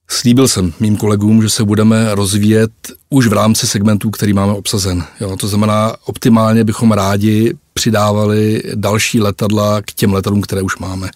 Slíbil 0.08 0.48
jsem 0.48 0.72
mým 0.80 0.96
kolegům, 0.96 1.42
že 1.42 1.50
se 1.50 1.64
budeme 1.64 2.14
rozvíjet 2.14 2.70
už 3.10 3.26
v 3.26 3.32
rámci 3.32 3.66
segmentů, 3.66 4.10
který 4.10 4.32
máme 4.32 4.52
obsazen. 4.52 5.04
Jo, 5.20 5.36
to 5.36 5.48
znamená, 5.48 5.96
optimálně 6.04 6.64
bychom 6.64 6.92
rádi 6.92 7.54
přidávali 7.72 8.62
další 8.74 9.20
letadla 9.20 9.82
k 9.82 9.92
těm 9.92 10.12
letadlům, 10.12 10.42
které 10.42 10.62
už 10.62 10.78
máme. 10.78 11.10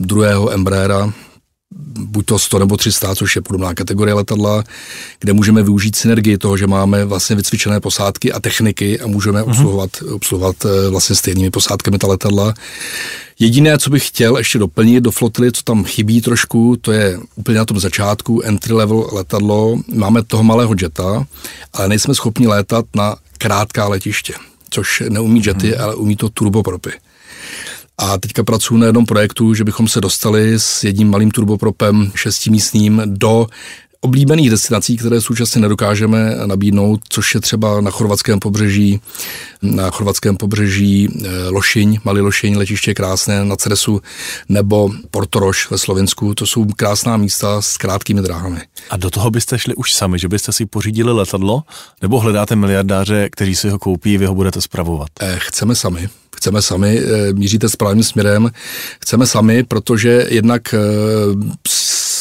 Druhého 0.00 0.52
Embraera, 0.52 1.12
buď 1.98 2.26
to 2.26 2.38
100 2.38 2.58
nebo 2.58 2.76
300, 2.76 3.14
což 3.14 3.36
je 3.36 3.42
podobná 3.42 3.74
kategorie 3.74 4.14
letadla, 4.14 4.64
kde 5.20 5.32
můžeme 5.32 5.62
využít 5.62 5.96
synergii 5.96 6.38
toho, 6.38 6.56
že 6.56 6.66
máme 6.66 7.04
vlastně 7.04 7.36
vycvičené 7.36 7.80
posádky 7.80 8.32
a 8.32 8.40
techniky 8.40 9.00
a 9.00 9.06
můžeme 9.06 9.42
uh-huh. 9.42 9.50
obsluhovat, 9.50 9.90
obsluhovat 10.12 10.56
eh, 10.64 10.90
vlastně 10.90 11.16
stejnými 11.16 11.50
posádkami 11.50 11.98
ta 11.98 12.06
letadla. 12.06 12.54
Jediné, 13.38 13.78
co 13.78 13.90
bych 13.90 14.08
chtěl 14.08 14.38
ještě 14.38 14.58
doplnit 14.58 15.00
do 15.00 15.10
flotily, 15.10 15.52
co 15.52 15.62
tam 15.62 15.84
chybí 15.84 16.20
trošku, 16.20 16.76
to 16.80 16.92
je 16.92 17.18
úplně 17.34 17.58
na 17.58 17.64
tom 17.64 17.80
začátku 17.80 18.42
entry 18.42 18.74
level 18.74 19.08
letadlo. 19.12 19.78
Máme 19.94 20.22
toho 20.22 20.42
malého 20.42 20.74
jeta, 20.82 21.26
ale 21.72 21.88
nejsme 21.88 22.14
schopni 22.14 22.46
létat 22.46 22.84
na 22.94 23.16
krátká 23.38 23.88
letiště, 23.88 24.34
což 24.70 25.02
neumí 25.08 25.42
jety, 25.46 25.70
hmm. 25.72 25.80
ale 25.84 25.94
umí 25.94 26.16
to 26.16 26.28
turbopropy. 26.28 26.90
A 27.98 28.18
teďka 28.18 28.44
pracuji 28.44 28.76
na 28.76 28.86
jednom 28.86 29.06
projektu, 29.06 29.54
že 29.54 29.64
bychom 29.64 29.88
se 29.88 30.00
dostali 30.00 30.54
s 30.60 30.84
jedním 30.84 31.10
malým 31.10 31.30
turbopropem 31.30 32.12
šestimístním 32.14 33.02
do 33.06 33.46
oblíbených 34.00 34.50
destinací, 34.50 34.96
které 34.96 35.20
současně 35.20 35.60
nedokážeme 35.60 36.36
nabídnout, 36.46 37.00
což 37.08 37.34
je 37.34 37.40
třeba 37.40 37.80
na 37.80 37.90
chorvatském 37.90 38.38
pobřeží, 38.38 39.00
na 39.62 39.90
chorvatském 39.90 40.36
pobřeží 40.36 41.08
eh, 41.08 41.48
Lošiň, 41.48 41.98
Malý 42.04 42.20
Lošiň, 42.20 42.56
letiště 42.56 42.94
krásné 42.94 43.44
na 43.44 43.56
Ceresu, 43.56 44.00
nebo 44.48 44.90
Portoroš 45.10 45.70
ve 45.70 45.78
Slovensku. 45.78 46.34
To 46.34 46.46
jsou 46.46 46.64
krásná 46.64 47.16
místa 47.16 47.62
s 47.62 47.76
krátkými 47.76 48.22
dráhami. 48.22 48.60
A 48.90 48.96
do 48.96 49.10
toho 49.10 49.30
byste 49.30 49.58
šli 49.58 49.74
už 49.74 49.92
sami, 49.92 50.18
že 50.18 50.28
byste 50.28 50.52
si 50.52 50.66
pořídili 50.66 51.12
letadlo, 51.12 51.62
nebo 52.02 52.20
hledáte 52.20 52.56
miliardáře, 52.56 53.28
kteří 53.32 53.54
si 53.54 53.68
ho 53.68 53.78
koupí, 53.78 54.18
vy 54.18 54.26
ho 54.26 54.34
budete 54.34 54.60
spravovat? 54.60 55.08
Eh, 55.20 55.36
chceme 55.38 55.74
sami 55.74 56.08
chceme 56.36 56.62
sami, 56.62 57.00
eh, 57.00 57.32
míříte 57.32 57.68
správným 57.68 58.04
směrem, 58.04 58.50
chceme 59.00 59.26
sami, 59.26 59.64
protože 59.64 60.26
jednak 60.28 60.74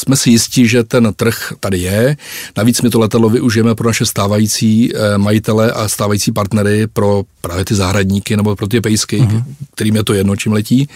jsme 0.06 0.16
si 0.16 0.30
jistí, 0.30 0.68
že 0.68 0.84
ten 0.84 1.14
trh 1.16 1.54
tady 1.60 1.78
je. 1.80 2.18
Navíc 2.58 2.82
my 2.82 2.90
to 2.90 3.00
letadlo 3.00 3.30
využijeme 3.30 3.76
pro 3.76 3.90
naše 3.90 4.06
stávající 4.06 4.96
eh, 4.96 5.18
majitele 5.18 5.72
a 5.72 5.88
stávající 5.88 6.32
partnery, 6.32 6.88
pro 6.88 7.24
právě 7.42 7.66
ty 7.66 7.76
zahradníky 7.76 8.38
nebo 8.38 8.56
pro 8.56 8.68
ty 8.68 8.82
pejsky, 8.82 9.22
uh-huh. 9.22 9.44
kterým 9.76 9.96
je 9.96 10.04
to 10.04 10.14
jedno, 10.14 10.36
čím 10.36 10.54
letí. 10.54 10.90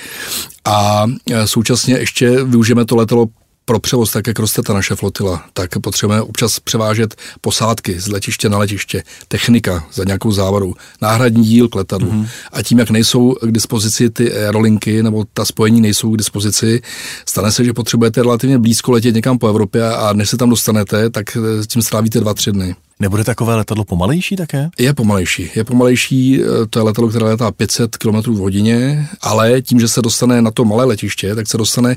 A 0.65 1.05
eh, 1.31 1.47
současně 1.47 1.97
ještě 1.97 2.43
využijeme 2.43 2.85
to 2.85 2.95
letadlo 2.95 3.25
pro 3.69 3.79
převoz, 3.79 4.11
tak 4.11 4.27
jak 4.27 4.39
roste 4.39 4.61
ta 4.61 4.73
naše 4.73 4.95
flotila, 4.95 5.43
tak 5.53 5.69
potřebujeme 5.79 6.21
občas 6.21 6.59
převážet 6.59 7.15
posádky 7.41 7.99
z 7.99 8.07
letiště 8.07 8.49
na 8.49 8.57
letiště, 8.57 9.03
technika 9.27 9.87
za 9.93 10.03
nějakou 10.03 10.31
závodou, 10.31 10.73
náhradní 11.01 11.43
díl 11.43 11.67
k 11.69 11.75
letadlu. 11.75 12.11
Mm-hmm. 12.11 12.27
A 12.51 12.63
tím, 12.63 12.79
jak 12.79 12.89
nejsou 12.89 13.35
k 13.41 13.51
dispozici 13.51 14.09
ty 14.09 14.33
aerolinky 14.33 15.03
nebo 15.03 15.25
ta 15.33 15.45
spojení 15.45 15.81
nejsou 15.81 16.11
k 16.11 16.17
dispozici, 16.17 16.81
stane 17.25 17.51
se, 17.51 17.63
že 17.63 17.73
potřebujete 17.73 18.23
relativně 18.23 18.59
blízko 18.59 18.91
letět 18.91 19.15
někam 19.15 19.37
po 19.37 19.47
Evropě 19.47 19.89
a 19.89 20.13
než 20.13 20.29
se 20.29 20.37
tam 20.37 20.49
dostanete, 20.49 21.09
tak 21.09 21.37
s 21.37 21.67
tím 21.67 21.81
strávíte 21.81 22.19
dva, 22.19 22.33
tři 22.33 22.51
dny. 22.51 22.75
Nebude 23.01 23.23
takové 23.23 23.55
letadlo 23.55 23.85
pomalejší 23.85 24.35
také? 24.35 24.69
Je 24.79 24.93
pomalejší. 24.93 25.51
Je 25.55 25.63
pomalejší, 25.63 26.41
eh, 26.43 26.65
to 26.69 26.79
je 26.79 26.83
letadlo, 26.83 27.09
které 27.09 27.25
letá 27.25 27.51
500 27.51 27.97
km 27.97 28.33
v 28.33 28.37
hodině, 28.37 29.07
ale 29.21 29.61
tím, 29.61 29.79
že 29.79 29.87
se 29.87 30.01
dostane 30.01 30.41
na 30.41 30.51
to 30.51 30.65
malé 30.65 30.85
letiště, 30.85 31.35
tak 31.35 31.47
se 31.47 31.57
dostane 31.57 31.95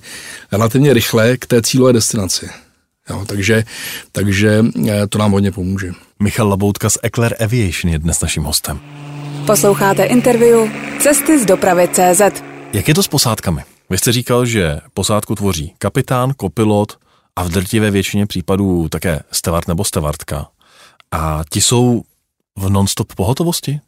relativně 0.52 0.94
rychle 0.94 1.36
k 1.36 1.46
té 1.46 1.62
cílové 1.62 1.92
destinaci. 1.92 2.48
Jo, 3.10 3.24
takže, 3.26 3.64
takže 4.12 4.64
eh, 4.88 5.06
to 5.06 5.18
nám 5.18 5.32
hodně 5.32 5.52
pomůže. 5.52 5.92
Michal 6.22 6.48
Laboutka 6.48 6.90
z 6.90 6.98
Eclair 7.02 7.34
Aviation 7.44 7.92
je 7.92 7.98
dnes 7.98 8.20
naším 8.20 8.42
hostem. 8.42 8.80
Posloucháte 9.46 10.04
interview 10.04 10.70
Cesty 11.00 11.38
z 11.38 11.46
dopravy 11.46 11.88
CZ. 11.92 12.42
Jak 12.72 12.88
je 12.88 12.94
to 12.94 13.02
s 13.02 13.08
posádkami? 13.08 13.62
Vy 13.90 13.98
jste 13.98 14.12
říkal, 14.12 14.46
že 14.46 14.78
posádku 14.94 15.34
tvoří 15.34 15.74
kapitán, 15.78 16.32
kopilot 16.36 16.96
a 17.36 17.44
v 17.44 17.48
drtivé 17.48 17.90
většině 17.90 18.26
případů 18.26 18.88
také 18.88 19.20
stevard 19.32 19.68
nebo 19.68 19.84
stevardka. 19.84 20.48
A 21.12 21.44
ti 21.50 21.60
jsou 21.60 22.02
v 22.58 22.68
non-stop 22.68 23.14
pohotovosti? 23.14 23.80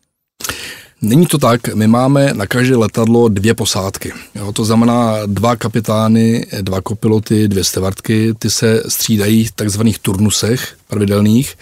Není 1.03 1.27
to 1.27 1.39
tak, 1.39 1.75
my 1.75 1.87
máme 1.87 2.35
na 2.35 2.47
každé 2.47 2.77
letadlo 2.77 3.29
dvě 3.29 3.55
posádky. 3.55 4.13
Jo, 4.35 4.53
to 4.53 4.65
znamená 4.65 5.17
dva 5.27 5.57
kapitány, 5.57 6.47
dva 6.61 6.81
kopiloty, 6.81 7.49
dvě 7.49 7.65
stevardky, 7.65 8.35
ty 8.39 8.51
se 8.51 8.83
střídají 8.89 9.45
v 9.45 9.53
takzvaných 9.53 9.99
turnusech 9.99 10.77
pravidelných. 10.89 11.57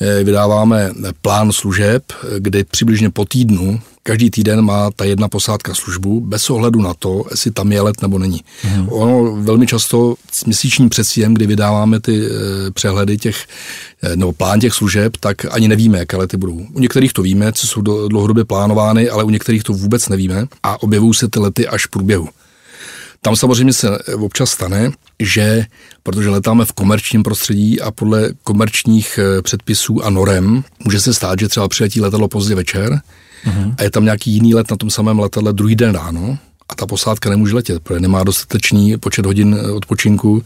Eh, 0.00 0.24
vydáváme 0.24 0.90
plán 1.22 1.52
služeb, 1.52 2.02
kde 2.38 2.64
přibližně 2.64 3.10
po 3.10 3.24
týdnu 3.24 3.80
každý 4.06 4.30
týden 4.30 4.62
má 4.62 4.90
ta 4.96 5.04
jedna 5.04 5.28
posádka 5.28 5.74
službu 5.74 6.20
bez 6.20 6.50
ohledu 6.50 6.82
na 6.82 6.94
to, 6.94 7.24
jestli 7.30 7.50
tam 7.50 7.72
je 7.72 7.80
let 7.80 8.02
nebo 8.02 8.18
není. 8.18 8.40
Hmm. 8.62 8.88
Ono 8.88 9.36
velmi 9.42 9.66
často 9.66 10.14
s 10.32 10.44
měsíčním 10.44 10.88
předsíjem, 10.88 11.34
kdy 11.34 11.46
vydáváme 11.46 12.00
ty 12.00 12.26
e, 12.26 12.30
přehledy 12.70 13.18
těch, 13.18 13.46
e, 14.02 14.16
nebo 14.16 14.32
plán 14.32 14.60
těch 14.60 14.74
služeb, 14.74 15.16
tak 15.20 15.36
ani 15.50 15.68
nevíme, 15.68 15.98
jaké 15.98 16.16
lety 16.16 16.36
budou. 16.36 16.66
U 16.72 16.80
některých 16.80 17.12
to 17.12 17.22
víme, 17.22 17.52
co 17.52 17.66
jsou 17.66 17.80
do, 17.80 18.08
dlouhodobě 18.08 18.44
plánovány, 18.44 19.10
ale 19.10 19.24
u 19.24 19.30
některých 19.30 19.62
to 19.62 19.72
vůbec 19.72 20.08
nevíme 20.08 20.46
a 20.62 20.82
objevují 20.82 21.14
se 21.14 21.28
ty 21.28 21.38
lety 21.40 21.68
až 21.68 21.86
v 21.86 21.90
průběhu. 21.90 22.28
Tam 23.26 23.36
samozřejmě 23.36 23.72
se 23.72 23.98
občas 23.98 24.50
stane, 24.50 24.90
že 25.22 25.64
protože 26.02 26.28
letáme 26.28 26.64
v 26.64 26.72
komerčním 26.72 27.22
prostředí 27.22 27.80
a 27.80 27.90
podle 27.90 28.30
komerčních 28.42 29.18
eh, 29.18 29.42
předpisů 29.42 30.04
a 30.04 30.10
norem, 30.10 30.64
může 30.84 31.00
se 31.00 31.14
stát, 31.14 31.40
že 31.40 31.48
třeba 31.48 31.68
přiletí 31.68 32.00
letadlo 32.00 32.28
pozdě 32.28 32.54
večer 32.54 33.00
uh-huh. 33.44 33.74
a 33.78 33.82
je 33.82 33.90
tam 33.90 34.04
nějaký 34.04 34.30
jiný 34.30 34.54
let 34.54 34.70
na 34.70 34.76
tom 34.76 34.90
samém 34.90 35.18
letadle 35.18 35.52
druhý 35.52 35.76
den 35.76 35.94
ráno 35.94 36.38
a 36.68 36.74
ta 36.74 36.86
posádka 36.86 37.30
nemůže 37.30 37.54
letět, 37.54 37.82
protože 37.82 38.00
nemá 38.00 38.24
dostatečný 38.24 38.96
počet 38.96 39.26
hodin 39.26 39.58
eh, 39.60 39.70
odpočinku, 39.70 40.42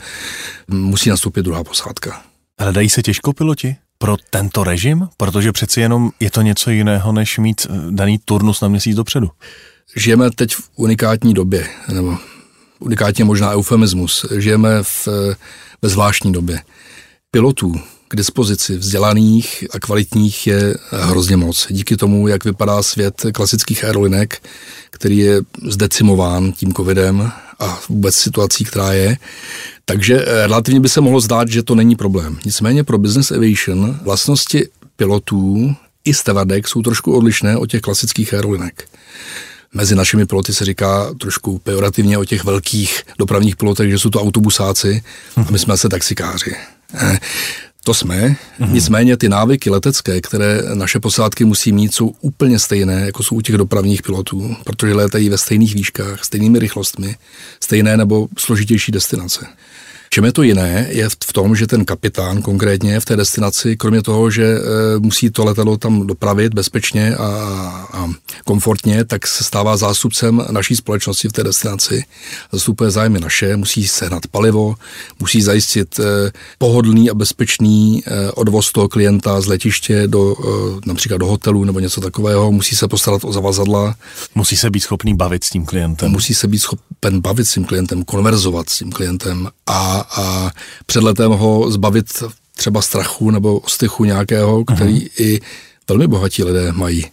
musí 0.69 1.11
nastoupit 1.11 1.43
druhá 1.43 1.65
posádka. 1.65 2.23
Hledají 2.61 2.89
se 2.89 3.03
těžko 3.03 3.33
piloti 3.33 3.77
pro 3.99 4.17
tento 4.31 4.65
režim? 4.65 5.09
Protože 5.17 5.53
přeci 5.53 5.81
jenom 5.81 6.11
je 6.21 6.31
to 6.31 6.43
něco 6.43 6.71
jiného, 6.71 7.13
než 7.13 7.39
mít 7.39 7.67
eh, 7.71 7.75
daný 7.91 8.19
turnus 8.25 8.61
na 8.61 8.69
měsíc 8.69 8.97
dopředu. 8.97 9.31
Žijeme 9.97 10.31
teď 10.31 10.55
v 10.55 10.71
unikátní 10.77 11.35
době, 11.35 11.69
nebo 11.93 12.19
unikátně 12.81 13.25
možná 13.25 13.53
eufemismus. 13.53 14.27
Žijeme 14.39 14.83
v, 14.83 15.09
eh, 15.09 15.37
ve 15.83 15.89
zvláštní 15.89 16.33
době. 16.33 16.61
Pilotů 17.31 17.75
k 18.09 18.17
dispozici 18.17 18.77
vzdělaných 18.77 19.65
a 19.73 19.79
kvalitních 19.79 20.47
je 20.47 20.75
hrozně 20.91 21.37
moc. 21.37 21.67
Díky 21.71 21.97
tomu, 21.97 22.29
jak 22.29 22.45
vypadá 22.45 22.83
svět 22.83 23.27
klasických 23.35 23.85
aerolinek, 23.85 24.43
který 24.91 25.19
je 25.19 25.41
zdecimován 25.63 26.53
tím 26.53 26.75
covidem 26.75 27.33
a 27.59 27.81
vůbec 27.89 28.15
situací, 28.15 28.65
která 28.65 28.93
je, 28.93 29.17
takže 29.85 30.25
eh, 30.27 30.47
relativně 30.47 30.81
by 30.81 30.89
se 30.89 31.01
mohlo 31.01 31.21
zdát, 31.21 31.49
že 31.49 31.63
to 31.63 31.75
není 31.75 31.97
problém. 31.97 32.39
Nicméně 32.45 32.85
pro 32.85 32.99
business 32.99 33.31
aviation 33.31 34.01
vlastnosti 34.03 34.69
pilotů 34.97 35.75
i 36.05 36.15
stevardek 36.15 36.69
jsou 36.69 36.83
trošku 36.83 37.17
odlišné 37.17 37.57
od 37.57 37.71
těch 37.71 37.81
klasických 37.81 38.35
aerolinek. 38.35 38.89
Mezi 39.75 39.95
našimi 39.95 40.27
piloty 40.27 40.55
se 40.55 40.65
říká 40.65 41.15
trošku 41.21 41.59
pejorativně 41.59 42.19
o 42.19 42.25
těch 42.25 42.45
velkých 42.45 43.03
dopravních 43.19 43.57
pilotech, 43.57 43.91
že 43.91 43.99
jsou 43.99 44.11
to 44.11 44.23
autobusáci 44.23 45.03
a 45.37 45.51
my 45.51 45.59
jsme 45.59 45.77
se 45.77 45.89
taxikáři. 45.89 46.57
Eh, 46.95 47.19
to 47.85 47.95
jsme, 47.95 48.17
mm-hmm. 48.17 48.73
nicméně 48.73 49.17
ty 49.17 49.29
návyky 49.29 49.71
letecké, 49.71 50.21
které 50.21 50.63
naše 50.75 51.01
posádky 51.01 51.45
musí 51.45 51.73
mít, 51.73 51.95
jsou 51.95 52.15
úplně 52.21 52.59
stejné, 52.59 53.01
jako 53.01 53.23
jsou 53.23 53.37
u 53.37 53.41
těch 53.41 53.57
dopravních 53.57 54.03
pilotů, 54.03 54.57
protože 54.65 54.95
létají 54.95 55.29
ve 55.29 55.39
stejných 55.39 55.75
výškách, 55.75 56.25
stejnými 56.25 56.59
rychlostmi, 56.59 57.17
stejné 57.61 57.97
nebo 57.97 58.29
složitější 58.39 58.93
destinace. 58.93 59.47
Čem 60.13 60.25
je 60.25 60.33
to 60.33 60.43
jiné, 60.43 60.87
je 60.91 61.09
v 61.09 61.33
tom, 61.33 61.57
že 61.57 61.67
ten 61.67 61.85
kapitán 61.85 62.43
konkrétně 62.43 63.01
v 63.01 63.05
té 63.05 63.17
destinaci, 63.17 63.77
kromě 63.77 64.03
toho, 64.03 64.31
že 64.31 64.45
e, 64.45 64.59
musí 64.99 65.31
to 65.31 65.45
letadlo 65.45 65.77
tam 65.77 66.07
dopravit 66.07 66.55
bezpečně 66.55 67.17
a, 67.17 67.27
a 67.93 68.11
komfortně, 68.45 69.05
tak 69.05 69.27
se 69.27 69.45
stává 69.45 69.77
zástupcem 69.77 70.47
naší 70.51 70.77
společnosti 70.77 71.29
v 71.29 71.33
té 71.33 71.45
destinaci. 71.45 72.05
Zastupuje 72.53 72.91
zájmy 72.91 73.21
naše, 73.21 73.57
musí 73.57 73.89
sehnat 73.89 74.27
palivo, 74.27 74.75
musí 75.21 75.43
zajistit 75.43 76.01
e, 76.01 76.33
pohodlný 76.59 77.11
a 77.11 77.15
bezpečný 77.15 78.03
e, 78.07 78.33
odvoz 78.33 78.73
toho 78.73 78.89
klienta 78.89 79.41
z 79.41 79.47
letiště 79.47 80.07
do 80.07 80.37
například 80.87 81.19
do 81.19 81.27
hotelu 81.27 81.65
nebo 81.65 81.81
něco 81.81 82.01
takového, 82.01 82.53
musí 82.53 82.77
se 82.77 82.89
postarat 82.89 83.25
o 83.25 83.33
zavazadla. 83.33 83.95
Musí 84.35 84.57
se 84.57 84.71
být 84.71 84.81
schopný 84.81 85.15
bavit 85.15 85.45
s 85.45 85.51
tím 85.51 85.67
klientem. 85.67 86.11
Musí 86.11 86.35
se 86.35 86.49
být 86.49 86.59
schopen 86.59 87.21
bavit 87.21 87.45
s 87.45 87.53
tím 87.53 87.65
klientem, 87.65 88.05
konverzovat 88.05 88.71
s 88.71 88.79
tím 88.79 88.93
klientem 88.93 89.49
a 89.67 90.00
a 90.01 90.51
před 90.87 91.03
letem 91.03 91.31
ho 91.31 91.71
zbavit 91.71 92.07
třeba 92.57 92.83
strachu 92.83 93.31
nebo 93.31 93.59
ostychu 93.59 94.05
nějakého, 94.05 94.65
který 94.65 95.01
uh-huh. 95.01 95.11
i 95.19 95.41
velmi 95.89 96.07
bohatí 96.07 96.45
lidé 96.45 96.73
mají. 96.73 97.07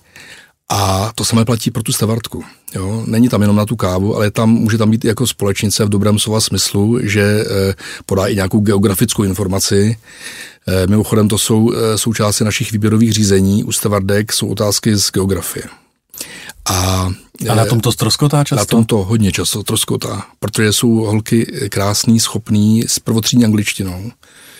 A 0.70 1.12
to 1.16 1.26
samé 1.26 1.46
platí 1.46 1.72
pro 1.72 1.84
tu 1.84 1.94
stavartku. 1.94 2.44
Jo? 2.76 3.04
Není 3.06 3.30
tam 3.30 3.42
jenom 3.42 3.56
na 3.56 3.66
tu 3.66 3.76
kávu, 3.76 4.16
ale 4.16 4.32
tam 4.32 4.50
může 4.50 4.78
tam 4.78 4.92
být 4.92 5.06
i 5.06 5.08
jako 5.08 5.28
společnice 5.28 5.86
v 5.86 5.90
dobrém 5.90 6.20
slova 6.20 6.42
smyslu, 6.42 7.00
že 7.02 7.22
e, 7.22 7.46
podá 8.06 8.28
i 8.28 8.36
nějakou 8.36 8.60
geografickou 8.60 9.24
informaci. 9.24 9.98
E, 10.68 10.88
mimochodem 10.88 11.28
to 11.28 11.38
jsou 11.38 11.74
e, 11.74 11.98
součástí 11.98 12.44
našich 12.44 12.72
výběrových 12.72 13.14
řízení. 13.14 13.64
U 13.64 13.72
stavardek 13.72 14.34
jsou 14.34 14.48
otázky 14.48 14.96
z 14.96 15.12
geografie. 15.12 15.66
A, 16.70 17.10
a 17.50 17.56
na 17.56 17.66
tom 17.66 17.80
to 17.80 17.92
stroskotá 17.92 18.44
často? 18.44 18.62
Na 18.62 18.66
tom 18.66 18.86
to 18.86 18.98
hodně 18.98 19.32
často 19.32 19.62
stroskotá, 19.62 20.26
protože 20.40 20.74
jsou 20.74 20.90
holky 20.90 21.46
krásný, 21.70 22.20
schopný 22.20 22.84
s 22.88 23.00
prvotřídní 23.00 23.46
angličtinou, 23.46 24.12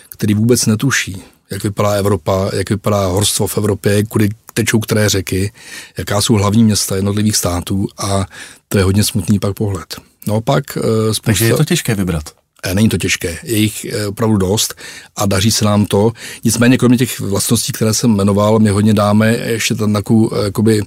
který 0.10 0.34
vůbec 0.34 0.66
netuší, 0.66 1.24
jak 1.50 1.64
vypadá 1.64 1.92
Evropa, 1.92 2.50
jak 2.54 2.70
vypadá 2.70 3.08
horstvo 3.08 3.48
v 3.48 3.58
Evropě, 3.58 4.06
kudy 4.06 4.30
tečou 4.54 4.80
které 4.80 5.10
řeky, 5.10 5.52
jaká 5.98 6.22
jsou 6.22 6.34
hlavní 6.34 6.64
města 6.64 6.96
jednotlivých 6.96 7.36
států 7.36 7.88
a 7.98 8.26
to 8.70 8.78
je 8.78 8.84
hodně 8.84 9.04
smutný 9.04 9.40
pak 9.40 9.54
pohled. 9.54 9.96
No 10.28 10.42
pak 10.42 10.78
eh, 10.78 10.82
spousta... 10.82 11.22
Takže 11.24 11.46
je 11.46 11.54
to 11.54 11.64
těžké 11.64 11.96
vybrat. 11.96 12.24
Eh, 12.64 12.76
není 12.76 12.90
to 12.90 12.98
těžké, 12.98 13.38
je 13.44 13.58
jich 13.58 13.86
eh, 13.86 14.08
opravdu 14.08 14.38
dost 14.38 14.76
a 15.16 15.26
daří 15.26 15.52
se 15.52 15.66
nám 15.66 15.86
to. 15.86 16.12
Nicméně 16.44 16.78
kromě 16.78 16.98
těch 16.98 17.20
vlastností, 17.20 17.72
které 17.72 17.94
jsem 17.94 18.16
jmenoval, 18.16 18.60
my 18.60 18.70
hodně 18.70 18.94
dáme 18.94 19.36
ještě 19.36 19.76
tam 19.76 19.94
takovou 19.94 20.44
jakoby, 20.44 20.82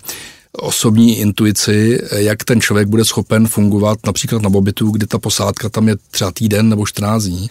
osobní 0.53 1.19
intuici, 1.19 1.99
jak 2.17 2.45
ten 2.45 2.61
člověk 2.61 2.89
bude 2.89 3.05
schopen 3.05 3.49
fungovat 3.49 3.99
například 4.07 4.43
na 4.43 4.51
bobitu, 4.51 4.91
kdy 4.91 5.07
ta 5.07 5.19
posádka 5.19 5.69
tam 5.69 5.89
je 5.89 5.97
třeba 6.11 6.33
týden 6.33 6.69
nebo 6.69 6.87
14 6.87 7.25
dní. 7.25 7.51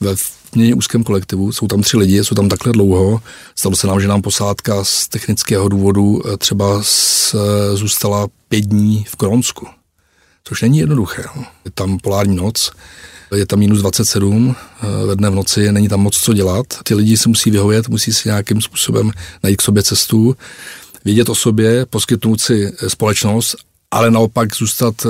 Ve 0.00 0.14
měně 0.54 0.74
úzkém 0.74 1.04
kolektivu, 1.04 1.52
jsou 1.52 1.66
tam 1.66 1.82
tři 1.82 1.96
lidi, 1.96 2.24
jsou 2.24 2.34
tam 2.34 2.48
takhle 2.48 2.72
dlouho. 2.72 3.22
Stalo 3.56 3.76
se 3.76 3.86
nám, 3.86 4.00
že 4.00 4.08
nám 4.08 4.22
posádka 4.22 4.84
z 4.84 5.08
technického 5.08 5.68
důvodu 5.68 6.22
eh, 6.26 6.36
třeba 6.36 6.82
z, 6.82 7.34
eh, 7.34 7.76
zůstala 7.76 8.26
pět 8.48 8.64
dní 8.64 9.04
v 9.08 9.16
Kronsku, 9.16 9.66
což 10.44 10.62
není 10.62 10.78
jednoduché. 10.78 11.24
No. 11.36 11.44
Je 11.64 11.70
tam 11.70 11.98
polární 11.98 12.36
noc, 12.36 12.70
je 13.34 13.46
tam 13.46 13.58
minus 13.58 13.78
27 13.78 14.56
eh, 14.56 15.06
ve 15.06 15.16
dne 15.16 15.30
v 15.30 15.34
noci, 15.34 15.72
není 15.72 15.88
tam 15.88 16.00
moc 16.00 16.16
co 16.16 16.32
dělat. 16.32 16.66
Ty 16.82 16.94
lidi 16.94 17.16
si 17.16 17.28
musí 17.28 17.50
vyhovět, 17.50 17.88
musí 17.88 18.12
si 18.12 18.28
nějakým 18.28 18.62
způsobem 18.62 19.10
najít 19.42 19.56
k 19.56 19.62
sobě 19.62 19.82
cestu 19.82 20.36
vědět 21.08 21.28
o 21.28 21.34
sobě, 21.34 21.86
poskytnout 21.86 22.40
si 22.40 22.66
eh, 22.66 22.90
společnost, 22.90 23.56
ale 23.90 24.10
naopak 24.10 24.54
zůstat 24.56 24.94
eh, 25.06 25.08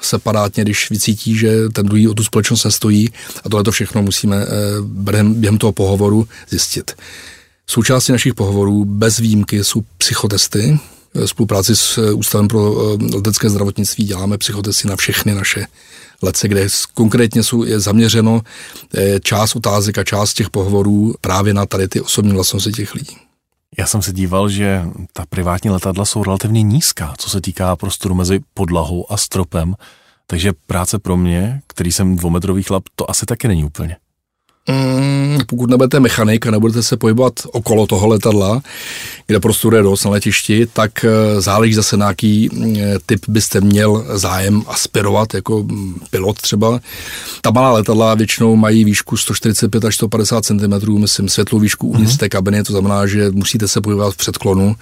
separátně, 0.00 0.64
když 0.64 0.90
vycítí, 0.90 1.38
že 1.38 1.68
ten 1.68 1.86
druhý 1.86 2.08
o 2.08 2.14
tu 2.14 2.24
společnost 2.24 2.64
nestojí 2.64 3.08
a 3.44 3.48
tohle 3.48 3.64
to 3.64 3.70
všechno 3.70 4.02
musíme 4.02 4.36
eh, 4.36 4.46
během, 4.82 5.34
během 5.34 5.58
toho 5.58 5.72
pohovoru 5.72 6.28
zjistit. 6.50 6.92
Součástí 7.66 8.12
našich 8.12 8.34
pohovorů 8.34 8.84
bez 8.84 9.18
výjimky 9.18 9.64
jsou 9.64 9.82
psychotesty. 9.98 10.78
V 11.14 11.26
spolupráci 11.26 11.76
s 11.76 12.12
Ústavem 12.12 12.48
pro 12.48 12.96
letecké 13.14 13.50
zdravotnictví 13.50 14.04
děláme 14.04 14.38
psychotesty 14.38 14.88
na 14.88 14.96
všechny 14.96 15.34
naše 15.34 15.66
letce, 16.22 16.48
kde 16.48 16.68
konkrétně 16.94 17.42
jsou, 17.42 17.64
je 17.64 17.80
zaměřeno 17.80 18.40
část 19.22 19.56
otázek 19.56 19.98
a 19.98 20.04
část 20.04 20.34
těch 20.34 20.50
pohovorů 20.50 21.14
právě 21.20 21.54
na 21.54 21.66
tady 21.66 21.88
ty 21.88 22.00
osobní 22.00 22.32
vlastnosti 22.32 22.72
těch 22.72 22.94
lidí. 22.94 23.27
Já 23.78 23.86
jsem 23.86 24.02
se 24.02 24.12
díval, 24.12 24.48
že 24.48 24.82
ta 25.12 25.26
privátní 25.28 25.70
letadla 25.70 26.04
jsou 26.04 26.24
relativně 26.24 26.62
nízká, 26.62 27.14
co 27.18 27.30
se 27.30 27.40
týká 27.40 27.76
prostoru 27.76 28.14
mezi 28.14 28.40
podlahou 28.54 29.12
a 29.12 29.16
stropem, 29.16 29.74
takže 30.26 30.52
práce 30.66 30.98
pro 30.98 31.16
mě, 31.16 31.60
který 31.66 31.92
jsem 31.92 32.16
dvoumetrový 32.16 32.62
chlap, 32.62 32.82
to 32.94 33.10
asi 33.10 33.26
taky 33.26 33.48
není 33.48 33.64
úplně. 33.64 33.96
Mm, 34.68 35.38
pokud 35.46 35.70
nebudete 35.70 36.00
mechanik 36.00 36.46
a 36.46 36.50
nebudete 36.50 36.82
se 36.82 36.96
pohybovat 36.96 37.32
okolo 37.52 37.86
toho 37.86 38.08
letadla, 38.08 38.62
kde 39.26 39.40
prostoru 39.40 39.76
je 39.76 39.82
dost 39.82 40.04
na 40.04 40.10
letišti, 40.10 40.66
tak 40.72 41.04
eh, 41.04 41.40
záleží 41.40 41.74
zase 41.74 41.96
na 41.96 42.08
jaký 42.08 42.48
mm, 42.52 42.76
typ 43.06 43.20
byste 43.28 43.60
měl 43.60 44.04
zájem 44.14 44.62
aspirovat, 44.66 45.34
jako 45.34 45.62
mm, 45.62 46.00
pilot 46.10 46.36
třeba. 46.36 46.80
Ta 47.40 47.50
malá 47.50 47.72
letadla 47.72 48.14
většinou 48.14 48.56
mají 48.56 48.84
výšku 48.84 49.16
145 49.16 49.84
až 49.84 49.94
150 49.94 50.44
cm, 50.44 50.98
myslím 50.98 51.28
světlou 51.28 51.58
výšku 51.58 51.88
uvnitř 51.88 52.12
mm-hmm. 52.12 52.18
té 52.18 52.28
kabiny, 52.28 52.62
to 52.62 52.72
znamená, 52.72 53.06
že 53.06 53.30
musíte 53.30 53.68
se 53.68 53.80
pohybovat 53.80 54.14
v 54.14 54.16
předklonu 54.16 54.76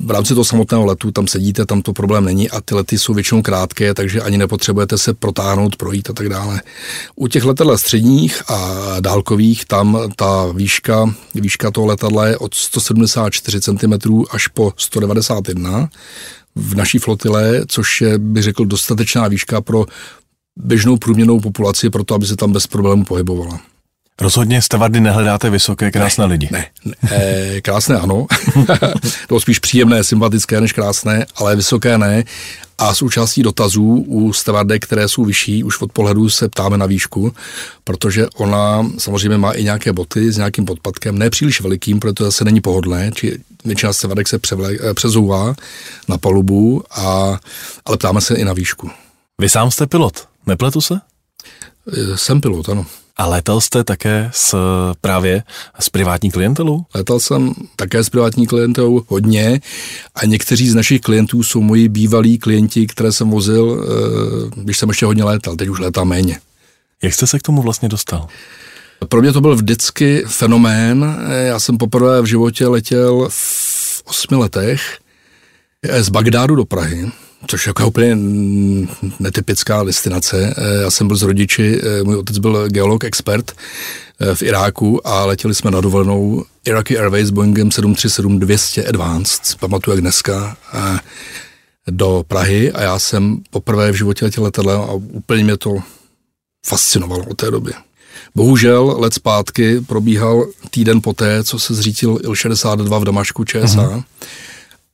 v 0.00 0.10
rámci 0.10 0.34
toho 0.34 0.44
samotného 0.44 0.84
letu 0.84 1.10
tam 1.10 1.26
sedíte, 1.26 1.66
tam 1.66 1.82
to 1.82 1.92
problém 1.92 2.24
není 2.24 2.50
a 2.50 2.60
ty 2.60 2.74
lety 2.74 2.98
jsou 2.98 3.14
většinou 3.14 3.42
krátké, 3.42 3.94
takže 3.94 4.20
ani 4.20 4.38
nepotřebujete 4.38 4.98
se 4.98 5.14
protáhnout, 5.14 5.76
projít 5.76 6.10
a 6.10 6.12
tak 6.12 6.28
dále. 6.28 6.62
U 7.16 7.28
těch 7.28 7.44
letadel 7.44 7.78
středních 7.78 8.42
a 8.50 8.80
dálkových 9.00 9.64
tam 9.64 9.98
ta 10.16 10.46
výška, 10.46 11.14
výška 11.34 11.70
toho 11.70 11.86
letadla 11.86 12.26
je 12.26 12.38
od 12.38 12.54
174 12.54 13.60
cm 13.60 13.92
až 14.30 14.48
po 14.48 14.72
191 14.76 15.88
v 16.54 16.74
naší 16.74 16.98
flotile, 16.98 17.62
což 17.66 18.00
je, 18.00 18.18
bych 18.18 18.42
řekl, 18.42 18.64
dostatečná 18.64 19.28
výška 19.28 19.60
pro 19.60 19.86
běžnou 20.56 20.96
průměrnou 20.96 21.40
populaci, 21.40 21.90
proto 21.90 22.14
aby 22.14 22.26
se 22.26 22.36
tam 22.36 22.52
bez 22.52 22.66
problémů 22.66 23.04
pohybovala. 23.04 23.60
Rozhodně 24.20 24.62
stavardy 24.62 25.00
nehledáte 25.00 25.50
vysoké, 25.50 25.90
krásné 25.90 26.26
ne, 26.26 26.32
lidi. 26.32 26.48
Ne, 26.50 26.66
ne 26.84 26.94
e, 27.10 27.60
krásné 27.60 27.98
ano, 27.98 28.26
to 29.28 29.40
spíš 29.40 29.58
příjemné, 29.58 30.04
sympatické 30.04 30.60
než 30.60 30.72
krásné, 30.72 31.26
ale 31.36 31.56
vysoké 31.56 31.98
ne. 31.98 32.24
A 32.78 32.94
součástí 32.94 33.42
dotazů 33.42 34.04
u 34.08 34.32
stavardek, 34.32 34.84
které 34.84 35.08
jsou 35.08 35.24
vyšší, 35.24 35.64
už 35.64 35.80
od 35.80 35.92
pohledu 35.92 36.30
se 36.30 36.48
ptáme 36.48 36.78
na 36.78 36.86
výšku, 36.86 37.34
protože 37.84 38.26
ona 38.36 38.86
samozřejmě 38.98 39.38
má 39.38 39.52
i 39.52 39.64
nějaké 39.64 39.92
boty 39.92 40.32
s 40.32 40.36
nějakým 40.36 40.64
podpadkem, 40.64 41.18
ne 41.18 41.30
příliš 41.30 41.60
velikým, 41.60 42.00
protože 42.00 42.12
to 42.12 42.24
zase 42.24 42.44
není 42.44 42.60
pohodlné, 42.60 43.10
či 43.14 43.38
většina 43.64 43.92
stavardek 43.92 44.28
se 44.28 44.38
převle, 44.38 44.72
eh, 44.90 44.94
přezouvá 44.94 45.54
na 46.08 46.18
palubu, 46.18 46.84
a, 46.90 47.38
ale 47.84 47.96
ptáme 47.96 48.20
se 48.20 48.34
i 48.34 48.44
na 48.44 48.52
výšku. 48.52 48.90
Vy 49.40 49.48
sám 49.48 49.70
jste 49.70 49.86
pilot. 49.86 50.28
Nepletu 50.46 50.80
se? 50.80 51.00
Jsem 52.14 52.40
pilot, 52.40 52.68
ano. 52.68 52.86
A 53.16 53.26
letal 53.26 53.60
jste 53.60 53.84
také 53.84 54.30
s 54.32 54.56
právě 55.00 55.42
s 55.80 55.88
privátní 55.88 56.30
klientelou? 56.30 56.84
Letal 56.94 57.20
jsem 57.20 57.52
také 57.76 58.04
s 58.04 58.10
privátní 58.10 58.46
klientou 58.46 59.04
hodně 59.08 59.60
a 60.14 60.26
někteří 60.26 60.68
z 60.68 60.74
našich 60.74 61.00
klientů 61.00 61.42
jsou 61.42 61.60
moji 61.60 61.88
bývalí 61.88 62.38
klienti, 62.38 62.86
které 62.86 63.12
jsem 63.12 63.30
vozil, 63.30 63.86
eh, 63.86 64.60
když 64.60 64.78
jsem 64.78 64.88
ještě 64.88 65.06
hodně 65.06 65.24
létal, 65.24 65.56
teď 65.56 65.68
už 65.68 65.78
létám 65.78 66.08
méně. 66.08 66.40
Jak 67.02 67.14
jste 67.14 67.26
se 67.26 67.38
k 67.38 67.42
tomu 67.42 67.62
vlastně 67.62 67.88
dostal? 67.88 68.26
Pro 69.08 69.20
mě 69.20 69.32
to 69.32 69.40
byl 69.40 69.56
vždycky 69.56 70.24
fenomén. 70.26 71.16
Já 71.28 71.60
jsem 71.60 71.78
poprvé 71.78 72.22
v 72.22 72.24
životě 72.24 72.66
letěl 72.66 73.28
v 73.30 74.02
osmi 74.04 74.36
letech 74.36 74.98
z 76.00 76.08
Bagdádu 76.08 76.54
do 76.54 76.64
Prahy 76.64 77.10
což 77.46 77.66
je 77.66 77.70
jako 77.70 77.86
úplně 77.86 78.16
netypická 79.20 79.84
destinace. 79.84 80.54
Eh, 80.56 80.82
já 80.82 80.90
jsem 80.90 81.06
byl 81.06 81.16
z 81.16 81.22
rodiči, 81.22 81.80
eh, 81.82 82.02
můj 82.02 82.16
otec 82.16 82.38
byl 82.38 82.68
geolog, 82.68 83.04
expert 83.04 83.52
eh, 84.20 84.34
v 84.34 84.42
Iráku 84.42 85.06
a 85.06 85.24
letěli 85.24 85.54
jsme 85.54 85.70
na 85.70 85.80
dovolenou 85.80 86.44
Iraqi 86.64 86.98
Airways 86.98 87.30
Boeingem 87.30 87.68
737-200 87.68 88.88
Advanced, 88.88 89.60
pamatuju 89.60 89.96
jak 89.96 90.00
dneska, 90.00 90.56
do 91.90 92.24
Prahy 92.28 92.72
a 92.72 92.82
já 92.82 92.98
jsem 92.98 93.38
poprvé 93.50 93.92
v 93.92 93.94
životě 93.94 94.24
letěl 94.24 94.44
letadlem 94.44 94.80
a 94.80 94.92
úplně 94.92 95.44
mě 95.44 95.56
to 95.56 95.76
fascinovalo 96.66 97.24
od 97.24 97.36
té 97.36 97.50
doby. 97.50 97.72
Bohužel 98.34 98.96
let 98.98 99.14
zpátky 99.14 99.80
probíhal 99.80 100.46
týden 100.70 101.00
poté, 101.00 101.44
co 101.44 101.58
se 101.58 101.74
zřítil 101.74 102.18
Il-62 102.22 103.00
v 103.00 103.04
Damašku 103.04 103.44
ČSA. 103.44 103.64
Uh-huh 103.64 104.02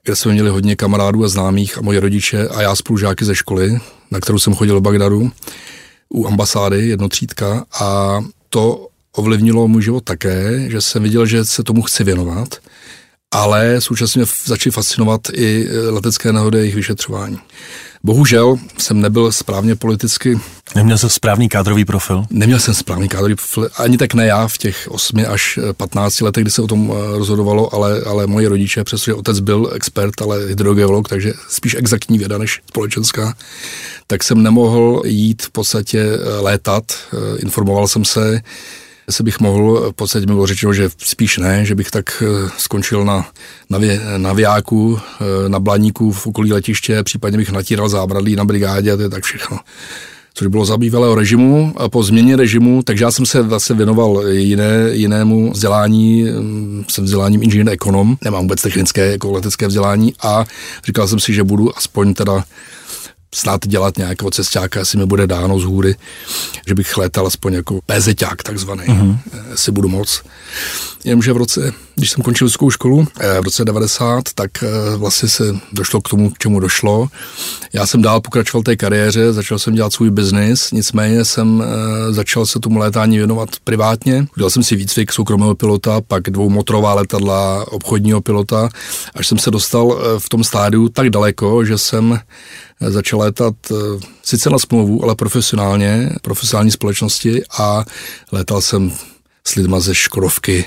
kde 0.05 0.17
jsme 0.17 0.33
měli 0.33 0.51
hodně 0.51 0.77
kamarádů 0.77 1.25
a 1.25 1.29
známých 1.29 1.79
a 1.79 1.81
moji 1.81 1.99
rodiče 1.99 2.49
a 2.49 2.63
já 2.63 2.77
spolužáky 2.77 3.25
ze 3.25 3.35
školy, 3.35 3.79
na 4.11 4.21
kterou 4.21 4.39
jsem 4.39 4.55
chodil 4.55 4.81
v 4.81 4.83
Bagdadu, 4.83 5.31
u 6.09 6.27
ambasády 6.27 6.89
jednotřídka 6.89 7.65
a 7.81 8.21
to 8.49 8.89
ovlivnilo 9.13 9.69
můj 9.69 9.83
život 9.83 10.05
také, 10.05 10.71
že 10.71 10.81
jsem 10.81 11.03
viděl, 11.03 11.27
že 11.27 11.45
se 11.45 11.63
tomu 11.63 11.83
chci 11.83 12.05
věnovat, 12.05 12.49
ale 13.31 13.81
současně 13.81 14.25
začali 14.45 14.73
fascinovat 14.73 15.21
i 15.33 15.69
letecké 15.91 16.33
nehody 16.33 16.59
a 16.59 16.61
jejich 16.61 16.75
vyšetřování. 16.75 17.39
Bohužel 18.03 18.57
jsem 18.79 19.01
nebyl 19.01 19.33
správně 19.33 19.77
politicky. 19.77 20.41
Neměl 20.75 20.99
jsem 20.99 21.11
správný 21.11 21.49
kádrový 21.49 21.85
profil? 21.85 22.25
Neměl 22.31 22.59
jsem 22.59 22.75
správný 22.75 23.09
kádrový 23.09 23.35
profil, 23.35 23.69
ani 23.77 23.99
tak 23.99 24.15
ne 24.15 24.27
já 24.27 24.49
v 24.49 24.59
těch 24.59 24.89
8 24.91 25.25
až 25.29 25.59
15 25.77 26.21
letech, 26.21 26.45
kdy 26.45 26.51
se 26.51 26.63
o 26.63 26.67
tom 26.67 26.93
eh, 26.93 27.19
rozhodovalo, 27.19 27.75
ale, 27.75 28.03
ale 28.07 28.27
moji 28.27 28.47
rodiče, 28.47 28.85
přestože 28.85 29.15
otec 29.15 29.41
byl 29.41 29.71
expert, 29.75 30.23
ale 30.23 30.47
hydrogeolog, 30.47 31.09
takže 31.09 31.33
spíš 31.49 31.75
exaktní 31.75 32.19
věda 32.19 32.39
než 32.39 32.61
společenská, 32.69 33.35
tak 34.07 34.25
jsem 34.25 34.43
nemohl 34.43 35.03
jít 35.07 35.43
v 35.43 35.51
podstatě 35.51 36.01
eh, 36.01 36.41
létat. 36.41 36.85
Eh, 37.13 37.39
informoval 37.39 37.89
jsem 37.89 38.05
se, 38.05 38.41
jestli 39.11 39.25
bych 39.25 39.41
mohl, 39.41 39.91
v 39.91 39.95
podstatě 39.95 40.27
mi 40.27 40.33
bylo 40.33 40.47
řečeno, 40.47 40.73
že 40.73 40.91
spíš 40.99 41.39
ne, 41.39 41.65
že 41.65 41.75
bych 41.75 41.91
tak 41.91 42.23
eh, 42.23 42.51
skončil 42.59 43.05
na, 43.05 43.27
na, 43.71 43.79
vě, 43.79 44.01
na 44.17 44.33
Viáku, 44.33 44.99
eh, 44.99 45.49
na 45.49 45.61
Blaníku 45.61 46.13
v 46.13 46.27
okolí 46.27 46.53
letiště, 46.53 47.03
případně 47.03 47.39
bych 47.39 47.51
natíral 47.51 47.89
zábradlí 47.89 48.37
na 48.37 48.45
brigádě 48.45 48.93
a 48.93 48.97
to 48.97 49.03
je 49.03 49.09
tak 49.09 49.25
všechno 49.25 49.59
což 50.35 50.47
bylo 50.47 50.65
za 50.65 50.77
bývalého 50.77 51.15
režimu. 51.15 51.75
A 51.77 51.89
po 51.89 52.03
změně 52.03 52.37
režimu, 52.37 52.83
takže 52.83 53.05
já 53.05 53.11
jsem 53.11 53.27
se 53.27 53.43
zase 53.43 53.75
věnoval 53.75 54.29
jiné, 54.29 54.89
jinému 54.91 55.53
vzdělání, 55.53 56.25
mm, 56.25 56.85
jsem 56.89 57.05
vzděláním 57.05 57.43
inženýr 57.43 57.69
ekonom, 57.69 58.17
nemám 58.25 58.43
vůbec 58.43 58.63
technické 58.63 59.11
jako 59.11 59.33
letecké 59.33 59.67
vzdělání 59.67 60.15
a 60.23 60.45
říkal 60.87 61.09
jsem 61.09 61.21
si, 61.21 61.35
že 61.35 61.45
budu 61.45 61.79
aspoň 61.79 62.15
teda 62.15 62.45
snad 63.35 63.67
dělat 63.67 63.99
nějakého 63.99 64.31
cestáka, 64.31 64.81
jestli 64.81 64.99
mi 64.99 65.07
bude 65.07 65.27
dáno 65.27 65.59
z 65.59 65.65
hůry, 65.65 65.97
že 66.69 66.75
bych 66.75 66.97
létal 66.97 67.27
aspoň 67.27 67.55
jako 67.55 67.81
pézeťák 67.87 68.43
takzvaný, 68.43 68.85
mm-hmm. 68.85 69.19
si 69.55 69.73
budu 69.73 69.89
moc. 69.89 70.23
Jenomže 71.05 71.33
v 71.33 71.37
roce, 71.37 71.73
když 71.95 72.11
jsem 72.11 72.23
končil 72.23 72.47
vysokou 72.47 72.71
školu, 72.71 73.07
eh, 73.21 73.41
v 73.41 73.45
roce 73.45 73.65
90, 73.65 74.25
tak 74.35 74.51
eh, 74.63 74.97
vlastně 74.97 75.29
se 75.29 75.57
došlo 75.73 76.01
k 76.01 76.09
tomu, 76.09 76.31
k 76.31 76.39
čemu 76.39 76.61
došlo. 76.61 77.09
Já 77.73 77.87
jsem 77.87 78.03
dál 78.03 78.21
pokračoval 78.21 78.63
té 78.63 78.77
kariéře, 78.77 79.33
začal 79.33 79.59
jsem 79.59 79.75
dělat 79.75 79.93
svůj 79.93 80.11
biznis, 80.11 80.71
nicméně 80.73 81.25
jsem 81.25 81.65
začal 82.11 82.47
se 82.47 82.61
tomu 82.61 82.79
létání 82.79 83.17
věnovat 83.17 83.49
privátně. 83.65 84.27
Udělal 84.37 84.51
jsem 84.51 84.63
si 84.63 84.77
výcvik 84.77 85.13
soukromého 85.13 85.55
pilota, 85.55 86.01
pak 86.01 86.23
dvoumotorová 86.23 86.95
letadla, 86.95 87.67
obchodního 87.73 88.21
pilota, 88.21 88.69
až 89.15 89.27
jsem 89.27 89.39
se 89.39 89.51
dostal 89.51 89.99
v 90.19 90.29
tom 90.29 90.45
stádiu 90.45 90.89
tak 90.89 91.11
daleko, 91.11 91.65
že 91.65 91.79
jsem 91.79 92.21
začal 92.89 93.19
létat 93.19 93.55
eh, 93.71 93.75
sice 94.23 94.51
na 94.51 94.59
smlouvu, 94.59 95.05
ale 95.05 95.15
profesionálně, 95.15 96.11
profesionální 96.23 96.71
společnosti 96.71 97.43
a 97.59 97.85
létal 98.33 98.61
jsem 98.61 98.93
s 99.45 99.55
lidma 99.55 99.81
ze 99.81 99.95
Škodovky 99.95 100.65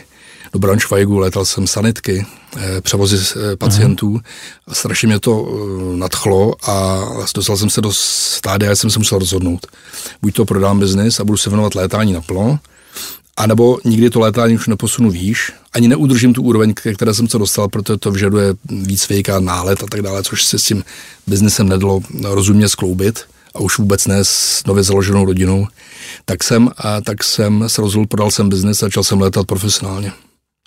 do 0.53 0.59
Braunschweigu, 0.59 1.17
létal 1.17 1.45
jsem 1.45 1.67
sanitky, 1.67 2.25
eh, 2.57 2.81
převozy 2.81 3.17
eh, 3.17 3.55
pacientů 3.55 4.19
a 4.67 4.73
strašně 4.73 5.07
mě 5.07 5.19
to 5.19 5.47
nadchlo 5.95 6.55
a 6.69 7.01
dostal 7.35 7.57
jsem 7.57 7.69
se 7.69 7.81
do 7.81 7.93
stádia, 7.93 8.75
jsem 8.75 8.89
se 8.89 8.99
musel 8.99 9.19
rozhodnout. 9.19 9.67
Buď 10.21 10.35
to 10.35 10.45
prodám 10.45 10.79
biznis 10.79 11.19
a 11.19 11.23
budu 11.23 11.37
se 11.37 11.49
věnovat 11.49 11.75
létání 11.75 12.13
naplno, 12.13 12.59
a 13.37 13.47
nebo 13.47 13.79
nikdy 13.85 14.09
to 14.09 14.19
létání 14.19 14.55
už 14.55 14.67
neposunu 14.67 15.11
výš, 15.11 15.51
ani 15.73 15.87
neudržím 15.87 16.33
tu 16.33 16.41
úroveň, 16.41 16.73
ke 16.73 16.93
které 16.93 17.13
jsem 17.13 17.27
se 17.27 17.37
dostal, 17.37 17.67
protože 17.67 17.97
to 17.97 18.11
vyžaduje 18.11 18.53
víc 18.69 19.07
a 19.35 19.39
nálet 19.39 19.83
a 19.83 19.85
tak 19.87 20.01
dále, 20.01 20.23
což 20.23 20.45
se 20.45 20.59
s 20.59 20.63
tím 20.63 20.83
biznesem 21.27 21.69
nedalo 21.69 22.01
rozumně 22.23 22.69
skloubit 22.69 23.19
a 23.55 23.59
už 23.59 23.77
vůbec 23.77 24.07
ne 24.07 24.19
s 24.23 24.63
nově 24.67 24.83
založenou 24.83 25.25
rodinou, 25.25 25.67
tak 26.25 26.43
jsem, 26.43 26.69
a 26.77 27.01
tak 27.01 27.23
jsem 27.23 27.63
se 27.67 27.81
rozhodl, 27.81 28.07
prodal 28.07 28.31
jsem 28.31 28.49
biznes 28.49 28.83
a 28.83 28.85
začal 28.85 29.03
jsem 29.03 29.21
létat 29.21 29.47
profesionálně. 29.47 30.11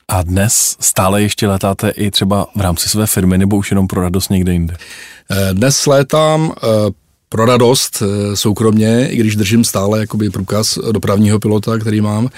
A 0.09 0.23
dnes 0.23 0.77
stále 0.81 1.23
ještě 1.23 1.49
letáte 1.49 1.91
i 1.91 2.11
třeba 2.11 2.47
v 2.57 2.61
rámci 2.61 2.89
své 2.89 3.07
firmy 3.07 3.39
nebo 3.39 3.57
už 3.57 3.71
jenom 3.71 3.87
pro 3.87 4.03
radost 4.03 4.31
někde 4.31 4.53
jinde? 4.53 4.77
Eh, 5.31 5.55
dnes 5.55 5.87
létám 5.87 6.53
eh, 6.57 6.67
pro 7.37 7.45
radost 7.45 8.03
eh, 8.03 8.37
soukromně, 8.37 9.09
i 9.11 9.17
když 9.17 9.37
držím 9.37 9.65
stále 9.65 10.01
jakoby 10.01 10.31
průkaz 10.31 10.79
dopravního 10.93 11.39
pilota, 11.39 11.79
který 11.79 12.01
mám. 12.01 12.29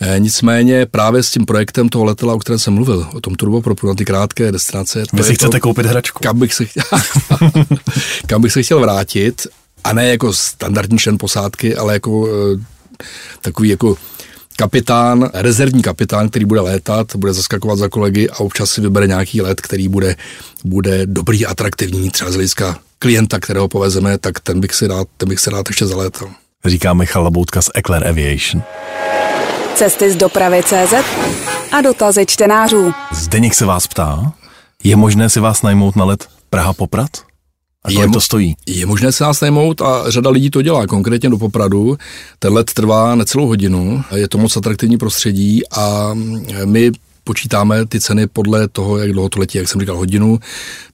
Eh, 0.00 0.16
nicméně 0.18 0.86
právě 0.86 1.22
s 1.22 1.30
tím 1.30 1.46
projektem 1.46 1.88
toho 1.88 2.04
letela, 2.04 2.34
o 2.34 2.38
kterém 2.38 2.58
jsem 2.58 2.74
mluvil, 2.74 3.06
o 3.14 3.20
tom 3.20 3.34
turbopropu 3.34 3.86
na 3.86 3.94
ty 3.94 4.04
krátké 4.04 4.52
destinace. 4.52 5.04
Vy 5.12 5.24
si 5.24 5.34
chcete 5.34 5.58
to, 5.58 5.60
koupit 5.60 5.86
hračku. 5.86 6.18
Kam 6.22 6.38
bych, 6.38 6.54
se 6.54 6.64
chtěl, 6.64 6.82
kam 8.26 8.42
bych 8.42 8.52
se 8.52 8.62
chtěl 8.62 8.80
vrátit 8.80 9.46
a 9.84 9.92
ne 9.92 10.08
jako 10.08 10.32
standardní 10.32 10.98
člen 10.98 11.18
posádky, 11.18 11.76
ale 11.76 11.92
jako 11.92 12.28
eh, 12.28 12.64
takový 13.42 13.68
jako 13.68 13.96
kapitán, 14.56 15.30
rezervní 15.34 15.82
kapitán, 15.82 16.28
který 16.28 16.44
bude 16.44 16.60
létat, 16.60 17.16
bude 17.16 17.32
zaskakovat 17.32 17.78
za 17.78 17.88
kolegy 17.88 18.28
a 18.28 18.40
občas 18.40 18.70
si 18.70 18.80
vybere 18.80 19.06
nějaký 19.06 19.42
let, 19.42 19.60
který 19.60 19.88
bude, 19.88 20.16
bude 20.64 21.06
dobrý, 21.06 21.46
atraktivní, 21.46 22.10
třeba 22.10 22.30
z 22.30 22.34
hlediska 22.34 22.78
klienta, 23.04 23.40
kterého 23.40 23.68
povezeme, 23.68 24.18
tak 24.18 24.40
ten 24.40 24.60
bych 24.60 24.74
si 24.74 24.86
rád, 24.86 25.08
ten 25.16 25.28
bych 25.28 25.40
si 25.40 25.50
rád 25.50 25.68
ještě 25.68 25.86
zalétal. 25.86 26.28
Říká 26.64 26.94
Michal 26.94 27.24
Laboutka 27.24 27.62
z 27.62 27.70
Eclair 27.74 28.08
Aviation. 28.08 28.62
Cesty 29.74 30.10
z 30.10 30.16
dopravy 30.16 30.62
CZ 30.62 30.94
a 31.72 31.80
dotazy 31.80 32.26
čtenářů. 32.26 32.92
Zdeněk 33.12 33.54
se 33.54 33.66
vás 33.66 33.86
ptá, 33.86 34.32
je 34.84 34.96
možné 34.96 35.28
si 35.28 35.40
vás 35.40 35.62
najmout 35.62 35.96
na 35.96 36.04
let 36.04 36.28
Praha-Poprat? 36.50 37.10
A 37.84 37.88
kolik 37.88 38.08
je, 38.08 38.12
to 38.12 38.20
stojí? 38.20 38.56
Je 38.66 38.86
možné 38.86 39.12
se 39.12 39.24
nás 39.24 39.40
najmout 39.40 39.82
a 39.82 40.10
řada 40.10 40.30
lidí 40.30 40.50
to 40.50 40.62
dělá, 40.62 40.86
konkrétně 40.86 41.30
do 41.30 41.38
Popradu. 41.38 41.98
Ten 42.38 42.52
let 42.52 42.70
trvá 42.74 43.14
necelou 43.14 43.46
hodinu, 43.46 44.02
je 44.14 44.28
to 44.28 44.38
moc 44.38 44.56
atraktivní 44.56 44.98
prostředí 44.98 45.62
a 45.70 46.10
my 46.64 46.92
počítáme 47.24 47.86
ty 47.86 48.00
ceny 48.00 48.26
podle 48.26 48.68
toho, 48.68 48.98
jak 48.98 49.12
dlouho 49.12 49.28
to 49.28 49.40
letí, 49.40 49.58
jak 49.58 49.68
jsem 49.68 49.80
říkal, 49.80 49.96
hodinu, 49.96 50.38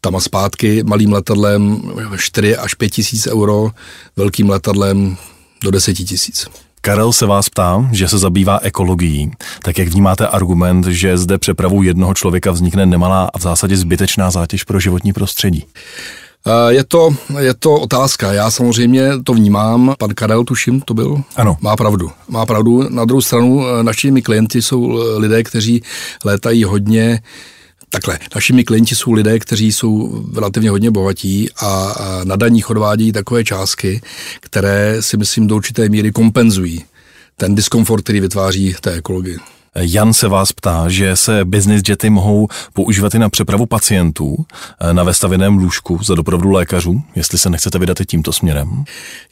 tam 0.00 0.16
a 0.16 0.20
zpátky, 0.20 0.82
malým 0.82 1.12
letadlem 1.12 1.82
4 2.16 2.56
až 2.56 2.74
5 2.74 2.88
tisíc 2.88 3.26
euro, 3.26 3.70
velkým 4.16 4.50
letadlem 4.50 5.16
do 5.64 5.70
10 5.70 5.94
tisíc. 5.94 6.46
Karel 6.82 7.12
se 7.12 7.26
vás 7.26 7.48
ptá, 7.48 7.88
že 7.92 8.08
se 8.08 8.18
zabývá 8.18 8.58
ekologií. 8.62 9.30
Tak 9.62 9.78
jak 9.78 9.88
vnímáte 9.88 10.26
argument, 10.26 10.86
že 10.86 11.18
zde 11.18 11.38
přepravou 11.38 11.82
jednoho 11.82 12.14
člověka 12.14 12.50
vznikne 12.50 12.86
nemalá 12.86 13.30
a 13.34 13.38
v 13.38 13.42
zásadě 13.42 13.76
zbytečná 13.76 14.30
zátěž 14.30 14.64
pro 14.64 14.80
životní 14.80 15.12
prostředí? 15.12 15.64
Eh, 16.46 16.72
je 16.74 16.84
to, 16.84 17.10
je 17.38 17.54
to 17.54 17.74
otázka. 17.74 18.32
Já 18.32 18.50
samozřejmě 18.50 19.10
to 19.24 19.34
vnímám. 19.34 19.94
Pan 19.98 20.10
Karel, 20.14 20.44
tuším, 20.44 20.80
to 20.80 20.94
byl? 20.94 21.22
Ano. 21.36 21.56
Má 21.60 21.76
pravdu. 21.76 22.10
Má 22.28 22.46
pravdu. 22.46 22.88
Na 22.88 23.04
druhou 23.04 23.20
stranu, 23.20 23.66
eh, 23.66 23.82
našimi 23.82 24.22
klienty 24.22 24.62
jsou 24.62 25.00
eh, 25.00 25.18
lidé, 25.18 25.42
kteří 25.42 25.82
létají 26.24 26.64
hodně 26.64 27.22
Takhle, 27.92 28.18
našimi 28.34 28.64
klienti 28.64 28.94
jsou 28.94 29.12
lidé, 29.12 29.38
kteří 29.38 29.72
jsou 29.72 30.24
relativně 30.34 30.70
hodně 30.70 30.90
bohatí 30.90 31.48
a 31.62 31.94
na 32.24 32.36
daních 32.36 32.70
odvádějí 32.70 33.12
takové 33.12 33.44
částky, 33.44 34.00
které 34.40 35.02
si 35.02 35.16
myslím 35.16 35.46
do 35.46 35.56
určité 35.56 35.88
míry 35.88 36.12
kompenzují 36.12 36.84
ten 37.36 37.54
diskomfort, 37.54 38.04
který 38.04 38.20
vytváří 38.20 38.74
té 38.80 38.92
ekologii. 38.92 39.38
Jan 39.74 40.12
se 40.12 40.28
vás 40.28 40.52
ptá, 40.52 40.88
že 40.88 41.16
se 41.16 41.44
business 41.44 41.82
jety 41.88 42.10
mohou 42.10 42.48
používat 42.72 43.14
i 43.14 43.18
na 43.18 43.28
přepravu 43.28 43.66
pacientů 43.66 44.36
eh, 44.80 44.94
na 44.94 45.02
vestavěném 45.02 45.56
lůžku 45.58 45.98
za 46.04 46.14
doprovodu 46.14 46.50
lékařů, 46.50 47.02
jestli 47.16 47.38
se 47.38 47.50
nechcete 47.50 47.78
vydat 47.78 48.00
i 48.00 48.06
tímto 48.06 48.32
směrem. 48.32 48.84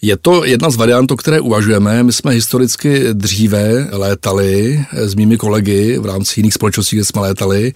Je 0.02 0.16
to 0.16 0.44
jedna 0.44 0.70
z 0.70 0.76
variant, 0.76 1.10
o 1.10 1.16
které 1.16 1.40
uvažujeme. 1.40 2.02
My 2.02 2.12
jsme 2.12 2.32
historicky 2.32 3.14
dříve 3.14 3.88
létali 3.92 4.84
s 4.92 5.14
mými 5.14 5.36
kolegy 5.36 5.98
v 5.98 6.06
rámci 6.06 6.40
jiných 6.40 6.54
společností, 6.54 6.96
kde 6.96 7.04
jsme 7.04 7.20
létali. 7.20 7.72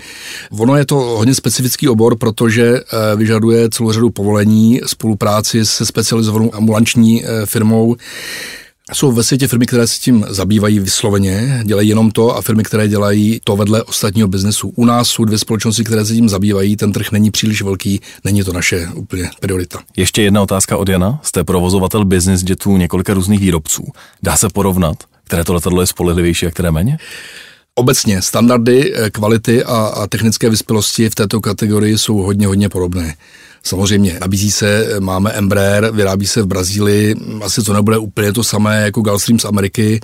Ono 0.51 0.77
je 0.77 0.87
to 0.87 0.95
hodně 0.95 1.35
specifický 1.35 1.89
obor, 1.89 2.17
protože 2.17 2.77
eh, 2.77 3.17
vyžaduje 3.17 3.71
celou 3.71 3.93
řadu 3.93 4.11
povolení, 4.11 4.81
spolupráci 4.87 5.67
se 5.67 5.87
specializovanou 5.87 6.55
ambulanční 6.55 7.25
eh, 7.25 7.47
firmou. 7.47 7.97
Jsou 8.93 9.13
ve 9.13 9.23
světě 9.23 9.49
firmy, 9.49 9.67
které 9.67 9.87
se 9.87 10.01
tím 10.01 10.27
zabývají 10.29 10.79
vysloveně, 10.79 11.63
dělají 11.65 11.89
jenom 11.89 12.11
to 12.11 12.37
a 12.37 12.43
firmy, 12.43 12.63
které 12.63 12.89
dělají 12.89 13.41
to 13.45 13.57
vedle 13.57 13.83
ostatního 13.83 14.29
biznesu. 14.29 14.73
U 14.77 14.85
nás 14.85 15.09
jsou 15.09 15.25
dvě 15.25 15.39
společnosti, 15.39 15.85
které 15.85 16.05
se 16.05 16.15
tím 16.15 16.29
zabývají, 16.29 16.77
ten 16.77 16.93
trh 16.93 17.13
není 17.13 17.31
příliš 17.31 17.63
velký, 17.63 18.01
není 18.25 18.45
to 18.45 18.53
naše 18.53 18.89
úplně 18.95 19.31
priorita. 19.41 19.79
Ještě 19.97 20.23
jedna 20.23 20.43
otázka 20.43 20.77
od 20.77 20.89
Jana. 20.89 21.21
Jste 21.23 21.45
provozovatel 21.45 22.05
business 22.05 22.45
jetů 22.49 22.77
několika 22.77 23.15
různých 23.15 23.41
výrobců. 23.41 23.85
Dá 24.23 24.37
se 24.37 24.49
porovnat, 24.49 24.97
které 25.25 25.45
to 25.45 25.55
letadlo 25.55 25.81
je 25.81 25.87
spolehlivější 25.87 26.47
a 26.47 26.51
které 26.51 26.71
méně? 26.71 26.99
Obecně 27.75 28.23
standardy 28.23 28.95
eh, 28.95 29.11
kvality 29.11 29.65
a, 29.65 29.77
a 29.77 30.07
technické 30.07 30.51
vyspělosti 30.51 31.11
v 31.11 31.15
této 31.15 31.41
kategorii 31.41 31.99
jsou 31.99 32.17
hodně, 32.17 32.47
hodně 32.47 32.69
podobné. 32.69 33.15
Samozřejmě 33.63 34.19
nabízí 34.21 34.51
se, 34.51 34.87
máme 35.01 35.31
Embraer, 35.31 35.91
vyrábí 35.93 36.27
se 36.27 36.43
v 36.43 36.47
Brazílii, 36.47 37.15
asi 37.45 37.63
to 37.63 37.73
nebude 37.73 37.99
úplně 37.99 38.33
to 38.33 38.45
samé 38.45 38.83
jako 38.83 39.01
Gulfstream 39.01 39.39
z 39.39 39.45
Ameriky. 39.45 40.01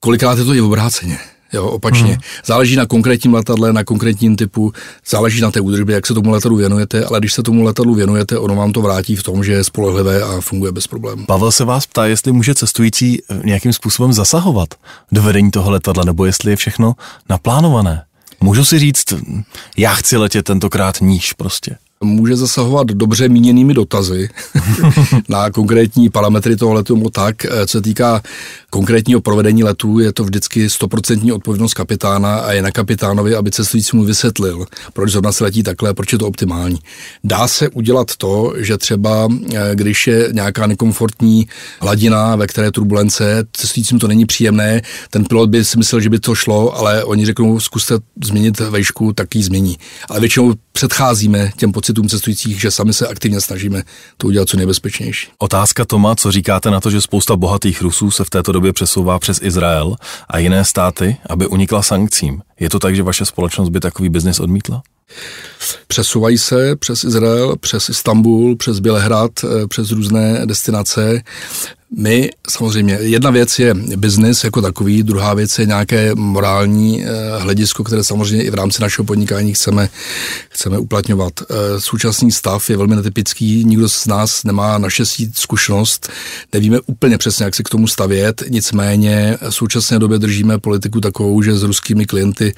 Kolikrát 0.00 0.38
je 0.38 0.44
to 0.44 0.54
i 0.54 0.60
obráceně. 0.60 1.18
Jo, 1.52 1.66
opačně. 1.66 2.12
Hmm. 2.12 2.20
Záleží 2.44 2.76
na 2.76 2.86
konkrétním 2.86 3.34
letadle, 3.34 3.72
na 3.72 3.84
konkrétním 3.84 4.36
typu, 4.36 4.72
záleží 5.10 5.40
na 5.40 5.50
té 5.50 5.60
údržbě, 5.60 5.94
jak 5.94 6.06
se 6.06 6.14
tomu 6.14 6.30
letadlu 6.30 6.56
věnujete, 6.56 7.04
ale 7.04 7.18
když 7.18 7.32
se 7.32 7.42
tomu 7.42 7.62
letadlu 7.62 7.94
věnujete, 7.94 8.38
ono 8.38 8.54
vám 8.54 8.72
to 8.72 8.82
vrátí 8.82 9.16
v 9.16 9.22
tom, 9.22 9.44
že 9.44 9.52
je 9.52 9.64
spolehlivé 9.64 10.22
a 10.22 10.40
funguje 10.40 10.72
bez 10.72 10.86
problémů. 10.86 11.26
Pavel 11.26 11.52
se 11.52 11.64
vás 11.64 11.86
ptá, 11.86 12.06
jestli 12.06 12.32
může 12.32 12.54
cestující 12.54 13.22
eh, 13.22 13.40
nějakým 13.44 13.72
způsobem 13.72 14.12
zasahovat 14.12 14.74
do 15.12 15.22
vedení 15.22 15.50
toho 15.50 15.70
letadla, 15.70 16.04
nebo 16.04 16.24
jestli 16.24 16.50
je 16.50 16.56
všechno 16.56 16.94
naplánované. 17.28 18.02
Můžu 18.40 18.64
si 18.64 18.78
říct, 18.78 19.04
já 19.76 19.94
chci 19.94 20.16
letět 20.16 20.44
tentokrát 20.44 21.00
níž 21.00 21.32
prostě 21.32 21.76
může 22.02 22.36
zasahovat 22.36 22.86
dobře 22.86 23.28
míněnými 23.28 23.74
dotazy 23.74 24.28
na 25.28 25.50
konkrétní 25.50 26.08
parametry 26.10 26.56
toho 26.56 26.72
letu. 26.72 27.10
Tak, 27.10 27.44
eh, 27.44 27.66
co 27.66 27.78
se 27.78 27.82
týká 27.82 28.22
konkrétního 28.72 29.20
provedení 29.20 29.64
letu, 29.64 29.98
je 29.98 30.12
to 30.12 30.24
vždycky 30.24 30.66
100% 30.66 31.34
odpovědnost 31.34 31.74
kapitána 31.74 32.38
a 32.38 32.52
je 32.52 32.62
na 32.62 32.70
kapitánovi, 32.70 33.34
aby 33.34 33.50
cestujícímu 33.50 34.04
vysvětlil, 34.04 34.66
proč 34.92 35.10
zrovna 35.10 35.32
se 35.32 35.44
letí 35.44 35.62
takhle, 35.62 35.94
proč 35.94 36.12
je 36.12 36.18
to 36.18 36.26
optimální. 36.26 36.78
Dá 37.24 37.48
se 37.48 37.68
udělat 37.68 38.16
to, 38.16 38.52
že 38.56 38.78
třeba, 38.78 39.28
eh, 39.54 39.70
když 39.74 40.06
je 40.06 40.28
nějaká 40.32 40.66
nekomfortní 40.66 41.46
hladina, 41.80 42.36
ve 42.36 42.46
které 42.46 42.70
turbulence, 42.70 43.44
cestujícím 43.52 43.98
to 43.98 44.08
není 44.08 44.26
příjemné, 44.26 44.82
ten 45.10 45.24
pilot 45.24 45.50
by 45.50 45.64
si 45.64 45.78
myslel, 45.78 46.00
že 46.00 46.10
by 46.10 46.18
to 46.18 46.34
šlo, 46.34 46.76
ale 46.76 47.04
oni 47.04 47.26
řeknou, 47.26 47.60
zkuste 47.60 47.94
změnit 48.24 48.60
vejšku, 48.60 49.12
tak 49.12 49.34
ji 49.34 49.42
změní. 49.42 49.76
Ale 50.08 50.20
většinou 50.20 50.54
předcházíme 50.72 51.50
těm 51.56 51.72
pocitům 51.72 52.08
cestujících, 52.08 52.60
že 52.60 52.70
sami 52.70 52.92
se 52.92 53.06
aktivně 53.06 53.40
snažíme 53.40 53.82
to 54.16 54.26
udělat 54.26 54.48
co 54.48 54.56
nejbezpečnější. 54.56 55.28
Otázka 55.38 55.84
Toma, 55.84 56.16
co 56.16 56.32
říkáte 56.32 56.70
na 56.70 56.80
to, 56.80 56.90
že 56.90 57.00
spousta 57.00 57.36
bohatých 57.36 57.82
Rusů 57.82 58.10
se 58.10 58.24
v 58.24 58.30
této 58.30 58.52
době 58.52 58.61
přesouvá 58.72 59.18
přes 59.18 59.42
Izrael 59.42 59.96
a 60.28 60.38
jiné 60.38 60.64
státy, 60.64 61.16
aby 61.28 61.46
unikla 61.46 61.82
sankcím. 61.82 62.42
Je 62.60 62.70
to 62.70 62.78
tak, 62.78 62.96
že 62.96 63.02
vaše 63.02 63.24
společnost 63.24 63.68
by 63.68 63.80
takový 63.80 64.08
biznis 64.08 64.40
odmítla? 64.40 64.82
Přesouvají 65.86 66.38
se 66.38 66.76
přes 66.76 67.04
Izrael, 67.04 67.56
přes 67.56 67.88
Istanbul, 67.88 68.56
přes 68.56 68.80
Bělehrad, 68.80 69.30
eh, 69.44 69.66
přes 69.66 69.90
různé 69.90 70.46
destinace. 70.46 71.22
My 71.96 72.30
samozřejmě, 72.50 72.98
jedna 73.00 73.30
věc 73.30 73.58
je 73.58 73.74
biznis 73.74 74.44
jako 74.44 74.62
takový, 74.62 75.02
druhá 75.02 75.34
věc 75.34 75.58
je 75.58 75.66
nějaké 75.66 76.14
morální 76.14 77.04
eh, 77.04 77.08
hledisko, 77.38 77.84
které 77.84 78.04
samozřejmě 78.04 78.44
i 78.44 78.50
v 78.50 78.54
rámci 78.54 78.82
našeho 78.82 79.06
podnikání 79.06 79.54
chceme, 79.54 79.88
chceme 80.48 80.78
uplatňovat. 80.78 81.32
Eh, 81.42 81.80
současný 81.80 82.32
stav 82.32 82.70
je 82.70 82.76
velmi 82.76 82.96
netypický, 82.96 83.64
nikdo 83.64 83.88
z 83.88 84.06
nás 84.06 84.44
nemá 84.44 84.78
naše 84.78 85.04
zkušenost, 85.34 86.08
nevíme 86.52 86.80
úplně 86.86 87.18
přesně, 87.18 87.44
jak 87.44 87.54
se 87.54 87.62
k 87.62 87.68
tomu 87.68 87.86
stavět, 87.86 88.42
nicméně 88.48 89.38
v 89.40 89.54
současné 89.54 89.98
době 89.98 90.18
držíme 90.18 90.58
politiku 90.58 91.00
takovou, 91.00 91.42
že 91.42 91.56
s 91.56 91.62
ruskými 91.62 92.06
klienty 92.06 92.54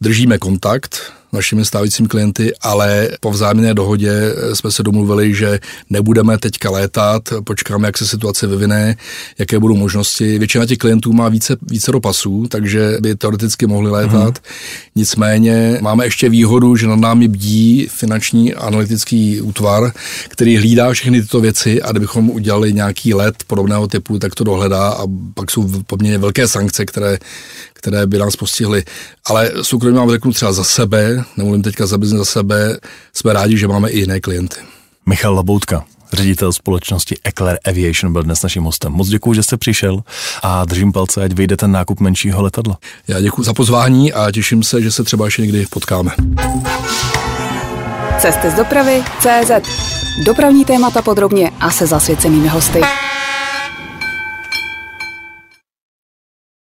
držíme 0.00 0.38
kontakt, 0.38 1.12
našimi 1.32 1.64
stávajícími 1.64 2.08
klienty, 2.08 2.52
ale 2.60 3.08
po 3.20 3.30
vzájemné 3.30 3.74
dohodě 3.74 4.12
eh, 4.12 4.56
jsme 4.56 4.70
se 4.70 4.82
domluvili, 4.82 5.34
že 5.34 5.60
nebudeme 5.90 6.38
teďka 6.38 6.70
létat, 6.70 7.22
počkáme, 7.44 7.88
jak 7.88 7.98
se 7.98 8.06
situace 8.06 8.46
vyvine, 8.46 8.96
jaké 9.38 9.58
budou 9.58 9.76
možnosti. 9.76 10.38
Většina 10.38 10.66
těch 10.66 10.78
klientů 10.78 11.12
má 11.12 11.28
více, 11.28 11.56
více 11.62 11.92
do 11.92 12.00
pasů, 12.00 12.46
takže 12.48 12.96
by 13.00 13.14
teoreticky 13.14 13.66
mohli 13.66 13.90
létat. 13.90 14.34
Mm-hmm. 14.34 14.90
Nicméně 14.96 15.78
máme 15.80 16.04
ještě 16.06 16.28
výhodu, 16.28 16.76
že 16.76 16.86
nad 16.86 17.00
námi 17.00 17.28
bdí 17.28 17.86
finanční 17.90 18.54
analytický 18.54 19.40
útvar, 19.40 19.92
který 20.28 20.56
hlídá 20.56 20.92
všechny 20.92 21.22
tyto 21.22 21.40
věci 21.40 21.82
a 21.82 21.90
kdybychom 21.90 22.30
udělali 22.30 22.72
nějaký 22.72 23.14
let 23.14 23.34
podobného 23.46 23.86
typu, 23.88 24.18
tak 24.18 24.34
to 24.34 24.44
dohledá 24.44 24.88
a 24.88 25.06
pak 25.34 25.50
jsou 25.50 25.82
poměrně 25.86 26.18
velké 26.18 26.48
sankce, 26.48 26.86
které, 26.86 27.18
které 27.72 28.06
by 28.06 28.18
nás 28.18 28.36
postihly. 28.36 28.84
Ale 29.26 29.52
soukromně 29.62 29.98
vám 29.98 30.10
řeknu 30.10 30.32
třeba 30.32 30.52
za 30.52 30.64
sebe, 30.64 31.19
nemluvím 31.36 31.62
teďka 31.62 31.86
za 31.86 31.98
biznes 31.98 32.18
za 32.18 32.24
sebe, 32.24 32.78
jsme 33.14 33.32
rádi, 33.32 33.58
že 33.58 33.68
máme 33.68 33.90
i 33.90 33.98
jiné 33.98 34.20
klienty. 34.20 34.60
Michal 35.06 35.34
Laboutka, 35.34 35.84
ředitel 36.12 36.52
společnosti 36.52 37.16
Eclair 37.24 37.58
Aviation 37.64 38.12
byl 38.12 38.22
dnes 38.22 38.42
naším 38.42 38.62
hostem. 38.62 38.92
Moc 38.92 39.08
děkuji, 39.08 39.34
že 39.34 39.42
jste 39.42 39.56
přišel 39.56 40.00
a 40.42 40.64
držím 40.64 40.92
palce, 40.92 41.22
ať 41.22 41.32
vyjde 41.32 41.56
ten 41.56 41.72
nákup 41.72 42.00
menšího 42.00 42.42
letadla. 42.42 42.78
Já 43.08 43.20
děkuji 43.20 43.42
za 43.42 43.54
pozvání 43.54 44.12
a 44.12 44.30
těším 44.30 44.62
se, 44.62 44.82
že 44.82 44.90
se 44.90 45.04
třeba 45.04 45.24
ještě 45.24 45.42
někdy 45.42 45.66
potkáme. 45.70 46.10
Cesty 48.18 48.50
z 48.50 48.54
dopravy 48.54 49.02
CZ. 49.18 49.50
Dopravní 50.26 50.64
témata 50.64 51.02
podrobně 51.02 51.50
a 51.60 51.70
se 51.70 51.86
zasvěcenými 51.86 52.48
hosty. 52.48 52.80